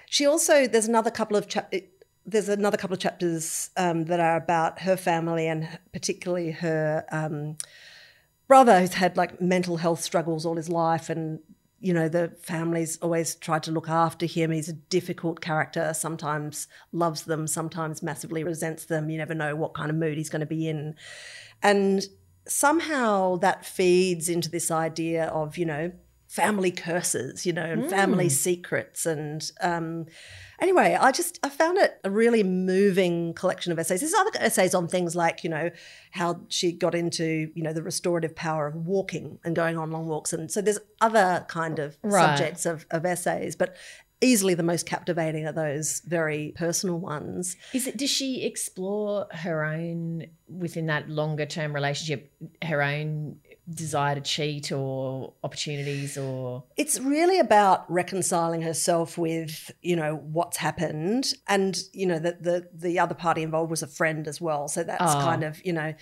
She 0.09 0.27
also 0.27 0.67
there's 0.67 0.89
another 0.89 1.11
couple 1.11 1.37
of 1.37 1.49
chap 1.49 1.73
there's 2.25 2.49
another 2.49 2.77
couple 2.77 2.95
of 2.95 3.01
chapters 3.01 3.71
um, 3.77 4.05
that 4.05 4.21
are 4.21 4.37
about 4.37 4.81
her 4.83 4.97
family 4.97 5.49
and 5.49 5.69
particularly 5.93 6.53
her 6.53 7.05
um, 7.11 7.57
brother 8.47 8.81
who's 8.81 8.95
had 8.95 9.17
like 9.17 9.41
mental 9.41 9.79
health 9.79 10.01
struggles 10.01 10.47
all 10.47 10.57
his 10.57 10.69
life 10.69 11.11
and 11.11 11.41
you 11.83 11.93
know 11.93 12.09
the 12.09 12.33
family's 12.41 12.97
always 12.99 13.35
tried 13.35 13.65
to 13.65 13.73
look 13.73 13.89
after 13.89 14.25
him. 14.25 14.53
He's 14.53 14.69
a 14.69 14.73
difficult 14.73 15.41
character 15.41 15.93
sometimes 15.93 16.69
loves 16.93 17.25
them 17.25 17.47
sometimes 17.47 18.03
massively 18.03 18.45
resents 18.45 18.85
them. 18.85 19.11
You 19.11 19.19
never 19.19 19.35
know 19.35 19.57
what 19.57 19.75
kind 19.75 19.91
of 19.91 19.97
mood 19.97 20.17
he's 20.17 20.31
going 20.31 20.41
to 20.41 20.47
be 20.47 20.69
in. 20.69 20.95
And 21.63 22.07
somehow 22.47 23.37
that 23.37 23.67
feeds 23.67 24.29
into 24.29 24.49
this 24.49 24.71
idea 24.71 25.27
of 25.27 25.59
you 25.59 25.67
know 25.67 25.93
family 26.33 26.71
curses 26.71 27.45
you 27.45 27.53
know 27.53 27.63
and 27.63 27.91
family 27.91 28.31
secrets 28.31 29.05
and 29.05 29.51
um 29.61 30.07
anyway 30.63 30.97
i 30.99 31.13
just 31.13 31.39
i 31.43 31.49
found 31.51 31.77
it 31.77 32.01
a 32.05 32.11
really 32.11 32.43
moving 32.43 33.35
collection 33.35 33.71
of 33.71 33.79
essays 33.79 34.01
there's 34.01 34.15
other 34.15 34.31
essays 34.41 34.75
on 34.75 34.89
things 34.89 35.15
like 35.15 35.45
you 35.45 35.51
know 35.51 35.71
how 36.13 36.41
she 36.49 36.73
got 36.73 36.95
into 36.95 37.51
you 37.55 37.63
know 37.63 37.75
the 37.75 37.83
restorative 37.83 38.35
power 38.35 38.67
of 38.67 38.75
walking 38.75 39.39
and 39.45 39.55
going 39.55 39.77
on 39.77 39.91
long 39.91 40.07
walks 40.07 40.33
and 40.33 40.51
so 40.51 40.63
there's 40.63 40.79
other 41.03 41.45
kind 41.49 41.79
of 41.79 41.99
Right. 42.03 42.39
subjects 42.39 42.65
of, 42.65 42.87
of 42.91 43.05
essays 43.05 43.55
but 43.55 43.77
easily 44.23 44.55
the 44.55 44.63
most 44.63 44.87
captivating 44.87 45.47
are 45.47 45.53
those 45.53 46.01
very 46.07 46.55
personal 46.57 46.99
ones 46.99 47.57
Is 47.75 47.87
it? 47.89 47.99
Does 47.99 48.09
she 48.09 48.43
explore 48.45 49.27
her 49.33 49.65
own 49.65 50.29
within 50.49 50.87
that 50.87 51.11
longer 51.11 51.45
term 51.45 51.75
relationship, 51.75 52.33
her 52.63 52.81
own 52.83 53.37
desire 53.75 54.15
to 54.15 54.21
cheat 54.21 54.71
or 54.73 55.33
opportunities 55.43 56.17
or 56.19 56.65
it's 56.77 56.99
really 57.01 57.39
about 57.39 57.91
reconciling 57.91 58.63
herself 58.63 59.17
with 59.19 59.71
you 59.83 59.97
know 59.97 60.17
what's 60.17 60.57
happened 60.57 61.33
and 61.49 61.83
you 61.93 62.07
know 62.07 62.19
that 62.19 62.43
the, 62.43 62.69
the 62.75 62.99
other 62.99 63.15
party 63.15 63.43
involved 63.43 63.71
was 63.71 63.83
a 63.83 63.87
friend 63.87 64.27
as 64.29 64.41
well 64.41 64.69
so 64.69 64.83
that's 64.83 65.15
Oh. 65.15 65.21
kind 65.21 65.43
of 65.45 65.65
you 65.65 65.73
know 65.73 65.95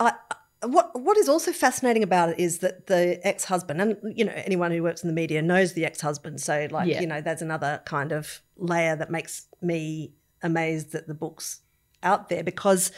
I, 0.00 0.12
I- 0.30 0.36
what 0.66 0.98
what 0.98 1.18
is 1.18 1.28
also 1.28 1.52
fascinating 1.52 2.02
about 2.02 2.30
it 2.30 2.38
is 2.38 2.60
that 2.60 2.86
the 2.86 3.20
ex-husband 3.26 3.82
and 3.82 3.96
you 4.16 4.24
know 4.24 4.32
anyone 4.34 4.70
who 4.70 4.82
works 4.82 5.02
in 5.02 5.08
the 5.08 5.14
media 5.14 5.42
knows 5.42 5.74
the 5.74 5.84
ex-husband 5.84 6.40
so 6.40 6.66
like 6.70 6.88
Yeah. 6.88 7.02
you 7.02 7.06
know 7.06 7.20
there's 7.20 7.42
another 7.42 7.82
kind 7.84 8.12
of 8.12 8.40
layer 8.56 8.96
that 8.96 9.10
makes 9.10 9.46
me 9.60 10.14
amazed 10.42 10.92
that 10.92 11.06
the 11.06 11.12
book's 11.12 11.60
out 12.02 12.30
there 12.30 12.42
because 12.42 12.92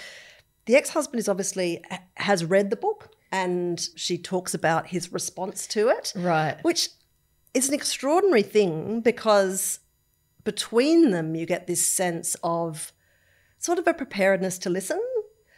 the 0.66 0.76
ex-husband 0.76 1.18
is 1.18 1.28
obviously 1.28 1.82
has 2.14 2.44
read 2.44 2.70
the 2.70 2.76
book 2.76 3.10
and 3.32 3.88
she 3.96 4.16
talks 4.18 4.54
about 4.54 4.86
his 4.88 5.12
response 5.12 5.66
to 5.66 5.88
it 5.88 6.12
right? 6.16 6.58
which 6.62 6.88
is 7.54 7.68
an 7.68 7.74
extraordinary 7.74 8.42
thing 8.42 9.00
because 9.00 9.80
between 10.44 11.10
them 11.10 11.34
you 11.34 11.46
get 11.46 11.66
this 11.66 11.86
sense 11.86 12.36
of 12.42 12.92
sort 13.58 13.78
of 13.78 13.86
a 13.86 13.94
preparedness 13.94 14.58
to 14.58 14.70
listen 14.70 14.98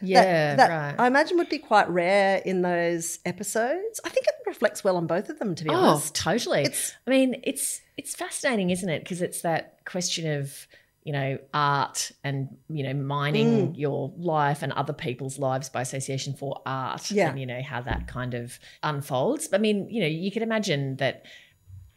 that- 0.01 0.07
Yeah, 0.07 0.55
that 0.55 0.71
right. 0.71 0.95
I 0.97 1.07
imagine 1.09 1.37
would 1.39 1.49
be 1.49 1.59
quite 1.59 1.89
rare 1.91 2.41
in 2.45 2.63
those 2.63 3.19
episodes. 3.27 4.01
I 4.05 4.09
think 4.11 4.27
it 4.29 4.35
reflects 4.47 4.85
well 4.85 4.97
on 4.97 5.09
both 5.09 5.29
of 5.29 5.41
them, 5.41 5.57
to 5.57 5.65
be 5.65 5.71
Oh, 5.71 5.75
honest. 5.75 6.15
totally. 6.15 6.61
It's- 6.61 6.93
I 7.05 7.11
mean, 7.11 7.41
it's 7.43 7.81
it's 7.97 8.15
fascinating, 8.15 8.71
isn't 8.71 8.89
it? 8.89 9.01
Because 9.03 9.21
it's 9.21 9.43
that 9.43 9.85
question 9.85 10.31
of 10.39 10.69
you 11.09 11.13
know 11.19 11.39
art 11.55 11.99
and 12.23 12.39
you 12.77 12.83
know 12.87 12.93
Mm. 12.99 13.05
mining 13.17 13.75
your 13.85 14.13
life 14.19 14.61
and 14.65 14.71
other 14.75 14.93
people's 15.07 15.37
lives 15.49 15.67
by 15.75 15.81
association 15.89 16.33
for 16.41 16.51
art. 16.67 17.11
Yeah. 17.11 17.31
and 17.31 17.41
you 17.41 17.47
know 17.53 17.63
how 17.73 17.81
that 17.91 18.03
kind 18.17 18.35
of 18.41 18.59
unfolds. 18.83 19.49
I 19.57 19.59
mean, 19.67 19.77
you 19.95 20.01
know, 20.03 20.13
you 20.25 20.31
could 20.35 20.43
imagine 20.51 20.83
that 20.97 21.17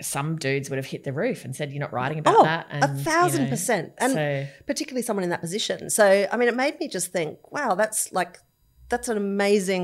some 0.02 0.30
dudes 0.38 0.69
would 0.69 0.78
have 0.78 0.86
hit 0.86 1.04
the 1.04 1.12
roof 1.24 1.39
and 1.45 1.52
said, 1.56 1.67
"You're 1.74 1.86
not 1.88 1.93
writing 1.93 2.19
about 2.19 2.36
Oh, 2.39 2.43
that." 2.43 2.67
And, 2.71 2.84
a 2.86 2.88
thousand 2.88 3.41
you 3.41 3.45
know, 3.47 3.52
percent. 3.56 3.88
And 3.97 4.13
so 4.13 4.47
particularly 4.65 5.04
someone 5.04 5.26
in 5.26 5.30
that 5.36 5.41
position. 5.41 5.89
So, 5.89 6.06
I 6.32 6.38
mean, 6.38 6.47
it 6.47 6.56
made 6.56 6.80
me 6.80 6.88
just 6.88 7.12
think, 7.12 7.52
wow, 7.52 7.76
that's 7.76 8.12
like, 8.19 8.34
that's 8.89 9.10
an 9.10 9.17
amazing, 9.17 9.84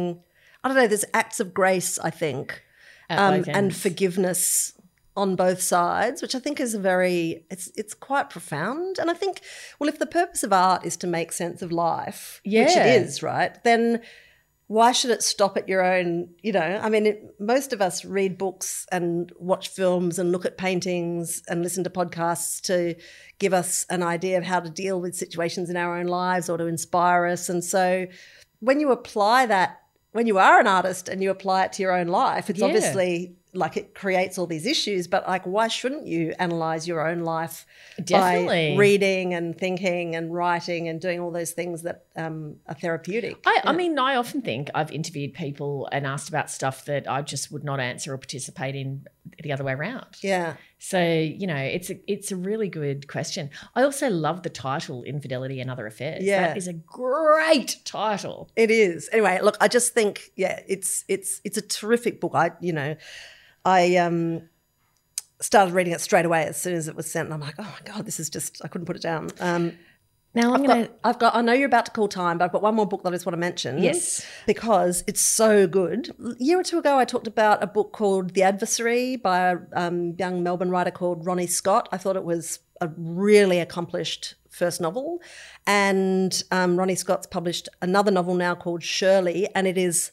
I 0.63 0.69
don't 0.69 0.77
know, 0.77 0.87
there's 0.87 1.05
acts 1.13 1.39
of 1.43 1.53
grace, 1.53 1.99
I 1.99 2.11
think, 2.23 2.63
um, 3.09 3.43
and 3.59 3.75
forgiveness 3.75 4.73
on 5.17 5.35
both 5.35 5.61
sides, 5.61 6.21
which 6.21 6.35
I 6.35 6.39
think 6.39 6.59
is 6.61 6.73
a 6.73 6.79
very, 6.79 7.45
it's, 7.51 7.69
it's 7.75 7.93
quite 7.93 8.29
profound. 8.29 8.97
And 8.99 9.09
I 9.11 9.13
think, 9.13 9.41
well, 9.79 9.89
if 9.89 9.99
the 9.99 10.05
purpose 10.05 10.43
of 10.43 10.53
art 10.53 10.85
is 10.85 10.95
to 10.97 11.07
make 11.07 11.31
sense 11.33 11.61
of 11.61 11.71
life, 11.73 12.39
which 12.65 12.75
it 12.77 13.01
is, 13.01 13.21
right, 13.23 13.61
then 13.65 14.01
why 14.67 14.91
should 14.91 15.11
it 15.11 15.23
stop 15.23 15.55
at 15.55 15.69
your 15.69 15.81
own 15.81 16.27
you 16.43 16.51
know 16.51 16.77
i 16.83 16.89
mean 16.89 17.05
it, 17.05 17.35
most 17.39 17.71
of 17.71 17.81
us 17.81 18.03
read 18.03 18.37
books 18.37 18.85
and 18.91 19.31
watch 19.39 19.69
films 19.69 20.19
and 20.19 20.33
look 20.33 20.45
at 20.45 20.57
paintings 20.57 21.41
and 21.47 21.63
listen 21.63 21.85
to 21.85 21.89
podcasts 21.89 22.59
to 22.59 22.93
give 23.39 23.53
us 23.53 23.85
an 23.89 24.03
idea 24.03 24.37
of 24.37 24.43
how 24.43 24.59
to 24.59 24.69
deal 24.69 24.99
with 24.99 25.15
situations 25.15 25.69
in 25.69 25.77
our 25.77 25.97
own 25.97 26.07
lives 26.07 26.49
or 26.49 26.57
to 26.57 26.65
inspire 26.65 27.25
us 27.27 27.47
and 27.47 27.63
so 27.63 28.07
when 28.59 28.79
you 28.79 28.91
apply 28.91 29.45
that, 29.45 29.81
when 30.11 30.27
you 30.27 30.37
are 30.37 30.59
an 30.59 30.67
artist 30.67 31.07
and 31.09 31.21
you 31.21 31.29
apply 31.29 31.65
it 31.65 31.73
to 31.73 31.83
your 31.83 31.91
own 31.91 32.07
life, 32.07 32.49
it's 32.49 32.59
Yeah. 32.59 32.65
obviously 32.65 33.35
like 33.57 33.77
it 33.77 33.95
creates 33.95 34.37
all 34.37 34.45
these 34.47 34.65
issues. 34.65 35.07
But 35.07 35.27
like, 35.27 35.43
why 35.45 35.67
shouldn't 35.67 36.05
you 36.07 36.33
analyze 36.39 36.87
your 36.87 37.07
own 37.07 37.19
life 37.19 37.65
Definitely. 38.03 38.75
by 38.75 38.79
reading 38.79 39.33
and 39.33 39.57
thinking 39.57 40.15
and 40.15 40.33
writing 40.33 40.87
and 40.87 41.01
doing 41.01 41.19
all 41.19 41.31
those 41.31 41.51
things 41.51 41.81
that 41.83 42.05
um, 42.15 42.57
are 42.67 42.75
therapeutic? 42.75 43.37
I, 43.45 43.61
I 43.65 43.73
mean, 43.73 43.97
I 43.99 44.15
often 44.15 44.41
think 44.41 44.69
I've 44.73 44.91
interviewed 44.91 45.33
people 45.33 45.89
and 45.91 46.05
asked 46.05 46.29
about 46.29 46.49
stuff 46.49 46.85
that 46.85 47.09
I 47.09 47.21
just 47.21 47.51
would 47.51 47.63
not 47.63 47.79
answer 47.79 48.13
or 48.13 48.17
participate 48.17 48.75
in 48.75 49.05
the 49.43 49.51
other 49.51 49.63
way 49.63 49.73
around. 49.73 50.17
yeah. 50.21 50.53
So 50.79 51.01
you 51.01 51.47
know, 51.47 51.55
it's 51.55 51.89
a 51.89 51.99
it's 52.09 52.31
a 52.31 52.35
really 52.35 52.69
good 52.69 53.07
question. 53.07 53.49
I 53.75 53.81
also 53.81 54.11
love 54.11 54.43
the 54.43 54.49
title 54.51 55.03
"Infidelity 55.03 55.59
and 55.59 55.71
Other 55.71 55.87
Affairs." 55.87 56.23
Yeah. 56.23 56.49
that 56.49 56.57
is 56.57 56.67
a 56.67 56.73
great 56.73 57.77
title. 57.83 58.51
It 58.55 58.69
is. 58.69 59.09
Anyway, 59.11 59.39
look, 59.41 59.57
I 59.59 59.69
just 59.69 59.95
think, 59.95 60.31
yeah, 60.35 60.61
it's 60.67 61.03
it's 61.07 61.41
it's 61.43 61.57
a 61.57 61.63
terrific 61.63 62.21
book. 62.21 62.33
I, 62.35 62.51
you 62.61 62.73
know, 62.73 62.95
I 63.65 63.95
um 63.97 64.49
started 65.39 65.73
reading 65.73 65.93
it 65.93 66.01
straight 66.01 66.25
away 66.25 66.45
as 66.45 66.57
soon 66.59 66.75
as 66.75 66.87
it 66.87 66.95
was 66.95 67.09
sent, 67.11 67.27
and 67.27 67.33
I'm 67.33 67.41
like, 67.41 67.55
oh 67.59 67.63
my 67.63 67.93
god, 67.93 68.05
this 68.05 68.19
is 68.19 68.29
just 68.29 68.61
I 68.63 68.67
couldn't 68.67 68.85
put 68.85 68.95
it 68.95 69.01
down. 69.01 69.29
Um, 69.39 69.73
Now 70.33 70.53
I'm 70.53 70.61
I've 70.61 70.67
gonna. 70.67 70.87
got, 70.87 70.99
I've 71.03 71.19
got, 71.19 71.35
I 71.35 71.41
know 71.41 71.53
you're 71.53 71.67
about 71.67 71.85
to 71.85 71.91
call 71.91 72.07
time, 72.07 72.37
but 72.37 72.45
I've 72.45 72.51
got 72.51 72.61
one 72.61 72.75
more 72.75 72.85
book 72.87 73.03
that 73.03 73.09
I 73.09 73.11
just 73.13 73.25
want 73.25 73.33
to 73.33 73.39
mention. 73.39 73.81
Yes. 73.81 74.25
because 74.45 75.03
it's 75.07 75.21
so 75.21 75.67
good. 75.67 76.09
A 76.23 76.33
year 76.43 76.59
or 76.59 76.63
two 76.63 76.77
ago, 76.79 76.97
I 76.97 77.05
talked 77.05 77.27
about 77.27 77.61
a 77.63 77.67
book 77.67 77.91
called 77.93 78.31
The 78.33 78.43
Adversary 78.43 79.15
by 79.15 79.39
a 79.51 79.57
um, 79.73 80.15
young 80.17 80.43
Melbourne 80.43 80.69
writer 80.69 80.91
called 80.91 81.25
Ronnie 81.25 81.47
Scott. 81.47 81.87
I 81.91 81.97
thought 81.97 82.15
it 82.15 82.23
was 82.23 82.59
a 82.81 82.89
really 82.97 83.59
accomplished 83.59 84.35
first 84.49 84.81
novel, 84.81 85.19
and 85.67 86.43
um, 86.51 86.77
Ronnie 86.77 86.95
Scott's 86.95 87.27
published 87.27 87.69
another 87.81 88.11
novel 88.11 88.33
now 88.35 88.53
called 88.55 88.83
Shirley, 88.83 89.47
and 89.55 89.67
it 89.67 89.77
is 89.77 90.11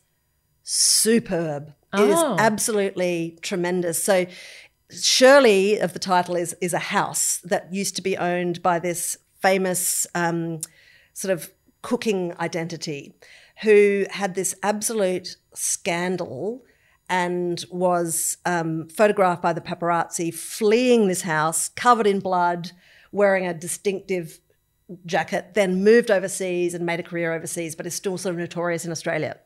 superb. 0.65 1.73
It 1.93 2.01
is 2.01 2.17
Oh. 2.19 2.37
absolutely 2.39 3.39
tremendous. 3.43 4.03
So. 4.03 4.27
Shirley 4.93 5.79
of 5.79 5.93
the 5.93 5.99
title 5.99 6.37
is 6.37 6.55
is 6.61 6.73
a 6.75 6.79
house 6.79 7.39
that 7.43 7.73
used 7.73 7.97
to 7.97 8.03
be 8.03 8.17
owned 8.19 8.63
by 8.63 8.79
this 8.79 9.17
famous 9.41 10.07
um, 10.15 10.61
sort 11.15 11.33
of 11.33 11.51
cooking 11.83 12.35
identity 12.39 13.15
who 13.63 14.05
had 14.11 14.35
this 14.35 14.55
absolute 14.63 15.37
scandal 15.55 16.63
and 17.09 17.65
was 17.71 18.37
um, 18.45 18.87
photographed 18.89 19.43
by 19.43 19.53
the 19.55 19.61
paparazzi 19.61 20.33
fleeing 20.33 21.09
this 21.09 21.23
house 21.23 21.71
covered 21.71 22.07
in 22.07 22.21
blood 22.21 22.73
wearing 23.11 23.47
a 23.47 23.55
distinctive 23.55 24.39
jacket 25.07 25.55
then 25.55 25.83
moved 25.83 26.11
overseas 26.11 26.75
and 26.75 26.85
made 26.85 27.01
a 27.01 27.03
career 27.03 27.33
overseas 27.33 27.75
but 27.75 27.87
is 27.87 27.95
still 27.95 28.19
sort 28.19 28.35
of 28.35 28.39
notorious 28.39 28.85
in 28.85 28.93
australia 28.93 29.37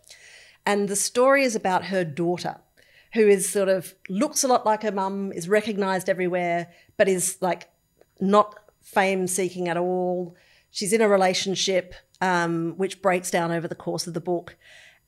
and 0.69 0.87
the 0.87 0.97
story 0.97 1.45
is 1.45 1.57
about 1.57 1.87
her 1.87 2.05
daughter 2.05 2.57
who 3.15 3.27
is 3.27 3.49
sort 3.49 3.71
of 3.71 3.95
looks 4.11 4.45
a 4.45 4.49
lot 4.49 4.67
like 4.67 4.83
her 4.83 4.93
mum 4.93 5.33
is 5.33 5.49
recognized 5.49 6.11
everywhere 6.11 6.69
but 6.99 7.09
is 7.09 7.39
like 7.41 7.71
not 8.21 8.55
fame 8.83 9.27
seeking 9.27 9.69
at 9.69 9.77
all. 9.77 10.37
She's 10.71 10.93
in 10.93 11.01
a 11.01 11.09
relationship 11.09 11.95
um, 12.21 12.75
which 12.77 13.01
breaks 13.01 13.31
down 13.31 13.51
over 13.51 13.67
the 13.67 13.75
course 13.75 14.07
of 14.07 14.15
the 14.15 14.21
book. 14.21 14.57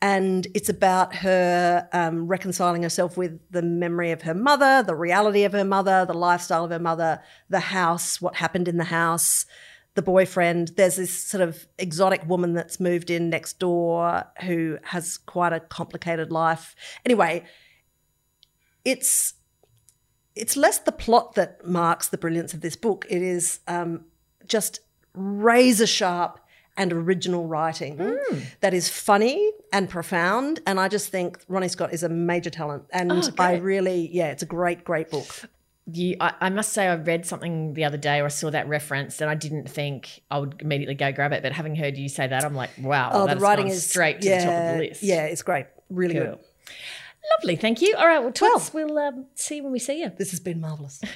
And 0.02 0.46
it's 0.54 0.70
about 0.70 1.16
her 1.16 1.86
um, 1.92 2.26
reconciling 2.26 2.82
herself 2.82 3.18
with 3.18 3.38
the 3.50 3.60
memory 3.60 4.12
of 4.12 4.22
her 4.22 4.32
mother 4.32 4.82
the 4.82 4.94
reality 4.94 5.44
of 5.44 5.52
her 5.52 5.64
mother 5.64 6.06
the 6.06 6.14
lifestyle 6.14 6.64
of 6.64 6.70
her 6.70 6.78
mother 6.78 7.20
the 7.50 7.60
house 7.60 8.18
what 8.18 8.36
happened 8.36 8.66
in 8.66 8.78
the 8.78 8.84
house 8.84 9.44
the 9.94 10.02
boyfriend. 10.02 10.72
There's 10.76 10.96
this 10.96 11.12
sort 11.12 11.42
of 11.42 11.66
exotic 11.78 12.26
woman 12.28 12.54
that's 12.54 12.78
moved 12.80 13.10
in 13.10 13.28
next 13.30 13.58
door 13.58 14.24
who 14.42 14.78
has 14.84 15.18
quite 15.18 15.52
a 15.52 15.60
complicated 15.60 16.30
life. 16.30 16.74
Anyway, 17.04 17.44
it's 18.84 19.34
it's 20.36 20.56
less 20.56 20.78
the 20.78 20.92
plot 20.92 21.34
that 21.34 21.66
marks 21.66 22.08
the 22.08 22.16
brilliance 22.18 22.54
of 22.54 22.60
this 22.60 22.76
book. 22.76 23.04
It 23.10 23.20
is 23.20 23.60
um, 23.66 24.04
just 24.46 24.80
razor 25.12 25.86
sharp 25.86 26.38
and 26.76 26.92
original 26.92 27.46
writing 27.46 27.98
that 28.60 28.72
is 28.72 28.88
funny 28.88 29.50
and 29.72 29.88
profound. 29.90 30.60
And 30.66 30.78
I 30.80 30.88
just 30.88 31.08
think 31.10 31.40
Ronnie 31.48 31.68
Scott 31.68 31.92
is 31.92 32.02
a 32.04 32.08
major 32.08 32.48
talent. 32.48 32.84
And 32.90 33.10
Oh, 33.12 33.30
I 33.38 33.56
really, 33.56 34.08
yeah, 34.12 34.28
it's 34.30 34.42
a 34.44 34.46
great, 34.46 34.84
great 34.84 35.10
book. 35.10 35.26
You, 35.92 36.16
I, 36.20 36.32
I 36.40 36.50
must 36.50 36.72
say, 36.72 36.86
I 36.86 36.94
read 36.96 37.26
something 37.26 37.74
the 37.74 37.84
other 37.84 37.96
day, 37.96 38.20
or 38.20 38.26
I 38.26 38.28
saw 38.28 38.50
that 38.50 38.68
reference, 38.68 39.20
and 39.20 39.30
I 39.30 39.34
didn't 39.34 39.68
think 39.68 40.22
I 40.30 40.38
would 40.38 40.56
immediately 40.60 40.94
go 40.94 41.10
grab 41.12 41.32
it. 41.32 41.42
But 41.42 41.52
having 41.52 41.74
heard 41.76 41.96
you 41.96 42.08
say 42.08 42.26
that, 42.26 42.44
I'm 42.44 42.54
like, 42.54 42.70
wow, 42.80 43.10
Oh, 43.12 43.26
that 43.26 43.38
the 43.38 43.40
writing 43.42 43.68
is 43.68 43.84
straight 43.88 44.20
to 44.22 44.28
yeah, 44.28 44.38
the 44.38 44.44
top 44.44 44.54
of 44.58 44.72
the 44.72 44.78
list. 44.88 45.02
Yeah, 45.02 45.24
it's 45.24 45.42
great. 45.42 45.66
Really 45.88 46.14
Cool. 46.14 46.24
good. 46.24 46.38
lovely. 47.38 47.56
Thank 47.56 47.80
you. 47.82 47.94
All 47.96 48.06
right, 48.06 48.20
well, 48.20 48.32
Twits, 48.32 48.72
we'll 48.74 48.96
um, 48.98 49.26
see 49.34 49.56
you 49.56 49.62
when 49.64 49.72
we 49.72 49.78
see 49.78 50.00
you. 50.00 50.10
This 50.16 50.30
has 50.30 50.40
been 50.40 50.60
marvelous. 50.60 51.00